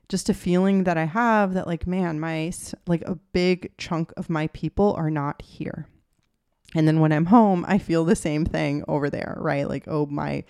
just 0.09 0.29
a 0.29 0.35
feeling 0.35 0.85
that 0.85 0.97
I 0.97 1.05
have 1.05 1.55
that 1.55 1.67
like 1.67 1.87
man, 1.87 2.21
my 2.21 2.53
like 2.87 3.03
a 3.03 3.15
big 3.33 3.77
chunk 3.79 4.13
of 4.17 4.31
my 4.31 4.49
people 4.49 4.95
are 4.95 5.11
not 5.11 5.41
here. 5.43 5.87
And 6.75 6.87
then 6.87 7.01
when 7.01 7.13
I'm 7.13 7.27
home, 7.27 7.65
I 7.67 7.79
feel 7.79 8.05
the 8.05 8.17
same 8.17 8.45
thing 8.45 8.85
over 8.89 9.09
there, 9.09 9.37
right? 9.41 9.69
Like 9.69 9.85
oh 9.87 10.07
my 10.07 10.45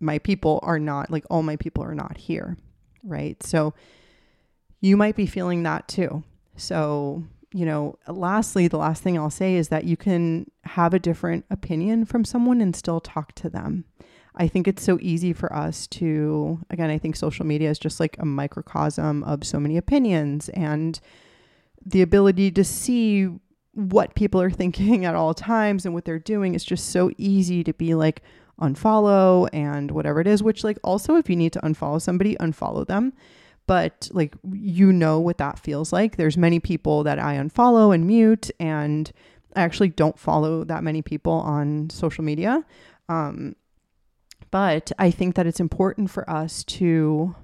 my 0.00 0.18
people 0.18 0.60
are 0.62 0.78
not 0.78 1.10
like 1.10 1.24
all 1.28 1.42
my 1.42 1.56
people 1.56 1.84
are 1.84 1.94
not 1.94 2.16
here, 2.16 2.56
right? 3.02 3.42
So 3.42 3.74
you 4.80 4.96
might 4.96 5.16
be 5.16 5.26
feeling 5.26 5.62
that 5.64 5.88
too. 5.88 6.22
So 6.56 7.24
you 7.52 7.66
know, 7.66 7.98
lastly, 8.06 8.68
the 8.68 8.78
last 8.78 9.02
thing 9.02 9.18
I'll 9.18 9.30
say 9.30 9.56
is 9.56 9.68
that 9.68 9.84
you 9.84 9.96
can 9.96 10.50
have 10.64 10.94
a 10.94 11.00
different 11.00 11.44
opinion 11.50 12.04
from 12.04 12.24
someone 12.24 12.60
and 12.60 12.76
still 12.76 13.00
talk 13.00 13.34
to 13.36 13.50
them. 13.50 13.84
I 14.36 14.46
think 14.46 14.68
it's 14.68 14.84
so 14.84 14.98
easy 15.00 15.32
for 15.32 15.52
us 15.52 15.88
to, 15.88 16.60
again, 16.70 16.90
I 16.90 16.98
think 16.98 17.16
social 17.16 17.44
media 17.44 17.68
is 17.68 17.78
just 17.78 17.98
like 17.98 18.16
a 18.18 18.24
microcosm 18.24 19.24
of 19.24 19.44
so 19.44 19.58
many 19.58 19.76
opinions 19.76 20.48
and 20.50 21.00
the 21.84 22.02
ability 22.02 22.52
to 22.52 22.62
see 22.62 23.28
what 23.72 24.14
people 24.14 24.40
are 24.40 24.50
thinking 24.60 25.04
at 25.04 25.14
all 25.14 25.34
times 25.34 25.84
and 25.84 25.94
what 25.94 26.04
they're 26.04 26.18
doing 26.18 26.54
is 26.54 26.64
just 26.64 26.90
so 26.90 27.10
easy 27.18 27.64
to 27.64 27.72
be 27.72 27.94
like 27.94 28.22
unfollow 28.60 29.48
and 29.52 29.90
whatever 29.90 30.20
it 30.20 30.26
is, 30.26 30.42
which, 30.42 30.64
like, 30.64 30.78
also 30.84 31.16
if 31.16 31.30
you 31.30 31.36
need 31.36 31.52
to 31.52 31.60
unfollow 31.60 32.00
somebody, 32.00 32.36
unfollow 32.36 32.86
them 32.86 33.12
but 33.70 34.10
like 34.12 34.34
you 34.52 34.92
know 34.92 35.20
what 35.20 35.38
that 35.38 35.56
feels 35.56 35.92
like. 35.92 36.16
There's 36.16 36.36
many 36.36 36.58
people 36.58 37.04
that 37.04 37.20
I 37.20 37.36
unfollow 37.36 37.94
and 37.94 38.04
mute, 38.04 38.50
and 38.58 39.12
I 39.54 39.62
actually 39.62 39.90
don't 39.90 40.18
follow 40.18 40.64
that 40.64 40.82
many 40.82 41.02
people 41.02 41.34
on 41.34 41.88
social 41.88 42.24
media. 42.24 42.66
Um, 43.08 43.54
but 44.50 44.90
I 44.98 45.12
think 45.12 45.36
that 45.36 45.46
it's 45.46 45.60
important 45.60 46.10
for 46.10 46.28
us 46.28 46.64
to 46.64 47.36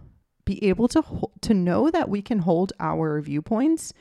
be 0.45 0.64
able 0.64 0.89
to 0.89 1.05
to 1.43 1.55
know 1.55 1.93
that 1.93 2.09
we 2.09 2.22
can 2.22 2.41
hold 2.41 2.72
our 2.81 3.20
viewpoints 3.20 3.93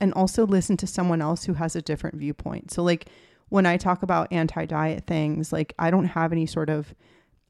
and 0.00 0.12
also 0.14 0.46
listen 0.46 0.76
to 0.78 0.86
someone 0.86 1.20
else 1.20 1.44
who 1.44 1.54
has 1.54 1.76
a 1.76 1.82
different 1.82 2.16
viewpoint. 2.16 2.70
So 2.70 2.82
like 2.82 3.08
when 3.48 3.66
I 3.66 3.76
talk 3.76 4.02
about 4.02 4.32
anti-diet 4.32 5.06
things, 5.06 5.52
like 5.52 5.74
I 5.78 5.90
don't 5.90 6.06
have 6.06 6.32
any 6.32 6.46
sort 6.46 6.70
of 6.70 6.94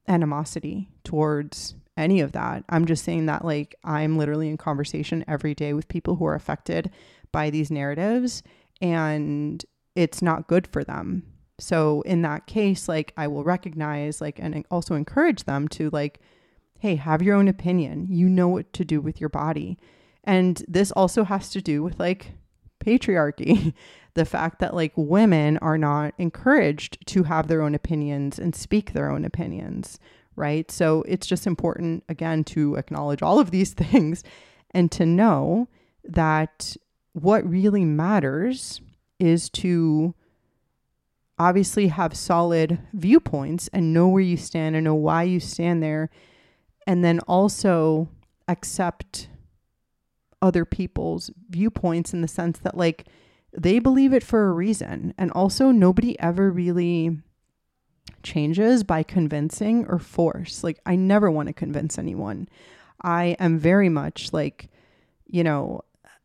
animosity 0.09 0.91
towards 1.05 1.75
any 1.97 2.21
of 2.21 2.33
that. 2.33 2.65
I'm 2.69 2.87
just 2.87 3.05
saying 3.05 3.27
that 3.27 3.45
like 3.45 3.75
I'm 3.85 4.17
literally 4.19 4.49
in 4.49 4.57
conversation 4.57 5.25
every 5.29 5.55
day 5.55 5.73
with 5.73 5.89
people 5.89 6.17
who 6.17 6.25
are 6.27 6.35
affected 6.35 6.91
by 7.33 7.51
these 7.51 7.71
narratives 7.71 8.43
and 8.81 9.65
it's 9.95 10.23
not 10.23 10.49
good 10.49 10.67
for 10.67 10.83
them. 10.83 11.25
So 11.59 12.01
in 12.03 12.23
that 12.23 12.47
case, 12.47 12.89
like 12.89 13.13
I 13.17 13.29
will 13.29 13.45
recognize 13.45 14.21
like 14.21 14.39
and 14.39 14.65
also 14.71 14.95
encourage 14.95 15.45
them 15.45 15.69
to 15.69 15.91
like 15.91 16.21
hey, 16.81 16.97
have 16.97 17.23
your 17.23 17.37
own 17.37 17.47
opinion. 17.47 18.07
You 18.09 18.27
know 18.29 18.49
what 18.49 18.73
to 18.73 18.85
do 18.85 19.03
with 19.03 19.21
your 19.21 19.29
body. 19.29 19.79
And 20.25 20.65
this 20.67 20.91
also 20.93 21.25
has 21.25 21.51
to 21.51 21.61
do 21.61 21.83
with 21.83 22.01
like 22.01 22.33
patriarchy, 22.81 23.73
the 24.15 24.25
fact 24.25 24.59
that 24.59 24.75
like 24.75 24.93
women 24.97 25.59
are 25.59 25.79
not 25.79 26.15
encouraged 26.19 27.07
to 27.07 27.25
have 27.25 27.49
their 27.49 27.63
own 27.63 27.75
opinions 27.75 28.39
and 28.39 28.55
speak 28.55 28.93
their 28.93 29.11
own 29.11 29.25
opinions, 29.25 29.99
right? 30.37 30.71
So 30.71 31.03
it's 31.07 31.27
just 31.27 31.47
important, 31.47 32.05
again, 32.09 32.45
to 32.45 32.75
acknowledge 32.77 33.23
all 33.23 33.39
of 33.39 33.51
these 33.51 33.73
things 33.75 34.25
and 34.73 34.91
to 34.93 35.07
know 35.07 35.69
that 36.05 36.77
what 37.13 37.49
really 37.49 37.85
matters 37.85 38.81
is 39.19 39.51
to 39.51 40.15
obviously 41.39 41.89
have 41.89 42.15
solid 42.17 42.79
viewpoints 42.93 43.69
and 43.73 43.93
know 43.93 44.09
where 44.09 44.23
you 44.23 44.37
stand 44.37 44.77
and 44.77 44.85
know 44.85 44.95
why 44.95 45.23
you 45.23 45.41
stand 45.41 45.83
there. 45.83 46.11
And 46.87 47.05
then 47.05 47.21
also 47.21 48.09
accept 48.47 49.29
other 50.43 50.65
people's 50.65 51.31
viewpoints 51.49 52.13
in 52.13 52.23
the 52.23 52.29
sense 52.29 52.59
that 52.61 52.77
like 52.77 53.07
they 53.53 53.79
believe 53.79 54.13
it 54.13 54.23
for 54.23 54.49
a 54.49 54.53
reason. 54.53 55.15
And 55.19 55.31
also, 55.33 55.71
nobody 55.71 56.19
ever 56.21 56.51
really 56.51 57.19
changes 58.23 58.85
by 58.85 59.03
convincing 59.03 59.87
or 59.87 59.99
force. 59.99 60.63
Like, 60.63 60.81
I 60.87 60.97
never 60.97 61.31
want 61.31 61.49
to 61.49 61.53
convince 61.53 61.99
anyone. 61.99 62.49
I 63.03 63.37
am 63.39 63.59
very 63.59 63.89
much 63.89 64.33
like, 64.33 64.69
you 65.27 65.43
know, 65.43 65.83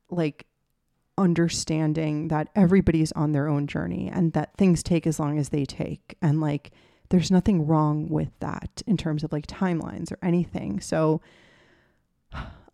like 0.09 0.45
understanding 1.17 2.27
that 2.27 2.49
everybody's 2.55 3.11
on 3.13 3.31
their 3.31 3.47
own 3.47 3.65
journey 3.67 4.09
and 4.13 4.33
that 4.33 4.55
things 4.57 4.83
take 4.83 5.07
as 5.07 5.19
long 5.19 5.39
as 5.39 5.49
they 5.49 5.65
take. 5.65 6.17
And 6.21 6.41
like, 6.41 6.71
there's 7.09 7.31
nothing 7.31 7.65
wrong 7.65 8.09
with 8.09 8.31
that 8.39 8.81
in 8.85 8.97
terms 8.97 9.23
of 9.23 9.31
like 9.31 9.47
timelines 9.47 10.11
or 10.11 10.17
anything. 10.21 10.79
So, 10.79 11.21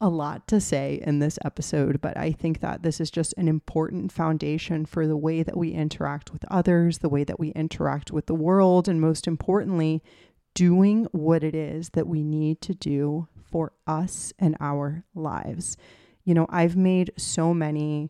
a 0.02 0.10
lot 0.10 0.48
to 0.48 0.60
say 0.60 1.02
in 1.06 1.20
this 1.20 1.38
episode, 1.46 2.02
but 2.02 2.18
I 2.18 2.32
think 2.32 2.60
that 2.60 2.82
this 2.82 3.00
is 3.00 3.12
just 3.12 3.36
an 3.38 3.48
important 3.48 4.12
foundation 4.12 4.86
for 4.86 5.08
the 5.08 5.16
way 5.16 5.44
that 5.44 5.56
we 5.56 5.72
interact 5.72 6.34
with 6.34 6.44
others, 6.50 6.98
the 6.98 7.10
way 7.10 7.24
that 7.24 7.40
we 7.40 7.50
interact 7.50 8.12
with 8.12 8.26
the 8.26 8.36
world, 8.36 8.90
and 8.90 9.00
most 9.00 9.28
importantly, 9.28 10.04
doing 10.56 11.06
what 11.12 11.44
it 11.44 11.56
is 11.56 11.90
that 11.90 12.08
we 12.08 12.24
need 12.24 12.60
to 12.62 12.74
do 12.74 13.28
for 13.44 13.74
us 13.86 14.34
and 14.40 14.58
our 14.60 15.06
lives. 15.14 15.78
You 16.24 16.34
know, 16.34 16.48
I've 16.50 16.76
made 16.76 17.12
so 17.16 17.54
many, 17.54 18.10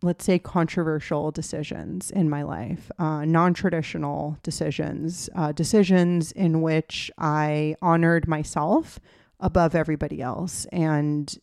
let's 0.00 0.24
say, 0.24 0.38
controversial 0.38 1.32
decisions 1.32 2.10
in 2.12 2.30
my 2.30 2.44
life, 2.44 2.90
uh, 2.98 3.24
non 3.24 3.52
traditional 3.52 4.38
decisions, 4.44 5.28
uh, 5.34 5.50
decisions 5.50 6.30
in 6.32 6.62
which 6.62 7.10
I 7.18 7.74
honored 7.82 8.28
myself 8.28 9.00
above 9.40 9.74
everybody 9.74 10.20
else 10.20 10.66
and 10.72 11.38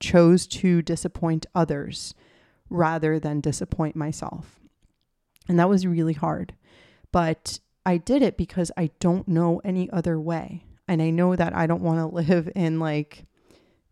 chose 0.00 0.46
to 0.46 0.82
disappoint 0.82 1.46
others 1.54 2.14
rather 2.70 3.18
than 3.18 3.40
disappoint 3.40 3.96
myself. 3.96 4.60
And 5.48 5.58
that 5.58 5.68
was 5.68 5.86
really 5.86 6.12
hard. 6.12 6.54
But 7.12 7.60
I 7.86 7.98
did 7.98 8.22
it 8.22 8.36
because 8.36 8.70
I 8.76 8.90
don't 8.98 9.28
know 9.28 9.60
any 9.64 9.90
other 9.90 10.18
way. 10.18 10.64
And 10.88 11.00
I 11.02 11.10
know 11.10 11.36
that 11.36 11.54
I 11.54 11.66
don't 11.66 11.82
want 11.82 11.98
to 11.98 12.06
live 12.14 12.50
in 12.54 12.78
like, 12.78 13.24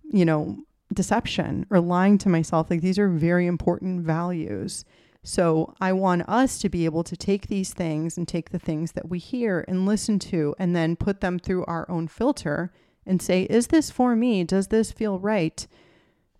you 0.02 0.24
know, 0.24 0.58
deception 0.92 1.66
or 1.70 1.80
lying 1.80 2.18
to 2.18 2.28
myself. 2.28 2.70
Like 2.70 2.80
these 2.80 2.98
are 2.98 3.08
very 3.08 3.46
important 3.46 4.02
values. 4.02 4.84
So 5.24 5.74
I 5.80 5.92
want 5.92 6.28
us 6.28 6.58
to 6.58 6.68
be 6.68 6.84
able 6.84 7.04
to 7.04 7.16
take 7.16 7.46
these 7.46 7.72
things 7.72 8.18
and 8.18 8.26
take 8.26 8.50
the 8.50 8.58
things 8.58 8.92
that 8.92 9.08
we 9.08 9.18
hear 9.18 9.64
and 9.68 9.86
listen 9.86 10.18
to 10.18 10.54
and 10.58 10.74
then 10.74 10.96
put 10.96 11.20
them 11.20 11.38
through 11.38 11.64
our 11.66 11.88
own 11.88 12.08
filter 12.08 12.72
and 13.06 13.20
say, 13.20 13.42
is 13.44 13.68
this 13.68 13.90
for 13.90 14.14
me? 14.14 14.44
Does 14.44 14.68
this 14.68 14.92
feel 14.92 15.18
right? 15.18 15.66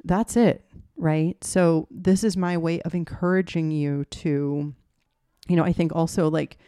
That's 0.05 0.37
it, 0.37 0.65
right? 0.97 1.43
So, 1.43 1.89
this 1.91 2.25
is 2.25 2.37
my 2.37 2.57
way 2.57 2.81
of 2.83 2.95
encouraging 2.95 3.71
you 3.71 4.05
to, 4.07 4.75
you 5.49 5.57
know, 5.57 5.65
I 5.65 5.73
think 5.73 5.95
also 5.95 6.31
like 6.31 6.59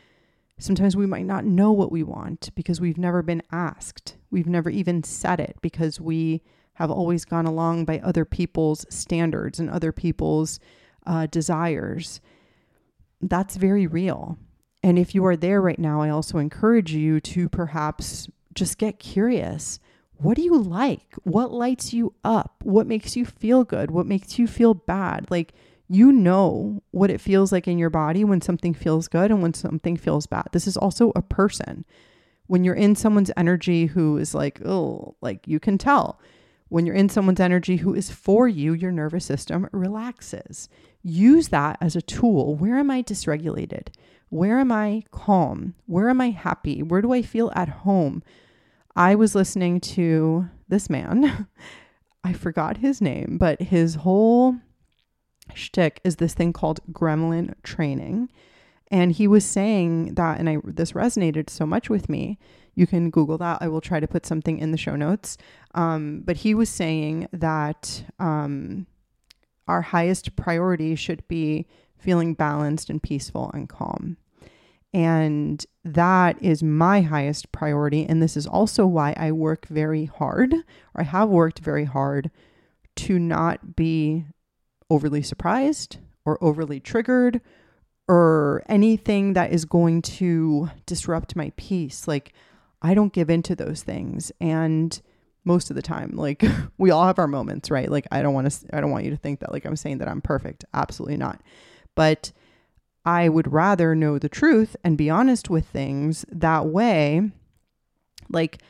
sometimes 0.59 0.97
we 0.97 1.07
might 1.07 1.27
not 1.27 1.45
know 1.45 1.73
what 1.73 1.93
we 1.93 2.03
want 2.03 2.51
because 2.55 2.81
we've 2.81 2.99
never 2.99 3.23
been 3.23 3.43
asked. 3.51 4.17
We've 4.31 4.47
never 4.47 4.71
even 4.71 5.03
said 5.03 5.41
it 5.41 5.57
because 5.63 6.01
we 6.01 6.43
have 6.75 6.91
always 6.91 7.25
gone 7.25 7.47
along 7.47 7.85
by 7.85 8.01
other 8.01 8.25
people's 8.25 8.85
standards 8.89 9.59
and 9.59 9.71
other 9.71 9.93
people's 9.93 10.59
uh, 11.07 11.27
desires. 11.27 12.21
That's 13.21 13.57
very 13.57 13.87
real. 13.87 14.39
And 14.83 14.99
if 14.99 15.15
you 15.15 15.25
are 15.25 15.37
there 15.37 15.61
right 15.61 15.79
now, 15.79 16.03
I 16.03 16.11
also 16.11 16.39
encourage 16.39 16.93
you 16.93 17.21
to 17.21 17.49
perhaps 17.49 18.29
just 18.55 18.79
get 18.79 18.99
curious. 18.99 19.79
What 20.25 20.39
do 20.39 20.43
you 20.43 20.57
like? 20.57 21.15
What 21.25 21.53
lights 21.53 21.93
you 21.93 22.15
up? 22.25 22.55
What 22.63 22.87
makes 22.87 23.15
you 23.15 23.27
feel 23.27 23.63
good? 23.63 23.91
What 23.91 24.07
makes 24.07 24.39
you 24.39 24.47
feel 24.47 24.73
bad? 24.73 25.31
Like, 25.31 25.53
you 25.87 26.13
know 26.13 26.83
what 26.93 27.11
it 27.11 27.21
feels 27.21 27.53
like 27.53 27.69
in 27.69 27.77
your 27.77 27.91
body 27.91 28.25
when 28.25 28.41
something 28.41 28.73
feels 28.73 29.07
good 29.07 29.31
and 29.31 29.43
when 29.43 29.53
something 29.53 29.99
feels 29.99 30.27
bad. 30.27 30.47
This 30.53 30.67
is 30.67 30.79
also 30.79 31.13
a 31.15 31.21
person. 31.21 31.85
When 32.47 32.65
you're 32.65 32.75
in 32.75 32.97
someone's 32.97 33.33
energy 33.37 33.85
who 33.85 34.17
is 34.17 34.35
like, 34.35 34.65
oh, 34.65 35.15
like 35.21 35.47
you 35.47 35.61
can 35.61 35.77
tell. 35.77 36.19
When 36.71 36.87
you're 36.87 36.95
in 36.95 37.11
someone's 37.11 37.39
energy 37.39 37.77
who 37.77 37.95
is 37.95 38.11
for 38.11 38.49
you, 38.49 38.73
your 38.73 38.93
nervous 38.93 39.27
system 39.27 39.69
relaxes. 39.73 40.71
Use 41.03 41.49
that 41.49 41.77
as 41.83 41.97
a 41.97 42.03
tool. 42.03 42.55
Where 42.55 42.79
am 42.79 42.91
I 42.91 43.03
dysregulated? 43.03 43.89
Where 44.31 44.59
am 44.59 44.73
I 44.73 45.05
calm? 45.11 45.75
Where 45.85 46.09
am 46.09 46.23
I 46.23 46.31
happy? 46.31 46.83
Where 46.83 47.03
do 47.03 47.13
I 47.13 47.21
feel 47.21 47.53
at 47.55 47.69
home? 47.69 48.23
I 48.97 49.15
was 49.15 49.35
listening 49.35 49.81
to 49.81 50.49
this 50.69 50.89
man. 50.89 51.49
I 52.25 52.33
forgot 52.33 52.79
his 52.79 53.01
name, 53.01 53.37
but 53.39 53.61
his 53.61 53.97
whole 53.97 54.57
shtick 55.53 56.01
is 56.05 56.17
this 56.17 56.35
thing 56.35 56.53
called 56.53 56.81
gremlin 56.91 57.55
training. 57.63 58.31
And 58.91 59.13
he 59.13 59.27
was 59.27 59.45
saying 59.45 60.15
that, 60.15 60.39
and 60.39 60.49
I 60.49 60.59
this 60.65 60.93
resonated 60.93 61.51
so 61.51 61.67
much 61.67 61.91
with 61.91 62.09
me. 62.09 62.39
You 62.75 62.87
can 62.87 63.11
Google 63.11 63.39
that. 63.39 63.59
I 63.61 63.69
will 63.69 63.81
try 63.81 64.01
to 64.01 64.07
put 64.07 64.27
something 64.27 64.59
in 64.59 64.73
the 64.73 64.79
show 64.79 64.97
notes. 64.97 65.37
Um, 65.75 66.23
but 66.25 66.39
he 66.39 66.55
was 66.55 66.69
saying 66.69 67.29
that 67.33 68.05
um, 68.19 68.87
our 69.69 69.83
highest 69.83 70.37
priority 70.37 70.95
should 70.95 71.27
be 71.29 71.67
feeling 71.99 72.35
balanced 72.35 72.91
and 72.91 73.03
peaceful 73.03 73.51
and 73.55 73.69
calm. 73.69 74.17
And 74.93 75.65
that 75.85 76.43
is 76.43 76.63
my 76.63 77.03
highest 77.03 77.53
priority. 77.53 78.07
And 78.07 78.23
this 78.23 78.37
is 78.37 78.47
also 78.47 78.87
why 78.87 79.15
I 79.17 79.33
work 79.33 79.67
very 79.67 80.07
hard, 80.07 80.55
or 80.55 81.01
I 81.01 81.05
have 81.05 81.29
worked 81.29 81.59
very 81.59 81.85
hard 81.85 82.31
to 82.97 83.19
not 83.19 83.77
be 83.77 84.25
overly 84.89 85.23
surprised 85.23 85.99
or 86.25 86.43
overly 86.43 86.81
triggered 86.81 87.41
or 88.09 88.63
anything 88.69 89.33
that 89.33 89.53
is 89.53 89.65
going 89.65 90.03
to 90.03 90.71
disrupt 90.87 91.37
my 91.37 91.53
peace. 91.57 92.07
Like, 92.07 92.33
I 92.83 92.95
don't 92.95 93.13
give 93.13 93.31
into 93.31 93.55
those 93.57 93.83
things. 93.83 94.31
And 94.41 95.01
most 95.45 95.71
of 95.71 95.77
the 95.77 95.83
time, 95.83 96.13
like, 96.17 96.45
we 96.79 96.91
all 96.91 97.07
have 97.07 97.19
our 97.19 97.27
moments, 97.29 97.71
right? 97.71 97.91
Like, 97.91 98.07
I 98.11 98.23
don't 98.23 98.35
want 98.35 98.51
to, 98.51 98.77
I 98.77 98.81
don't 98.81 98.91
want 98.91 99.05
you 99.05 99.11
to 99.11 99.17
think 99.17 99.41
that, 99.41 99.53
like, 99.53 99.65
I'm 99.65 99.77
saying 99.77 99.99
that 99.99 100.09
I'm 100.09 100.21
perfect. 100.21 100.65
Absolutely 100.73 101.17
not. 101.17 101.43
But 101.95 102.33
I 103.05 103.29
would 103.29 103.53
rather 103.53 103.95
know 103.95 104.19
the 104.19 104.29
truth 104.29 104.77
and 104.83 104.97
be 104.97 105.11
honest 105.11 105.51
with 105.51 105.67
things 105.67 106.25
that 106.31 106.67
way. 106.67 107.31
Like, 108.29 108.63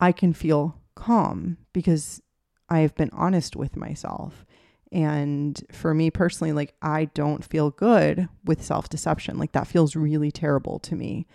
I 0.00 0.12
can 0.12 0.32
feel 0.32 0.76
calm 0.94 1.58
because 1.72 2.22
I 2.68 2.80
have 2.80 2.94
been 2.94 3.10
honest 3.12 3.54
with 3.54 3.76
myself. 3.76 4.46
And 4.90 5.62
for 5.72 5.94
me 5.94 6.10
personally, 6.10 6.52
like, 6.52 6.74
I 6.82 7.06
don't 7.06 7.44
feel 7.44 7.70
good 7.70 8.28
with 8.44 8.62
self 8.62 8.88
deception. 8.88 9.38
Like, 9.38 9.52
that 9.52 9.66
feels 9.66 9.96
really 9.96 10.30
terrible 10.30 10.78
to 10.80 10.94
me. 10.94 11.26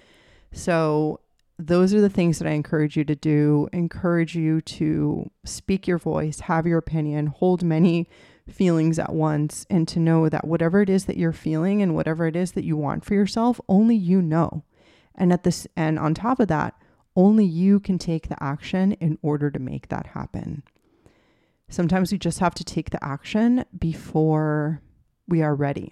So, 0.51 1.20
those 1.60 1.91
are 1.93 2.01
the 2.01 2.10
things 2.10 2.38
that 2.38 2.47
I 2.47 2.51
encourage 2.51 2.95
you 2.95 3.03
to 3.05 3.16
do. 3.16 3.68
Encourage 3.74 4.36
you 4.36 4.62
to 4.62 5.32
speak 5.43 5.88
your 5.88 5.97
voice, 5.97 6.41
have 6.41 6.68
your 6.68 6.78
opinion, 6.78 7.28
hold 7.28 7.64
many 7.64 8.08
feelings 8.50 8.98
at 9.00 9.14
once 9.14 9.66
and 9.70 9.88
to 9.88 10.00
know 10.00 10.30
that 10.30 10.48
whatever 10.48 10.82
it 10.82 10.89
is 10.89 11.06
that 11.06 11.18
you're 11.18 11.34
feeling 11.34 11.82
and 11.82 11.95
whatever 11.95 12.28
it 12.28 12.36
is 12.36 12.54
that 12.54 12.64
you 12.64 12.78
want 12.78 13.06
for 13.06 13.14
yourself, 13.14 13.60
only 13.68 13.95
you 13.95 14.22
know. 14.22 14.64
And 15.16 15.34
at 15.34 15.43
this 15.43 15.68
and 15.76 15.98
on 15.98 16.14
top 16.14 16.39
of 16.39 16.48
that, 16.48 16.76
only 17.16 17.45
you 17.45 17.80
can 17.80 17.98
take 17.98 18.30
the 18.30 18.41
action 18.41 18.93
in 18.93 19.18
order 19.22 19.50
to 19.50 19.60
make 19.60 19.89
that 19.89 20.08
happen. 20.08 20.64
Sometimes 21.70 22.12
we 22.12 22.18
just 22.18 22.39
have 22.39 22.54
to 22.56 22.64
take 22.64 22.91
the 22.91 23.04
action 23.04 23.66
before 23.78 24.82
we 25.28 25.41
are 25.41 25.56
ready 25.56 25.91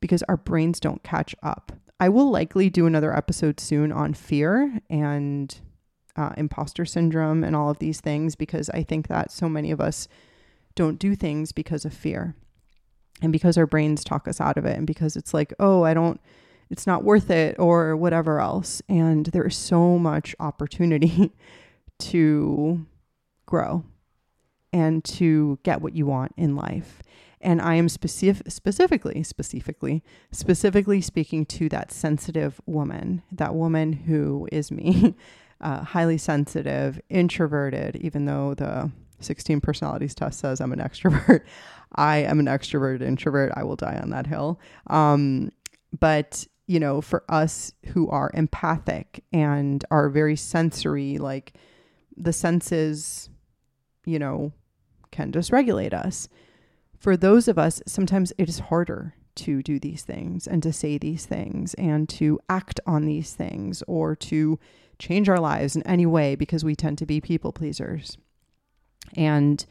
because 0.00 0.22
our 0.24 0.36
brains 0.36 0.80
don't 0.80 1.02
catch 1.02 1.34
up. 1.42 1.72
I 1.98 2.10
will 2.10 2.30
likely 2.30 2.68
do 2.68 2.86
another 2.86 3.16
episode 3.16 3.58
soon 3.58 3.90
on 3.90 4.12
fear 4.12 4.80
and 4.90 5.58
uh, 6.16 6.32
imposter 6.36 6.84
syndrome 6.84 7.42
and 7.42 7.56
all 7.56 7.70
of 7.70 7.78
these 7.78 8.00
things 8.00 8.34
because 8.34 8.68
I 8.70 8.82
think 8.82 9.08
that 9.08 9.30
so 9.30 9.48
many 9.48 9.70
of 9.70 9.80
us 9.80 10.08
don't 10.76 11.00
do 11.00 11.16
things 11.16 11.50
because 11.50 11.84
of 11.84 11.92
fear 11.92 12.36
and 13.20 13.32
because 13.32 13.58
our 13.58 13.66
brains 13.66 14.04
talk 14.04 14.28
us 14.28 14.40
out 14.40 14.56
of 14.56 14.64
it 14.64 14.76
and 14.76 14.86
because 14.86 15.16
it's 15.16 15.34
like, 15.34 15.52
oh, 15.58 15.82
I 15.82 15.94
don't, 15.94 16.20
it's 16.70 16.86
not 16.86 17.02
worth 17.02 17.30
it 17.30 17.58
or 17.58 17.96
whatever 17.96 18.40
else. 18.40 18.80
And 18.88 19.26
there 19.26 19.46
is 19.46 19.56
so 19.56 19.98
much 19.98 20.36
opportunity 20.38 21.32
to 21.98 22.86
grow 23.46 23.84
and 24.72 25.02
to 25.04 25.58
get 25.62 25.80
what 25.80 25.96
you 25.96 26.06
want 26.06 26.32
in 26.36 26.54
life. 26.54 27.02
And 27.40 27.60
I 27.62 27.74
am 27.74 27.88
specific, 27.88 28.50
specifically, 28.50 29.22
specifically, 29.22 30.02
specifically 30.32 31.00
speaking 31.00 31.46
to 31.46 31.68
that 31.68 31.92
sensitive 31.92 32.60
woman, 32.66 33.22
that 33.30 33.54
woman 33.54 33.92
who 33.92 34.48
is 34.50 34.70
me, 34.70 35.14
uh, 35.60 35.84
highly 35.84 36.18
sensitive, 36.18 37.00
introverted, 37.08 37.96
even 37.96 38.26
though 38.26 38.54
the 38.54 38.90
16 39.20 39.60
personalities 39.60 40.14
test 40.14 40.40
says 40.40 40.60
I'm 40.60 40.72
an 40.72 40.78
extrovert. 40.78 41.42
I 41.94 42.18
am 42.18 42.40
an 42.40 42.46
extrovert 42.46 43.00
introvert. 43.00 43.52
I 43.56 43.64
will 43.64 43.76
die 43.76 43.98
on 44.02 44.10
that 44.10 44.26
hill. 44.26 44.60
Um, 44.88 45.50
but 45.98 46.46
you 46.66 46.80
know, 46.80 47.00
for 47.00 47.22
us 47.28 47.72
who 47.86 48.08
are 48.08 48.30
empathic 48.34 49.22
and 49.32 49.84
are 49.90 50.08
very 50.08 50.36
sensory, 50.36 51.16
like 51.18 51.54
the 52.16 52.32
senses, 52.32 53.30
you 54.04 54.18
know, 54.18 54.52
can 55.12 55.30
dysregulate 55.30 55.94
us. 55.94 56.28
For 56.98 57.16
those 57.16 57.46
of 57.46 57.58
us, 57.58 57.82
sometimes 57.86 58.32
it 58.36 58.48
is 58.48 58.58
harder 58.58 59.14
to 59.36 59.62
do 59.62 59.78
these 59.78 60.02
things 60.02 60.46
and 60.46 60.62
to 60.62 60.72
say 60.72 60.98
these 60.98 61.26
things 61.26 61.74
and 61.74 62.08
to 62.08 62.40
act 62.48 62.80
on 62.86 63.04
these 63.04 63.34
things 63.34 63.82
or 63.86 64.16
to 64.16 64.58
change 64.98 65.28
our 65.28 65.38
lives 65.38 65.76
in 65.76 65.82
any 65.86 66.06
way 66.06 66.34
because 66.34 66.64
we 66.64 66.74
tend 66.74 66.98
to 66.98 67.06
be 67.06 67.20
people 67.20 67.52
pleasers. 67.52 68.16
And 69.14 69.64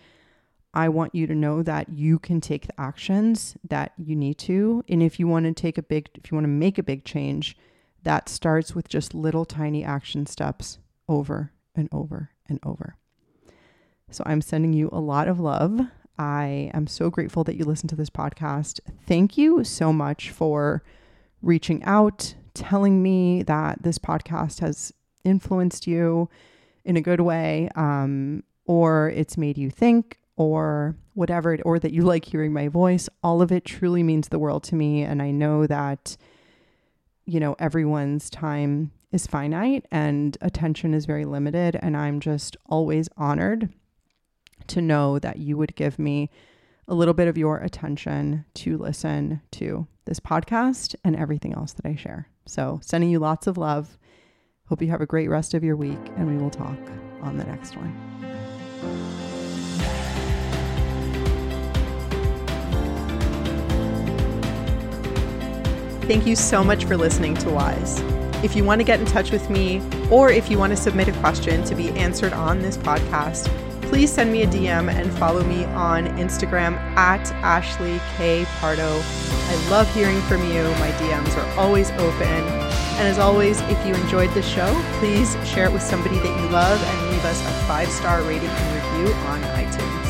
I 0.73 0.89
want 0.89 1.15
you 1.15 1.25
to 1.27 1.35
know 1.35 1.63
that 1.63 1.89
you 1.89 2.19
can 2.19 2.41
take 2.41 2.67
the 2.67 2.79
actions 2.79 3.55
that 3.67 3.93
you 3.97 4.15
need 4.15 4.37
to. 4.39 4.83
And 4.89 5.01
if 5.01 5.19
you 5.19 5.27
want 5.27 5.45
to 5.45 5.53
take 5.53 5.77
a 5.77 5.83
big, 5.83 6.09
if 6.15 6.31
you 6.31 6.35
want 6.35 6.45
to 6.45 6.49
make 6.49 6.77
a 6.77 6.83
big 6.83 7.05
change, 7.05 7.57
that 8.03 8.29
starts 8.29 8.75
with 8.75 8.87
just 8.89 9.13
little 9.13 9.45
tiny 9.45 9.83
action 9.83 10.25
steps 10.25 10.77
over 11.07 11.51
and 11.75 11.89
over 11.91 12.31
and 12.47 12.59
over. 12.63 12.97
So 14.11 14.23
I'm 14.25 14.41
sending 14.41 14.73
you 14.73 14.89
a 14.91 14.99
lot 14.99 15.27
of 15.27 15.39
love. 15.39 15.79
I 16.17 16.71
am 16.73 16.87
so 16.87 17.09
grateful 17.09 17.43
that 17.45 17.55
you 17.55 17.65
listened 17.65 17.89
to 17.89 17.95
this 17.95 18.09
podcast. 18.09 18.79
Thank 19.07 19.37
you 19.37 19.63
so 19.63 19.91
much 19.91 20.29
for 20.29 20.83
reaching 21.41 21.83
out, 21.83 22.35
telling 22.53 23.01
me 23.01 23.43
that 23.43 23.83
this 23.83 23.97
podcast 23.97 24.59
has 24.59 24.93
influenced 25.23 25.87
you 25.87 26.29
in 26.85 26.95
a 26.95 27.01
good 27.01 27.21
way, 27.21 27.69
um, 27.75 28.43
or 28.65 29.09
it's 29.09 29.37
made 29.37 29.57
you 29.57 29.69
think, 29.69 30.17
or 30.37 30.95
whatever, 31.13 31.57
or 31.63 31.79
that 31.79 31.93
you 31.93 32.01
like 32.01 32.25
hearing 32.25 32.51
my 32.51 32.67
voice. 32.67 33.07
All 33.23 33.41
of 33.41 33.51
it 33.51 33.65
truly 33.65 34.03
means 34.03 34.27
the 34.27 34.39
world 34.39 34.63
to 34.65 34.75
me. 34.75 35.01
And 35.01 35.21
I 35.21 35.31
know 35.31 35.65
that, 35.67 36.17
you 37.25 37.39
know, 37.39 37.55
everyone's 37.59 38.29
time 38.29 38.91
is 39.11 39.27
finite 39.27 39.85
and 39.91 40.37
attention 40.41 40.93
is 40.93 41.05
very 41.05 41.25
limited. 41.25 41.77
And 41.81 41.95
I'm 41.95 42.19
just 42.19 42.57
always 42.67 43.07
honored 43.17 43.69
to 44.67 44.81
know 44.81 45.19
that 45.19 45.37
you 45.37 45.57
would 45.57 45.75
give 45.75 45.97
me 45.97 46.29
a 46.87 46.93
little 46.93 47.13
bit 47.13 47.27
of 47.27 47.37
your 47.37 47.57
attention 47.57 48.45
to 48.53 48.77
listen 48.77 49.41
to 49.51 49.87
this 50.05 50.19
podcast 50.19 50.95
and 51.03 51.15
everything 51.15 51.53
else 51.53 51.73
that 51.73 51.85
I 51.85 51.95
share. 51.95 52.29
So, 52.45 52.79
sending 52.83 53.09
you 53.09 53.19
lots 53.19 53.47
of 53.47 53.57
love. 53.57 53.97
Hope 54.67 54.81
you 54.81 54.89
have 54.89 55.01
a 55.01 55.05
great 55.05 55.29
rest 55.29 55.53
of 55.53 55.63
your 55.63 55.75
week, 55.75 55.99
and 56.15 56.27
we 56.27 56.37
will 56.37 56.49
talk 56.49 56.77
on 57.21 57.37
the 57.37 57.43
next 57.43 57.75
one. 57.75 58.34
Thank 66.07 66.27
you 66.27 66.35
so 66.35 66.63
much 66.63 66.85
for 66.85 66.95
listening 66.95 67.33
to 67.37 67.49
Wise. 67.49 67.99
If 68.43 68.55
you 68.55 68.63
want 68.63 68.79
to 68.79 68.83
get 68.83 68.99
in 68.99 69.07
touch 69.07 69.31
with 69.31 69.49
me, 69.49 69.81
or 70.11 70.29
if 70.29 70.51
you 70.51 70.59
want 70.59 70.69
to 70.69 70.77
submit 70.77 71.07
a 71.07 71.13
question 71.13 71.63
to 71.63 71.73
be 71.73 71.89
answered 71.89 72.31
on 72.31 72.61
this 72.61 72.77
podcast, 72.77 73.49
please 73.89 74.11
send 74.11 74.31
me 74.31 74.43
a 74.43 74.47
DM 74.47 74.91
and 74.91 75.11
follow 75.17 75.43
me 75.43 75.65
on 75.65 76.07
Instagram 76.17 76.73
at 76.95 77.31
Ashley 77.43 77.99
K. 78.17 78.45
Pardo. 78.59 79.01
I 79.01 79.67
love 79.69 79.91
hearing 79.93 80.19
from 80.21 80.41
you. 80.43 80.63
My 80.79 80.91
DMs 80.99 81.35
are 81.37 81.59
always 81.59 81.91
open. 81.91 82.43
And 82.97 83.07
as 83.07 83.19
always, 83.19 83.59
if 83.61 83.85
you 83.85 83.93
enjoyed 83.93 84.33
the 84.33 84.41
show, 84.41 84.73
please 84.99 85.35
share 85.45 85.65
it 85.65 85.73
with 85.73 85.81
somebody 85.81 86.17
that 86.17 86.41
you 86.41 86.49
love 86.49 86.81
and 86.81 87.11
leave 87.11 87.25
us 87.25 87.41
a 87.41 87.51
five 87.67 87.89
star 87.89 88.21
rating 88.21 88.49
and 88.49 88.75
review 88.75 89.13
on 89.25 89.41
iTunes. 89.41 90.04